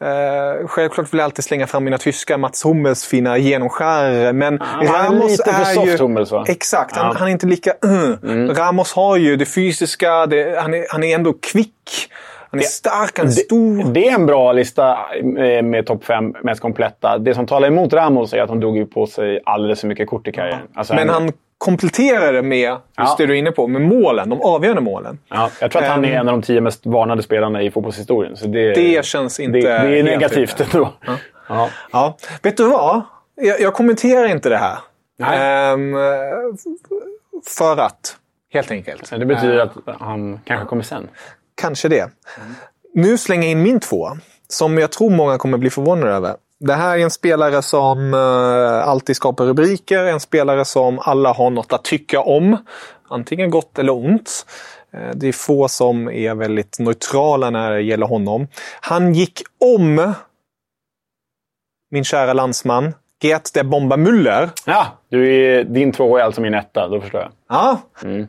Eh, 0.00 0.66
självklart 0.66 1.12
vill 1.12 1.18
jag 1.18 1.24
alltid 1.24 1.44
slänga 1.44 1.66
fram 1.66 1.84
mina 1.84 1.98
tyska 1.98 2.38
Mats 2.38 2.64
Hummels 2.64 3.04
fina 3.04 3.38
genomskärare. 3.38 4.32
Men 4.32 4.54
är 4.54 4.92
Ramos 4.92 5.30
lite 5.30 5.52
för 5.52 5.60
är 5.60 5.64
soft, 5.64 5.86
ju... 5.86 5.96
Hummels, 5.98 6.30
va? 6.30 6.44
Exakt, 6.48 6.96
han. 6.96 7.06
Mm. 7.06 7.16
han 7.16 7.28
är 7.28 7.32
inte 7.32 7.46
lika... 7.46 7.72
Uh. 7.84 8.48
Ramos 8.50 8.92
har 8.92 9.16
ju 9.16 9.36
det 9.36 9.46
fysiska, 9.46 10.26
det, 10.26 10.60
han, 10.60 10.74
är, 10.74 10.86
han 10.90 11.04
är 11.04 11.14
ändå 11.14 11.32
kvick. 11.32 12.10
Han 12.54 12.58
är 12.58 12.62
stark, 12.62 13.18
han 13.18 13.26
är 13.26 13.30
stor. 13.30 13.92
Det 13.92 14.08
är 14.08 14.14
en 14.14 14.26
bra 14.26 14.52
lista 14.52 14.98
eh, 15.38 15.62
med 15.62 15.86
topp 15.86 16.04
fem 16.04 16.34
mest 16.42 16.60
kompletta. 16.60 17.18
Det 17.18 17.34
som 17.34 17.46
talar 17.46 17.68
emot 17.68 17.92
Ramos 17.92 18.32
är 18.32 18.42
att 18.42 18.48
han 18.48 18.60
drog 18.60 18.94
på 18.94 19.06
sig 19.06 19.40
alldeles 19.44 19.80
för 19.80 19.88
mycket 19.88 20.08
kort 20.08 20.28
i 20.28 20.32
karriären. 20.32 20.60
Alltså, 20.74 20.94
Men 20.94 21.08
han 21.08 21.32
kompletterar 21.58 22.32
det 22.32 22.42
med, 22.42 22.68
just 22.70 22.80
Ja. 22.96 23.14
det 23.18 23.26
du 23.26 23.32
är 23.34 23.38
inne 23.38 23.50
på, 23.52 23.66
med 23.66 23.82
målen. 23.82 24.28
De 24.30 24.40
avgörande 24.42 24.82
målen. 24.82 25.18
Ja, 25.28 25.50
jag 25.60 25.70
tror 25.70 25.82
att 25.82 25.88
han 25.88 26.04
är 26.04 26.08
Ehm. 26.08 26.20
en 26.20 26.28
av 26.28 26.32
de 26.32 26.42
tio 26.42 26.60
mest 26.60 26.86
varnade 26.86 27.22
spelarna 27.22 27.62
i 27.62 27.70
fotbollshistorien. 27.70 28.36
Så 28.36 28.46
det, 28.46 28.74
Det 28.74 29.04
känns 29.04 29.40
inte 29.40 29.58
Det, 29.58 29.62
det 29.88 29.98
är 29.98 30.02
negativt 30.02 30.60
ändå. 30.74 30.92
Ja. 31.48 31.68
Ja, 31.92 32.16
vet 32.42 32.56
du 32.56 32.68
vad? 32.68 33.00
Jag, 33.34 33.60
jag 33.60 33.74
kommenterar 33.74 34.28
inte 34.28 34.48
det 34.48 34.56
här. 34.56 34.78
Nej. 35.18 35.38
Ehm, 35.72 35.94
för 37.46 37.76
att, 37.80 38.16
helt 38.52 38.70
enkelt. 38.70 39.06
Så 39.06 39.16
Det 39.16 39.26
betyder 39.26 39.58
att 39.58 39.72
han 40.00 40.40
kanske 40.44 40.66
kommer 40.66 40.82
sen. 40.82 41.08
Kanske 41.54 41.88
det. 41.88 42.10
Nu 42.94 43.18
slänger 43.18 43.42
jag 43.42 43.50
in 43.50 43.62
min 43.62 43.80
två, 43.80 44.08
som 44.48 44.78
jag 44.78 44.92
tror 44.92 45.10
många 45.10 45.38
kommer 45.38 45.58
bli 45.58 45.70
förvånade 45.70 46.12
över. 46.12 46.36
Det 46.60 46.74
här 46.74 46.98
är 46.98 47.02
en 47.02 47.10
spelare 47.10 47.62
som 47.62 48.14
eh, 48.14 48.88
alltid 48.88 49.16
skapar 49.16 49.44
rubriker, 49.44 50.04
en 50.04 50.20
spelare 50.20 50.64
som 50.64 50.98
alla 50.98 51.32
har 51.32 51.50
något 51.50 51.72
att 51.72 51.84
tycka 51.84 52.20
om. 52.20 52.56
Antingen 53.08 53.50
gott 53.50 53.78
eller 53.78 53.92
ont. 53.92 54.46
Eh, 54.92 55.10
Det 55.14 55.28
är 55.28 55.32
få 55.32 55.68
som 55.68 56.08
är 56.08 56.34
väldigt 56.34 56.78
neutrala 56.78 57.50
när 57.50 57.70
det 57.70 57.80
gäller 57.82 58.06
honom. 58.06 58.48
Han 58.80 59.14
gick 59.14 59.42
om 59.60 60.12
min 61.90 62.04
kära 62.04 62.32
landsman 62.32 62.94
Gert 63.22 63.54
de 63.54 63.62
Bomba 63.64 63.96
Müller. 63.96 64.50
Ja, 64.66 64.86
du 65.08 65.44
är, 65.44 65.64
din 65.64 65.92
två 65.92 66.18
är 66.18 66.22
alltså 66.22 66.40
min 66.40 66.54
etta. 66.54 66.88
Då 66.88 67.00
förstår 67.00 67.20
jag. 67.20 67.30
Ja. 67.48 67.80
Mm. 68.02 68.26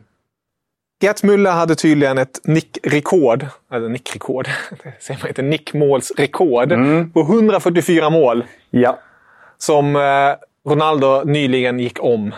Gert 1.00 1.22
Müller 1.22 1.50
hade 1.50 1.74
tydligen 1.74 2.18
ett 2.18 2.40
nickrekord. 2.44 3.46
Eller 3.72 3.88
nickrekord. 3.88 4.48
Det 4.82 4.94
säger 5.00 5.20
man 5.20 5.28
inte. 5.28 5.42
Nickmålsrekord. 5.42 6.68
På 7.12 7.20
144 7.20 8.10
mål. 8.10 8.44
Ja. 8.70 8.98
Som 9.58 9.96
eh, 9.96 10.02
Ronaldo 10.70 11.22
nyligen 11.24 11.78
gick 11.78 12.04
om. 12.04 12.34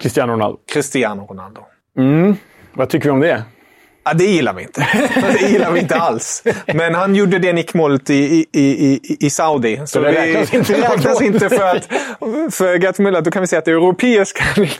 Cristiano 0.00 0.32
Ronaldo. 0.32 0.58
Cristiano 0.72 1.26
Ronaldo. 1.30 1.60
Mm. 1.98 2.36
Vad 2.72 2.88
tycker 2.88 3.04
vi 3.04 3.10
om 3.10 3.20
det? 3.20 3.44
Ja, 4.04 4.12
det 4.14 4.24
gillar 4.24 4.52
vi 4.52 4.62
inte. 4.62 4.86
Det 5.40 5.48
gillar 5.48 5.70
vi 5.72 5.80
inte 5.80 5.94
alls. 5.96 6.42
Men 6.74 6.94
han 6.94 7.14
gjorde 7.14 7.38
det 7.38 7.52
nickmålet 7.52 8.10
i, 8.10 8.14
i, 8.52 8.60
i, 8.62 9.00
i- 9.20 9.30
Saudi. 9.30 9.80
Så 9.86 10.00
det 10.00 10.10
vi- 10.10 10.16
räknas 10.16 10.54
inte. 10.54 10.72
det 10.72 10.82
räknas 10.82 11.22
inte 11.22 11.48
för 11.48 11.76
att... 11.76 11.88
För 12.54 12.78
Gert 12.78 12.96
Müller, 12.98 13.20
då 13.20 13.30
kan 13.30 13.40
vi 13.42 13.46
säga 13.46 13.58
att 13.58 13.64
det 13.64 13.70
är 13.70 13.74
europeiska 13.76 14.44
Nej, 14.56 14.70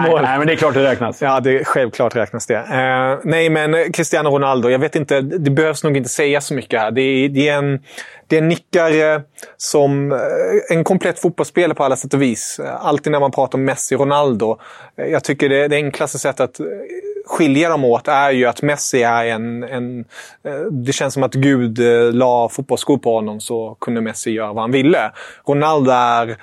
nickmål. 0.00 0.22
nej, 0.22 0.38
men 0.38 0.46
det 0.46 0.52
är 0.52 0.56
klart 0.56 0.74
det 0.74 0.82
räknas. 0.90 1.22
Ja, 1.22 1.40
det, 1.40 1.64
självklart 1.64 2.16
räknas 2.16 2.46
det. 2.46 2.54
Eh, 2.56 3.18
nej, 3.24 3.50
men 3.50 3.92
Cristiano 3.92 4.28
Ronaldo. 4.30 4.68
Jag 4.70 4.78
vet 4.78 4.96
inte, 4.96 5.20
det 5.20 5.50
behövs 5.50 5.84
nog 5.84 5.96
inte 5.96 6.08
säga 6.08 6.40
så 6.40 6.54
mycket 6.54 6.80
här. 6.80 6.90
Det 6.90 7.00
är, 7.02 7.28
det 7.28 7.48
är, 7.48 7.54
en, 7.58 7.78
det 8.26 8.36
är 8.36 8.42
en 8.42 8.48
nickare 8.48 9.22
som... 9.56 10.12
eh, 10.12 10.18
En 10.70 10.84
komplett 10.84 11.18
fotbollsspelare 11.18 11.74
på 11.74 11.84
alla 11.84 11.96
sätt 11.96 12.14
och 12.14 12.22
vis. 12.22 12.60
Alltid 12.80 13.12
när 13.12 13.20
man 13.20 13.30
pratar 13.30 13.58
om 13.58 13.64
Messi 13.64 13.94
och 13.94 14.00
Ronaldo. 14.00 14.58
eh, 14.98 15.06
Jag 15.06 15.24
tycker 15.24 15.48
det, 15.48 15.68
det 15.68 15.76
enklaste 15.76 16.18
sättet 16.18 16.40
att 16.40 16.60
skilja 17.26 17.68
dem 17.68 17.84
åt 17.84 18.08
är 18.08 18.30
ju 18.30 18.46
att 18.46 18.62
Messi 18.62 19.02
är 19.02 19.24
en... 19.24 19.62
en 19.62 20.04
eh, 20.44 20.60
det 20.70 20.92
känns 20.92 21.14
som 21.14 21.22
att 21.22 21.34
Gud 21.34 21.78
eh, 21.78 22.12
la 22.12 22.48
fotbollsskor 22.48 22.98
på 22.98 23.14
honom 23.14 23.40
så 23.40 23.76
kunde 23.80 24.00
Messi 24.00 24.30
göra 24.30 24.52
vad 24.52 24.62
han 24.62 24.72
ville. 24.72 25.12
Ronaldo 25.46 25.90
är 25.90 26.36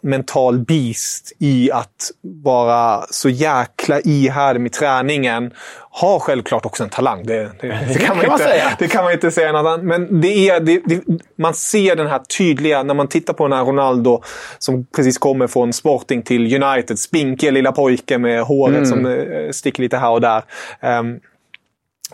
mental 0.00 0.58
beast 0.58 1.32
i 1.38 1.70
att 1.72 2.10
vara 2.42 3.04
så 3.10 3.28
jäkla 3.28 4.00
ihärdig 4.00 4.60
med 4.60 4.72
träningen. 4.72 5.52
Har 5.90 6.18
självklart 6.18 6.66
också 6.66 6.82
en 6.82 6.90
talang. 6.90 7.26
Det, 7.26 7.50
det, 7.60 7.68
det, 7.88 7.98
kan, 7.98 8.16
man 8.16 8.26
inte, 8.26 8.38
säga. 8.38 8.76
det 8.78 8.88
kan 8.88 9.04
man 9.04 9.12
inte 9.12 9.30
säga 9.30 9.52
något 9.52 9.66
annat. 9.66 9.82
Men 9.82 10.20
det 10.20 10.48
är, 10.48 10.60
det, 10.60 10.82
det, 10.86 11.02
man 11.38 11.54
ser 11.54 11.96
den 11.96 12.06
här 12.06 12.18
tydliga, 12.18 12.82
när 12.82 12.94
man 12.94 13.08
tittar 13.08 13.32
på 13.32 13.48
den 13.48 13.58
här 13.58 13.64
Ronaldo 13.64 14.22
som 14.58 14.86
precis 14.96 15.18
kommer 15.18 15.46
från 15.46 15.72
Sporting 15.72 16.22
till 16.22 16.62
United. 16.62 16.98
Spinkiga 16.98 17.50
lilla 17.50 17.72
pojke 17.72 18.18
med 18.18 18.42
håret 18.42 18.88
som 18.88 19.06
eh, 19.06 19.50
sticker 19.50 19.82
lite 19.82 19.96
här 19.96 20.10
och 20.10 20.20
där. 20.20 20.42
Ehm, 20.80 21.18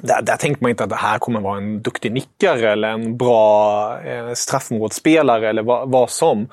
där, 0.01 0.23
där 0.23 0.37
tänkte 0.37 0.65
man 0.65 0.71
inte 0.71 0.85
att 0.85 0.91
det 0.91 0.97
här 0.97 1.19
kommer 1.19 1.41
vara 1.41 1.57
en 1.57 1.83
duktig 1.83 2.13
nickare 2.13 2.73
eller 2.73 2.89
en 2.89 3.17
bra 3.17 4.01
eh, 4.03 4.33
straffområdesspelare 4.35 5.49
eller 5.49 5.63
vad, 5.63 5.91
vad 5.91 6.11
som. 6.11 6.49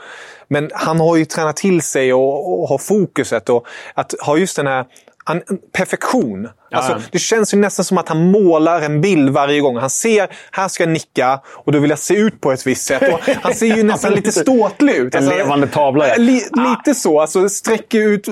Men 0.47 0.69
han 0.73 0.99
har 0.99 1.15
ju 1.15 1.25
tränat 1.25 1.55
till 1.55 1.81
sig 1.81 2.13
och, 2.13 2.61
och 2.61 2.67
har 2.67 2.77
fokuset 2.77 3.49
och 3.49 3.67
att 3.93 4.13
ha 4.21 4.37
just 4.37 4.55
den 4.55 4.67
här 4.67 4.85
han, 5.23 5.41
perfektion. 5.73 6.49
Alltså, 6.73 7.01
det 7.11 7.19
känns 7.19 7.53
ju 7.53 7.57
nästan 7.57 7.85
som 7.85 7.97
att 7.97 8.09
han 8.09 8.31
målar 8.31 8.81
en 8.81 9.01
bild 9.01 9.29
varje 9.29 9.61
gång. 9.61 9.77
Han 9.77 9.89
ser, 9.89 10.29
här 10.51 10.67
ska 10.67 10.83
jag 10.83 10.91
nicka 10.91 11.39
och 11.45 11.71
då 11.71 11.79
vill 11.79 11.89
jag 11.89 11.99
se 11.99 12.15
ut 12.15 12.41
på 12.41 12.51
ett 12.51 12.67
visst 12.67 12.85
sätt. 12.85 13.13
Och 13.13 13.19
han 13.41 13.53
ser 13.53 13.65
ju 13.65 13.83
nästan 13.83 14.13
lite 14.15 14.31
ståtlig 14.31 14.95
ut. 14.95 15.15
En 15.15 15.25
levande 15.25 15.67
tavla, 15.67 16.07
ja. 16.07 16.15
Li, 16.17 16.43
lite 16.53 16.99
så. 16.99 17.21
Alltså 17.21 17.49
sträcker 17.49 17.99
ut, 17.99 18.27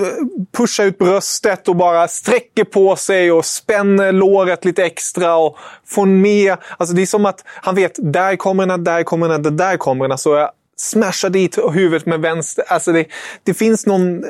pushar 0.58 0.84
ut 0.84 0.98
bröstet 0.98 1.68
och 1.68 1.76
bara 1.76 2.08
sträcker 2.08 2.64
på 2.64 2.96
sig 2.96 3.32
och 3.32 3.46
spänner 3.46 4.12
låret 4.12 4.66
lite 4.66 4.86
extra 4.86 5.36
och 5.36 5.58
får 5.86 6.06
med. 6.06 6.58
Alltså 6.78 6.96
det 6.96 7.02
är 7.02 7.06
som 7.06 7.26
att 7.26 7.44
han 7.46 7.76
vet, 7.76 7.94
där 7.98 8.36
kommer 8.36 8.66
den, 8.66 8.84
där 8.84 9.04
kommer 9.04 9.30
den, 9.30 9.58
där 9.58 9.78
kommer 9.78 10.08
den. 10.08 10.18
Så 10.18 10.36
jag 10.36 10.50
smashar 10.80 11.30
dit 11.30 11.58
huvudet 11.74 12.06
med 12.06 12.20
vänster. 12.20 12.64
Alltså 12.68 12.92
det, 12.92 13.06
det 13.44 13.54
finns 13.54 13.86
någon, 13.86 14.24
eh, 14.24 14.30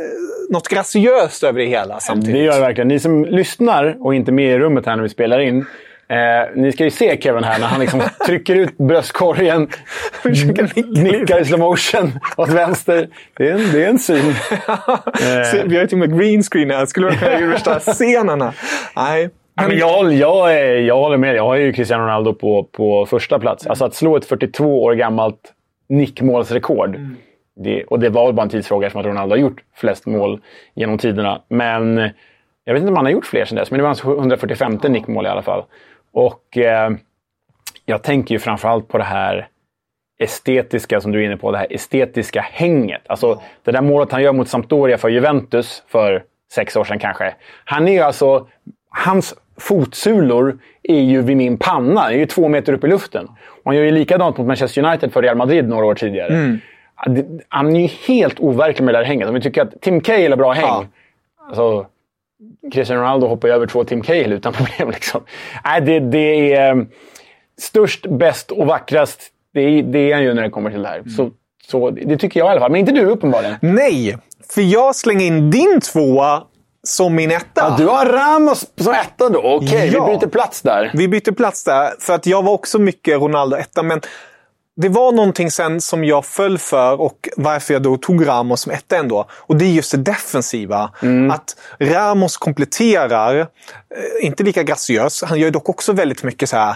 något 0.49 0.67
graciöst 0.67 1.43
över 1.43 1.59
det 1.59 1.65
hela 1.65 1.99
samtidigt. 1.99 2.35
Det 2.35 2.43
gör 2.43 2.53
det 2.53 2.61
verkligen. 2.61 2.87
Ni 2.87 2.99
som 2.99 3.25
lyssnar 3.25 3.97
och 3.99 4.15
inte 4.15 4.31
är 4.31 4.33
med 4.33 4.55
i 4.55 4.59
rummet 4.59 4.85
här 4.85 4.95
när 4.95 5.03
vi 5.03 5.09
spelar 5.09 5.39
in. 5.39 5.65
Eh, 6.09 6.55
ni 6.55 6.71
ska 6.71 6.83
ju 6.83 6.89
se 6.89 7.17
Kevin 7.21 7.43
här 7.43 7.59
när 7.59 7.67
han 7.67 7.79
liksom 7.79 8.01
trycker 8.25 8.55
ut 8.55 8.77
bröstkorgen, 8.77 9.67
nickar 10.87 11.41
i 11.41 11.45
slow 11.45 11.59
motion 11.59 12.19
åt 12.37 12.49
vänster. 12.49 13.09
Det 13.37 13.49
är 13.49 13.53
en, 13.53 13.71
det 13.71 13.83
är 13.83 13.89
en 13.89 13.99
syn. 13.99 14.33
Se, 15.51 15.63
Vi 15.65 15.75
har 15.75 15.81
ju 15.81 15.87
till 15.87 16.01
och 16.01 16.09
med 16.09 16.19
green 16.19 16.43
screen 16.43 16.71
här. 16.71 16.85
Skulle 16.85 17.05
man 17.05 17.17
kunna 17.17 17.39
göra 17.39 17.51
värsta 17.51 17.79
scenerna? 17.79 18.53
Nej. 18.95 19.29
Men 19.55 19.77
jag, 19.77 20.13
jag, 20.13 20.53
är, 20.53 20.75
jag 20.75 20.97
håller 20.97 21.17
med. 21.17 21.35
Jag 21.35 21.43
har 21.43 21.55
ju 21.55 21.73
Cristiano 21.73 22.03
Ronaldo 22.03 22.33
på, 22.33 22.63
på 22.63 23.05
första 23.05 23.39
plats. 23.39 23.67
Alltså 23.67 23.85
att 23.85 23.95
slå 23.95 24.17
ett 24.17 24.25
42 24.25 24.83
år 24.83 24.93
gammalt 24.93 25.53
nickmålsrekord. 25.89 26.99
Det, 27.55 27.83
och 27.83 27.99
det 27.99 28.09
var 28.09 28.25
väl 28.25 28.35
bara 28.35 28.43
en 28.43 28.49
tidsfråga 28.49 28.87
eftersom 28.87 29.01
att 29.01 29.07
Ronaldo 29.07 29.33
har 29.33 29.39
gjort 29.39 29.63
flest 29.75 30.05
mål 30.05 30.41
genom 30.73 30.97
tiderna. 30.97 31.41
Men 31.47 31.97
jag 32.63 32.73
vet 32.73 32.81
inte 32.81 32.89
om 32.89 32.95
han 32.95 33.05
har 33.05 33.11
gjort 33.11 33.25
fler 33.25 33.45
sedan 33.45 33.55
dess. 33.55 33.71
Men 33.71 33.77
det 33.77 33.81
var 33.81 33.87
hans 33.87 34.03
145 34.03 34.79
nickmål 34.83 35.25
i 35.25 35.29
alla 35.29 35.41
fall. 35.41 35.63
Och 36.11 36.57
eh, 36.57 36.91
jag 37.85 38.03
tänker 38.03 38.35
ju 38.35 38.39
framförallt 38.39 38.87
på 38.87 38.97
det 38.97 39.03
här 39.03 39.47
estetiska 40.19 41.01
som 41.01 41.11
du 41.11 41.19
är 41.19 41.25
inne 41.25 41.37
på. 41.37 41.51
Det 41.51 41.57
här 41.57 41.73
estetiska 41.73 42.41
hänget. 42.41 43.01
Alltså 43.07 43.41
det 43.63 43.71
där 43.71 43.81
målet 43.81 44.11
han 44.11 44.23
gör 44.23 44.33
mot 44.33 44.49
Sampdoria 44.49 44.97
för 44.97 45.09
Juventus 45.09 45.83
för 45.87 46.23
sex 46.53 46.75
år 46.75 46.83
sedan 46.83 46.99
kanske. 46.99 47.35
Han 47.65 47.87
är 47.87 47.91
ju 47.91 47.99
alltså... 47.99 48.47
Hans 48.91 49.35
fotsulor 49.59 50.57
är 50.83 50.99
ju 50.99 51.21
vid 51.21 51.37
min 51.37 51.57
panna. 51.57 52.07
Det 52.09 52.13
är 52.15 52.17
ju 52.17 52.25
två 52.25 52.47
meter 52.47 52.73
upp 52.73 52.83
i 52.83 52.87
luften. 52.87 53.25
Och 53.27 53.61
han 53.65 53.75
gör 53.75 53.83
ju 53.83 53.91
likadant 53.91 54.37
mot 54.37 54.47
Manchester 54.47 54.85
United 54.85 55.13
för 55.13 55.21
Real 55.21 55.37
Madrid 55.37 55.67
några 55.69 55.85
år 55.85 55.95
tidigare. 55.95 56.57
Det- 57.07 57.25
Han 57.49 57.75
är 57.75 57.79
ju 57.79 57.87
helt 58.07 58.39
overklig 58.39 58.85
med 58.85 58.93
det 58.95 58.99
där 58.99 59.05
hänget. 59.05 59.27
Om 59.27 59.33
vi 59.33 59.41
tycker 59.41 59.61
att 59.61 59.81
Tim 59.81 60.01
Cahill 60.01 60.31
har 60.31 60.37
bra 60.37 60.51
häng. 60.51 60.65
Ja. 60.65 60.85
Alltså, 61.47 61.85
Cristiano 62.73 63.01
Ronaldo 63.01 63.27
hoppar 63.27 63.47
ju 63.47 63.53
över 63.53 63.67
två 63.67 63.83
Tim 63.83 64.01
Cahill 64.01 64.33
utan 64.33 64.53
problem. 64.57 64.89
Liksom. 64.89 65.21
Nej, 65.65 65.81
det, 65.81 65.99
det 65.99 66.53
är 66.53 66.71
um, 66.71 66.87
störst, 67.59 68.05
bäst 68.09 68.51
och 68.51 68.67
vackrast. 68.67 69.21
Det 69.53 69.61
är, 69.61 69.83
det 69.83 69.99
är 70.11 70.15
han 70.15 70.23
ju 70.23 70.33
när 70.33 70.43
det 70.43 70.49
kommer 70.49 70.69
till 70.69 70.81
det 70.81 70.87
här. 70.87 71.03
Så, 71.17 71.31
så 71.67 71.89
det 71.89 72.17
tycker 72.17 72.39
jag 72.39 72.47
i 72.47 72.51
alla 72.51 72.59
fall. 72.59 72.71
Men 72.71 72.79
inte 72.79 72.91
du 72.91 73.05
uppenbarligen. 73.05 73.55
Nej, 73.61 74.17
för 74.55 74.61
jag 74.61 74.95
slänger 74.95 75.25
in 75.25 75.51
din 75.51 75.79
tvåa 75.81 76.43
som 76.83 77.15
min 77.15 77.31
etta. 77.31 77.61
Ja, 77.61 77.75
du 77.77 77.85
har 77.87 78.05
Ramos 78.05 78.65
som 78.77 78.93
etta 78.93 79.29
då? 79.29 79.41
Okej, 79.43 79.89
Ja. 79.93 80.05
vi 80.05 80.17
byter 80.17 80.29
plats 80.29 80.61
där. 80.61 80.91
Vi 80.93 81.07
bytte 81.07 81.33
plats 81.33 81.63
där, 81.63 81.93
för 81.99 82.13
att 82.13 82.25
jag 82.25 82.43
var 82.43 82.51
också 82.53 82.79
mycket 82.79 83.17
Ronaldo 83.21 83.55
etta. 83.57 83.83
Men 83.83 84.01
det 84.81 84.89
var 84.89 85.11
någonting 85.11 85.51
sen 85.51 85.81
som 85.81 86.03
jag 86.03 86.25
föll 86.25 86.57
för 86.57 87.01
och 87.01 87.29
varför 87.37 87.73
jag 87.73 87.83
då 87.83 87.97
tog 87.97 88.27
Ramos 88.27 88.61
som 88.61 88.71
etta 88.71 88.97
ändå. 88.97 89.25
Och 89.31 89.55
det 89.55 89.65
är 89.65 89.69
just 89.69 89.91
det 89.91 89.97
defensiva. 89.97 90.89
Att 91.31 91.55
Ramos 91.79 92.37
kompletterar, 92.37 93.47
inte 94.21 94.43
lika 94.43 94.63
graciös. 94.63 95.23
Han 95.23 95.39
gör 95.39 95.51
dock 95.51 95.69
också 95.69 95.93
väldigt 95.93 96.23
mycket 96.23 96.49
så 96.49 96.57
här 96.57 96.75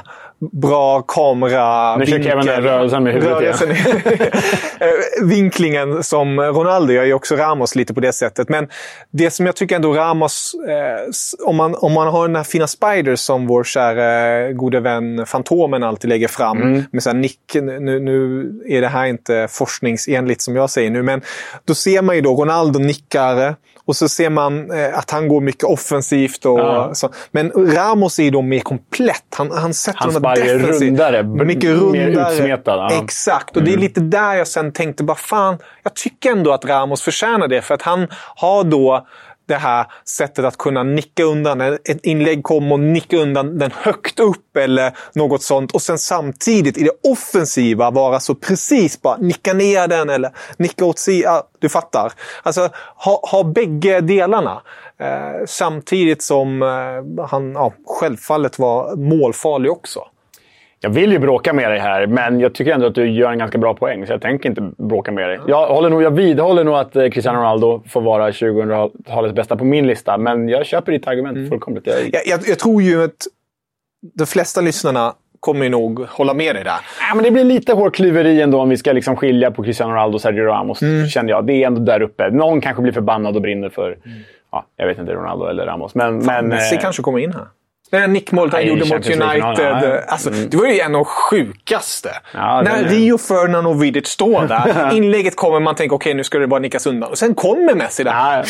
bra 0.51 1.01
kamera... 1.01 1.95
Nu 1.97 2.05
kör 2.05 2.23
Kevin 2.23 2.45
den 2.45 2.63
rörelsen 2.63 3.03
med 3.03 3.13
huvudet. 3.13 3.37
Rörelsen- 3.61 4.39
Eh, 4.79 5.25
vinklingen 5.27 6.03
som 6.03 6.39
Ronaldo 6.39 6.93
gör 6.93 7.03
ju 7.03 7.13
också 7.13 7.35
Ramos 7.35 7.75
lite 7.75 7.93
på 7.93 7.99
det 7.99 8.11
sättet. 8.13 8.49
Men 8.49 8.67
det 9.11 9.31
som 9.31 9.45
jag 9.45 9.55
tycker 9.55 9.75
ändå 9.75 9.93
Ramos, 9.93 10.55
eh, 10.67 11.45
om, 11.47 11.55
man, 11.55 11.75
om 11.75 11.93
man 11.93 12.07
har 12.07 12.27
den 12.27 12.35
här 12.35 12.43
fina 12.43 12.67
Spider 12.67 13.15
som 13.15 13.47
vår 13.47 13.63
kära 13.63 14.51
gode 14.51 14.79
vän 14.79 15.25
Fantomen 15.25 15.83
alltid 15.83 16.09
lägger 16.09 16.27
fram. 16.27 16.61
Mm. 16.61 16.83
Med 16.91 17.03
så 17.03 17.09
här 17.09 17.17
nick, 17.17 17.39
nu, 17.53 17.99
nu 17.99 18.45
är 18.67 18.81
det 18.81 18.87
här 18.87 19.05
inte 19.05 19.47
forskningsenligt 19.49 20.41
som 20.41 20.55
jag 20.55 20.69
säger 20.69 20.89
nu, 20.89 21.03
men 21.03 21.21
då 21.65 21.75
ser 21.75 22.01
man 22.01 22.15
ju 22.15 22.21
då 22.21 22.35
Ronaldo 22.35 22.79
nickar 22.79 23.55
och 23.85 23.95
så 23.95 24.09
ser 24.09 24.29
man 24.29 24.71
eh, 24.71 24.97
att 24.97 25.11
han 25.11 25.27
går 25.27 25.41
mycket 25.41 25.63
offensivt. 25.63 26.45
Och, 26.45 26.59
Ja. 26.59 26.93
Så. 27.07 27.13
Men 27.31 27.51
Ramos 27.75 28.19
är 28.19 28.23
ju 28.23 28.29
då 28.29 28.41
mer 28.41 28.59
komplett. 28.59 29.35
Han, 29.35 29.51
han 29.51 29.73
sätter 29.73 29.99
Hans 29.99 30.13
de 30.15 30.25
här 30.25 30.57
rundare, 30.57 31.23
Mycket 31.23 31.69
mer 31.69 32.07
rundare. 32.07 32.33
utsmetad, 32.33 32.77
ja. 32.77 32.91
Mm. 32.91 33.05
Exakt, 33.05 33.57
och 33.57 33.63
det 33.63 33.73
är 33.73 33.77
lite 33.77 33.99
där 34.01 34.33
jag 34.35 34.47
sen 34.47 34.71
tänkte, 34.71 35.03
bara 35.03 35.17
fan, 35.17 35.57
jag 35.83 35.93
tycker 35.93 36.31
ändå 36.31 36.53
att 36.53 36.65
Ramos 36.65 37.01
förtjänar 37.01 37.47
det. 37.47 37.61
För 37.61 37.73
att 37.75 37.81
han 37.81 38.07
har 38.35 38.63
då 38.63 39.07
det 39.45 39.55
här 39.55 39.85
sättet 40.05 40.45
att 40.45 40.57
kunna 40.57 40.83
nicka 40.83 41.23
undan. 41.23 41.61
Ett 41.61 42.05
inlägg 42.05 42.43
kommer 42.43 42.73
och 42.73 42.79
nicka 42.79 43.17
undan 43.17 43.57
den 43.57 43.71
högt 43.71 44.19
upp 44.19 44.57
eller 44.57 44.97
något 45.13 45.43
sånt. 45.43 45.71
Och 45.71 45.81
sen 45.81 45.97
samtidigt 45.97 46.77
i 46.77 46.83
det 46.83 47.11
offensiva 47.11 47.91
vara 47.91 48.19
så 48.19 48.35
precis 48.35 49.01
bara 49.01 49.17
nicka 49.17 49.53
ner 49.53 49.87
den 49.87 50.09
eller 50.09 50.31
nicka 50.57 50.85
åt 50.85 50.99
sidan. 50.99 51.41
Du 51.59 51.69
fattar. 51.69 52.13
Alltså 52.43 52.69
ha, 52.95 53.21
ha 53.31 53.43
bägge 53.43 54.01
delarna. 54.01 54.61
Eh, 54.99 55.45
samtidigt 55.47 56.21
som 56.21 56.61
eh, 56.61 57.25
han 57.25 57.53
ja, 57.53 57.73
självfallet 57.87 58.59
var 58.59 58.95
målfarlig 58.95 59.71
också. 59.71 60.07
Jag 60.85 60.89
vill 60.89 61.11
ju 61.11 61.19
bråka 61.19 61.53
med 61.53 61.71
dig 61.71 61.79
här, 61.79 62.07
men 62.07 62.39
jag 62.39 62.53
tycker 62.55 62.71
ändå 62.73 62.87
att 62.87 62.95
du 62.95 63.09
gör 63.09 63.31
en 63.31 63.37
ganska 63.37 63.57
bra 63.57 63.73
poäng. 63.73 64.07
Så 64.07 64.13
jag 64.13 64.21
tänker 64.21 64.49
inte 64.49 64.61
bråka 64.77 65.11
med 65.11 65.29
dig. 65.29 65.39
Jag, 65.47 65.67
håller 65.67 65.89
nog, 65.89 66.03
jag 66.03 66.11
vidhåller 66.11 66.63
nog 66.63 66.75
att 66.75 66.95
eh, 66.95 67.09
Cristiano 67.09 67.37
Ronaldo 67.39 67.83
får 67.89 68.01
vara 68.01 68.31
2000-talets 68.31 69.35
bästa 69.35 69.55
på 69.55 69.65
min 69.65 69.87
lista. 69.87 70.17
Men 70.17 70.49
jag 70.49 70.65
köper 70.65 70.91
ditt 70.91 71.07
argument 71.07 71.37
Mm. 71.37 71.49
fullkomligt. 71.49 71.87
Jag, 71.87 71.95
Jag, 72.13 72.21
jag, 72.25 72.39
jag 72.47 72.59
tror 72.59 72.81
ju 72.81 73.03
att 73.03 73.11
de 74.13 74.25
flesta 74.25 74.61
lyssnarna 74.61 75.13
kommer 75.39 75.63
ju 75.63 75.69
nog 75.69 75.99
hålla 76.09 76.33
med 76.33 76.55
dig 76.55 76.63
där. 76.63 76.79
Ja, 77.09 77.15
men 77.15 77.23
det 77.23 77.31
blir 77.31 77.43
lite 77.43 77.73
hårklyveri 77.73 78.41
ändå 78.41 78.61
om 78.61 78.69
vi 78.69 78.77
ska 78.77 78.91
liksom 78.91 79.15
skilja 79.15 79.51
på 79.51 79.63
Cristiano 79.63 79.91
Ronaldo 79.93 80.15
och 80.15 80.21
Sergio 80.21 80.43
Ramos. 80.43 80.81
Mm. 80.81 81.07
Känner 81.07 81.29
jag. 81.29 81.45
Det 81.45 81.53
är 81.53 81.67
ändå 81.67 81.81
där 81.81 82.01
uppe. 82.01 82.29
Någon 82.29 82.61
kanske 82.61 82.81
blir 82.81 82.93
förbannad 82.93 83.35
och 83.35 83.41
brinner 83.41 83.69
för, 83.69 83.97
ja, 84.51 84.65
jag 84.77 84.87
vet 84.87 84.97
inte, 84.97 85.13
Ronaldo 85.13 85.45
eller 85.45 85.65
Ramos. 85.65 85.95
Men, 85.95 86.17
men 86.17 86.47
Messi 86.47 86.75
eh, 86.75 86.81
kanske 86.81 87.01
kommer 87.03 87.19
in 87.19 87.33
här. 87.33 87.45
Det 87.93 88.07
nickmålet 88.07 88.53
han 88.53 88.65
gjorde 88.65 88.85
mot 88.85 89.07
United. 89.07 89.65
ja. 89.83 89.99
Alltså, 90.07 90.29
Det 90.29 90.57
var 90.57 90.65
ju 90.65 90.79
en 90.79 90.95
av 90.95 90.99
de 90.99 91.05
sjukaste. 91.05 92.09
Ja, 92.33 92.61
När 92.61 92.83
Rio 92.83 93.17
Ferdinand 93.17 93.67
och 93.67 93.83
Vidic 93.83 94.07
står 94.07 94.47
där. 94.47 94.93
inlägget 94.93 95.35
kommer, 95.35 95.59
man 95.59 95.75
tänker 95.75 95.95
okej 95.95 96.13
nu 96.13 96.23
ska 96.23 96.39
det 96.39 96.47
bara 96.47 96.59
nickas 96.59 96.85
undan. 96.85 97.09
Och 97.09 97.17
sen 97.17 97.35
kommer 97.35 97.75
Messi 97.75 98.03
där. 98.03 98.11
Ja, 98.11 98.43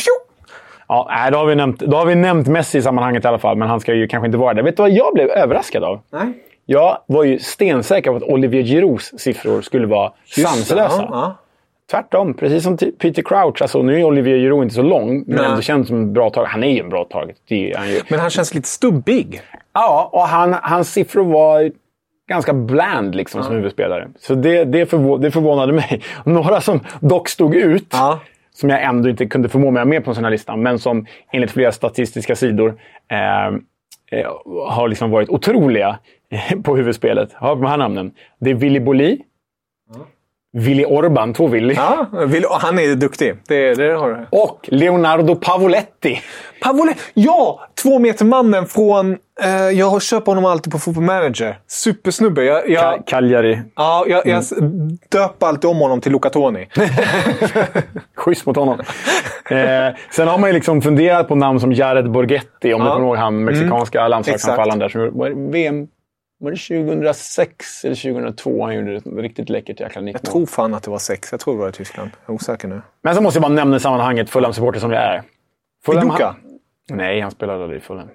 ja. 0.87 1.29
Då, 1.31 1.37
har 1.37 1.45
vi 1.45 1.55
nämnt, 1.55 1.79
då 1.79 1.97
har 1.97 2.05
vi 2.05 2.15
nämnt 2.15 2.47
Messi 2.47 2.77
i 2.77 2.81
sammanhanget 2.81 3.25
i 3.25 3.27
alla 3.27 3.39
fall, 3.39 3.57
men 3.57 3.67
han 3.67 3.79
ska 3.79 3.93
ju 3.93 4.07
kanske 4.07 4.25
inte 4.25 4.37
vara 4.37 4.53
där. 4.53 4.63
Vet 4.63 4.77
du 4.77 4.83
vad 4.83 4.91
jag 4.91 5.13
blev 5.13 5.29
överraskad 5.29 5.83
av? 5.83 5.99
Nej. 6.11 6.33
Jag 6.65 6.97
var 7.05 7.23
ju 7.23 7.39
stensäker 7.39 8.11
på 8.11 8.17
att 8.17 8.23
Olivier 8.23 8.63
Giroux 8.63 9.05
siffror 9.17 9.61
skulle 9.61 9.87
vara 9.87 10.11
sanslösa. 10.35 10.95
Ja, 11.01 11.07
ja. 11.11 11.37
Tvärtom, 11.91 12.33
precis 12.33 12.63
som 12.63 12.77
Peter 12.77 13.21
Crouch. 13.21 13.61
Alltså, 13.61 13.81
nu 13.81 13.99
är 13.99 14.03
Olivier 14.03 14.37
Giroux 14.37 14.63
inte 14.63 14.75
så 14.75 14.81
lång, 14.81 15.23
men 15.27 15.35
Nej. 15.37 15.45
ändå 15.45 15.61
känns 15.61 15.87
som 15.87 15.97
en 15.97 16.13
bra 16.13 16.29
tag. 16.29 16.45
Han 16.45 16.63
är 16.63 16.67
ju 16.71 16.79
en 16.79 16.89
bra 16.89 17.05
är 17.71 17.77
han 17.77 17.89
ju. 17.89 17.99
Men 18.09 18.19
han 18.19 18.29
känns 18.29 18.53
lite 18.53 18.67
stubbig. 18.67 19.41
Ja, 19.73 20.09
och 20.13 20.21
han, 20.21 20.53
hans 20.61 20.93
siffror 20.93 21.23
var 21.23 21.71
ganska 22.29 22.53
bland 22.53 23.15
liksom, 23.15 23.43
som 23.43 23.55
huvudspelare. 23.55 24.07
Så 24.19 24.35
det, 24.35 24.63
det, 24.63 24.85
förvå- 24.91 25.17
det 25.21 25.31
förvånade 25.31 25.73
mig. 25.73 26.01
Några 26.25 26.61
som 26.61 26.79
dock 26.99 27.29
stod 27.29 27.55
ut, 27.55 27.87
Ja. 27.91 28.19
som 28.53 28.69
jag 28.69 28.83
ändå 28.83 29.09
inte 29.09 29.25
kunde 29.25 29.49
förmå 29.49 29.71
mig 29.71 29.81
att 29.81 29.87
med 29.87 30.03
på 30.03 30.11
en 30.11 30.15
sån 30.15 30.23
här 30.23 30.31
lista, 30.31 30.55
men 30.55 30.79
som 30.79 31.05
enligt 31.31 31.51
flera 31.51 31.71
statistiska 31.71 32.35
sidor 32.35 32.75
eh, 33.11 33.47
eh, 34.19 34.31
har 34.67 34.87
liksom 34.87 35.11
varit 35.11 35.29
otroliga 35.29 35.99
på 36.63 36.75
huvudspelet. 36.75 37.33
Har 37.33 37.55
de 37.55 37.65
här 37.65 37.77
namnen. 37.77 38.11
Det 38.39 38.49
är 38.49 38.55
Willy 38.55 38.79
Boli, 38.79 39.21
Willy 40.55 40.85
Orban, 40.85 41.33
två 41.33 41.47
Willy, 41.47 41.73
Ja, 41.73 42.07
han 42.61 42.79
är 42.79 42.95
duktig. 42.95 43.35
Det, 43.47 43.73
det 43.73 43.93
har 43.93 44.09
du. 44.09 44.25
och 44.31 44.59
Leonardo 44.67 45.35
Pavoletti. 45.35 46.21
Pavole, 46.61 46.93
ja! 47.13 47.59
Två 47.83 47.99
meter 47.99 48.25
mannen 48.25 48.65
från... 48.67 49.17
Eh, 49.43 49.51
jag 49.69 50.01
köper 50.01 50.25
honom 50.31 50.45
alltid 50.45 50.71
på 50.73 50.79
Football 50.79 51.03
Manager. 51.03 51.59
Supersnubbe. 51.67 52.43
Jag, 52.43 52.69
jag, 52.69 53.03
Cagliari. 53.07 53.61
ja, 53.75 54.05
jag, 54.07 54.27
jag 54.27 54.43
döper 55.09 55.47
alltid 55.47 55.69
om 55.69 55.77
honom 55.77 56.01
till 56.01 56.11
Luca 56.11 56.29
Toni. 56.29 56.67
Schysst 58.15 58.45
mot 58.45 58.55
honom. 58.55 58.79
eh, 59.49 59.95
sen 60.11 60.27
har 60.27 60.37
man 60.37 60.49
ju 60.49 60.53
liksom 60.53 60.81
funderat 60.81 61.27
på 61.27 61.35
namn 61.35 61.59
som 61.59 61.73
Jared 61.73 62.11
Borghetti, 62.11 62.73
om 62.73 62.81
du 62.81 62.87
Ja. 62.87 62.93
kommer 62.93 63.07
ihåg 63.07 63.17
han 63.17 63.43
mexikanska 63.43 64.07
landslagsanfallaren 64.07 64.79
där. 64.79 64.89
Som 64.89 65.51
VM 65.51 65.87
var 66.43 66.51
det 66.51 66.57
2006 66.57 67.85
eller 67.85 67.95
2002 67.95 68.63
han 68.65 68.75
gjorde 68.75 68.95
ett 68.95 69.03
riktigt 69.07 69.49
läckert 69.49 69.79
jäkla 69.79 69.99
Jag 70.01 70.05
nickmål. 70.05 70.31
tror 70.31 70.45
fan 70.45 70.73
att 70.73 70.83
det 70.83 70.91
var 70.91 70.97
sex. 70.97 71.31
Jag 71.31 71.39
tror 71.39 71.53
det 71.53 71.59
var 71.59 71.69
i 71.69 71.71
Tyskland. 71.71 72.11
Jag 72.25 72.33
är 72.33 72.35
osäker 72.35 72.67
nu. 72.67 72.81
Men 73.01 73.15
så 73.15 73.21
måste 73.21 73.37
jag 73.37 73.41
bara 73.41 73.53
nämna 73.53 73.77
i 73.77 73.79
sammanhanget 73.79 74.29
Fulham-supporter 74.29 74.79
som 74.79 74.91
jag 74.91 75.01
är. 75.03 75.23
Fulham, 75.85 76.09
han- 76.09 76.35
Nej, 76.89 77.19
han 77.21 77.31
spelade 77.31 77.63
aldrig 77.63 77.81
i 77.81 77.83
Fulham. 77.83 78.07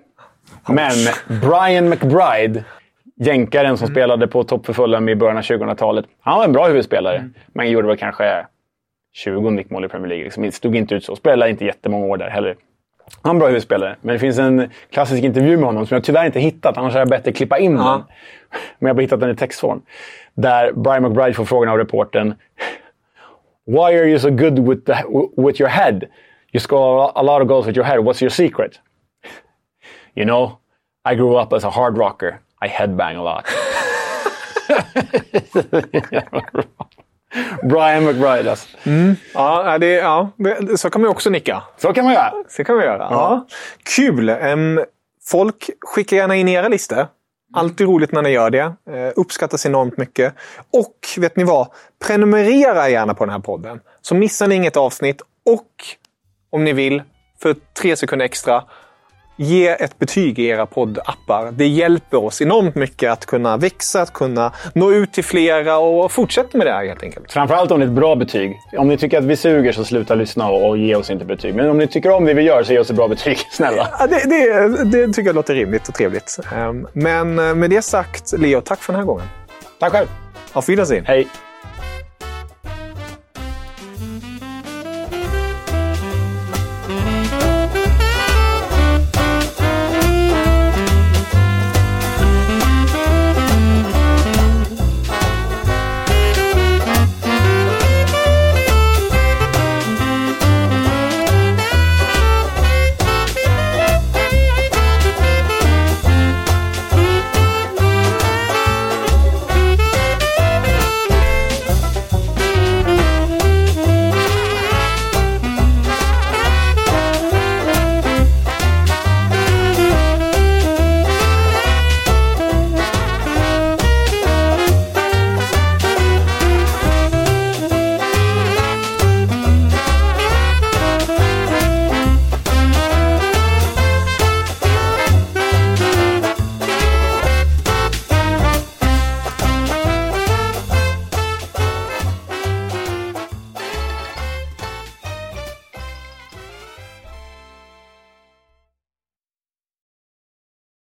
Men 0.69 0.93
Brian 1.41 1.89
McBride, 1.89 2.65
jänkaren 3.17 3.77
som 3.79 3.89
spelade 3.89 4.27
på 4.29 4.45
topp 4.45 4.67
för 4.67 4.73
Fulham 4.73 5.09
i 5.09 5.15
början 5.17 5.37
av 5.37 5.43
2000-talet. 5.43 6.05
Han 6.21 6.39
var 6.39 6.45
en 6.45 6.53
bra 6.53 6.67
huvudspelare, 6.67 7.31
men 7.47 7.71
gjorde 7.71 7.89
väl 7.89 7.97
kanske 7.97 8.47
20 9.13 9.51
nickmål 9.51 9.85
i 9.85 9.89
Premier 9.89 10.09
League. 10.09 10.25
Liksom, 10.25 10.53
stod 10.53 10.77
inte 10.77 10.95
ut 10.95 11.05
så. 11.05 11.17
Spelade 11.17 11.51
inte 11.51 11.65
jättemånga 11.65 12.07
år 12.07 12.17
där 12.17 12.29
heller. 12.31 12.57
Han 13.23 13.31
är 13.31 13.35
en 13.35 13.39
bra 13.39 13.49
huvudspelare, 13.49 13.97
men 14.01 14.13
det 14.13 14.19
finns 14.19 14.39
en 14.39 14.71
klassisk 14.91 15.25
intervju 15.25 15.57
med 15.57 15.67
honom 15.67 15.87
som 15.87 15.95
jag 15.95 16.05
tyvärr 16.05 16.27
inte 16.27 16.41
hittat. 16.41 16.77
Annars 16.77 16.95
hade 16.95 17.15
jag 17.15 17.25
dig 17.25 17.33
klippa 17.33 17.59
in 17.59 17.77
den. 17.77 17.85
Men 17.85 18.05
jag 18.79 18.89
har 18.89 18.95
bara 18.95 19.03
hittat 19.03 19.21
den 19.21 19.31
i 19.31 19.37
textform. 19.37 19.83
Där 20.35 20.73
Brian 20.73 21.03
McBride 21.03 21.35
får 21.35 21.45
frågan 21.45 21.73
av 21.73 21.79
reportern. 21.79 22.35
Why 23.67 23.79
are 23.79 24.09
you 24.09 24.19
so 24.19 24.31
good 24.31 24.59
with, 24.59 24.85
the, 24.85 24.95
with 25.37 25.61
your 25.61 25.71
head? 25.71 26.05
You 26.53 26.61
score 26.61 27.13
a 27.15 27.23
lot 27.23 27.43
of 27.43 27.49
goals 27.49 27.67
with 27.67 27.79
your 27.79 27.87
head. 27.87 27.99
What's 27.99 28.23
your 28.23 28.31
secret? 28.31 28.81
You 30.15 30.25
know, 30.25 30.59
I 31.05 31.15
grew 31.15 31.43
up 31.43 31.53
as 31.53 31.65
a 31.65 31.71
hard 31.71 31.99
rocker. 31.99 32.41
I 32.63 32.69
headbang 32.69 33.17
a 33.17 33.23
lot. 33.23 33.47
Brian 37.63 38.05
McBride 38.05 38.51
alltså. 38.51 38.69
Ja, 39.35 39.79
det, 39.79 39.87
ja 39.87 40.31
det, 40.37 40.79
så 40.79 40.91
kan 40.91 41.01
man 41.01 41.11
också 41.11 41.31
nicka. 41.31 41.63
Så 41.77 41.93
kan 41.93 42.05
man 42.05 42.15
göra. 42.15 42.33
Så 42.49 42.65
kan 42.65 42.79
vi 42.79 42.85
göra. 42.85 43.09
Ja. 43.11 43.47
Kul! 43.97 44.29
Em, 44.29 44.85
folk, 45.25 45.71
skicka 45.81 46.17
gärna 46.17 46.37
in 46.37 46.49
era 46.49 46.69
listor. 46.69 47.07
Alltid 47.55 47.87
roligt 47.87 48.13
när 48.13 48.23
ni 48.23 48.31
gör 48.31 48.51
det. 48.51 48.61
Eh, 48.91 49.13
uppskattas 49.17 49.67
enormt 49.67 49.97
mycket. 49.97 50.35
Och 50.73 50.95
vet 51.19 51.37
ni 51.37 51.45
vad? 51.45 51.69
Prenumerera 52.07 52.89
gärna 52.89 53.15
på 53.15 53.25
den 53.25 53.33
här 53.33 53.41
podden. 53.41 53.81
Så 54.01 54.15
missar 54.15 54.49
ni 54.49 54.55
inget 54.55 54.77
avsnitt. 54.77 55.23
Och 55.47 55.73
om 56.51 56.65
ni 56.65 56.73
vill, 56.73 57.03
för 57.43 57.57
tre 57.79 57.97
sekunder 57.97 58.27
extra, 58.27 58.65
ge 59.39 59.69
ett 59.69 59.99
betyg 59.99 60.39
i 60.39 60.47
era 60.47 60.67
poddappar. 60.67 61.53
Det 61.53 61.67
hjälper 61.67 62.25
oss 62.25 62.43
enormt 62.43 62.75
mycket 62.75 63.13
att 63.13 63.27
kunna 63.27 63.57
växa, 63.57 64.03
att 64.03 64.13
kunna 64.13 64.53
nå 64.75 64.93
ut 64.93 65.13
till 65.13 65.25
flera 65.25 65.79
och 65.79 66.13
fortsätta 66.13 66.59
med 66.59 66.67
det 66.67 66.73
här 66.73 66.87
helt 66.87 67.03
enkelt. 67.03 67.33
Framförallt 67.33 67.71
om 67.71 67.81
det 67.81 67.87
är 67.87 67.89
ett 67.89 67.95
bra 67.95 68.17
betyg. 68.17 68.57
Om 68.77 68.89
ni 68.89 68.97
tycker 68.97 69.19
att 69.19 69.25
vi 69.25 69.37
suger 69.37 69.73
så 69.73 69.85
sluta 69.85 70.15
lyssna 70.15 70.49
och, 70.49 70.79
ge 70.79 70.95
oss 70.95 71.11
inte 71.11 71.25
betyg. 71.25 71.55
Men 71.55 71.71
om 71.71 71.79
ni 71.79 71.87
tycker 71.87 72.11
om 72.11 72.25
det 72.25 72.35
vi 72.35 72.43
gör 72.43 72.63
så 72.63 72.73
ge 72.73 72.79
oss 72.79 72.91
ett 72.91 72.97
bra 72.97 73.09
betyg. 73.09 73.39
Snälla. 73.51 73.89
Ja, 73.99 74.07
det, 74.07 74.29
det, 74.29 74.85
det 74.85 75.07
tycker 75.07 75.29
jag 75.29 75.35
låter 75.35 75.55
rimligt 75.55 75.89
och 75.89 75.95
trevligt. 75.95 76.39
Em, 76.57 76.89
Men 76.93 77.39
eh, 77.39 77.55
med 77.55 77.71
det 77.71 77.83
sagt, 77.83 78.39
Leo, 78.39 78.61
tack 78.61 78.83
för 78.83 78.93
den 78.93 79.01
här 79.01 79.07
gången. 79.07 79.27
Tack 79.79 79.93
själv. 79.93 80.07
Auf 80.53 80.69
Wiedersehen. 80.69 81.05
Hej. 81.07 81.29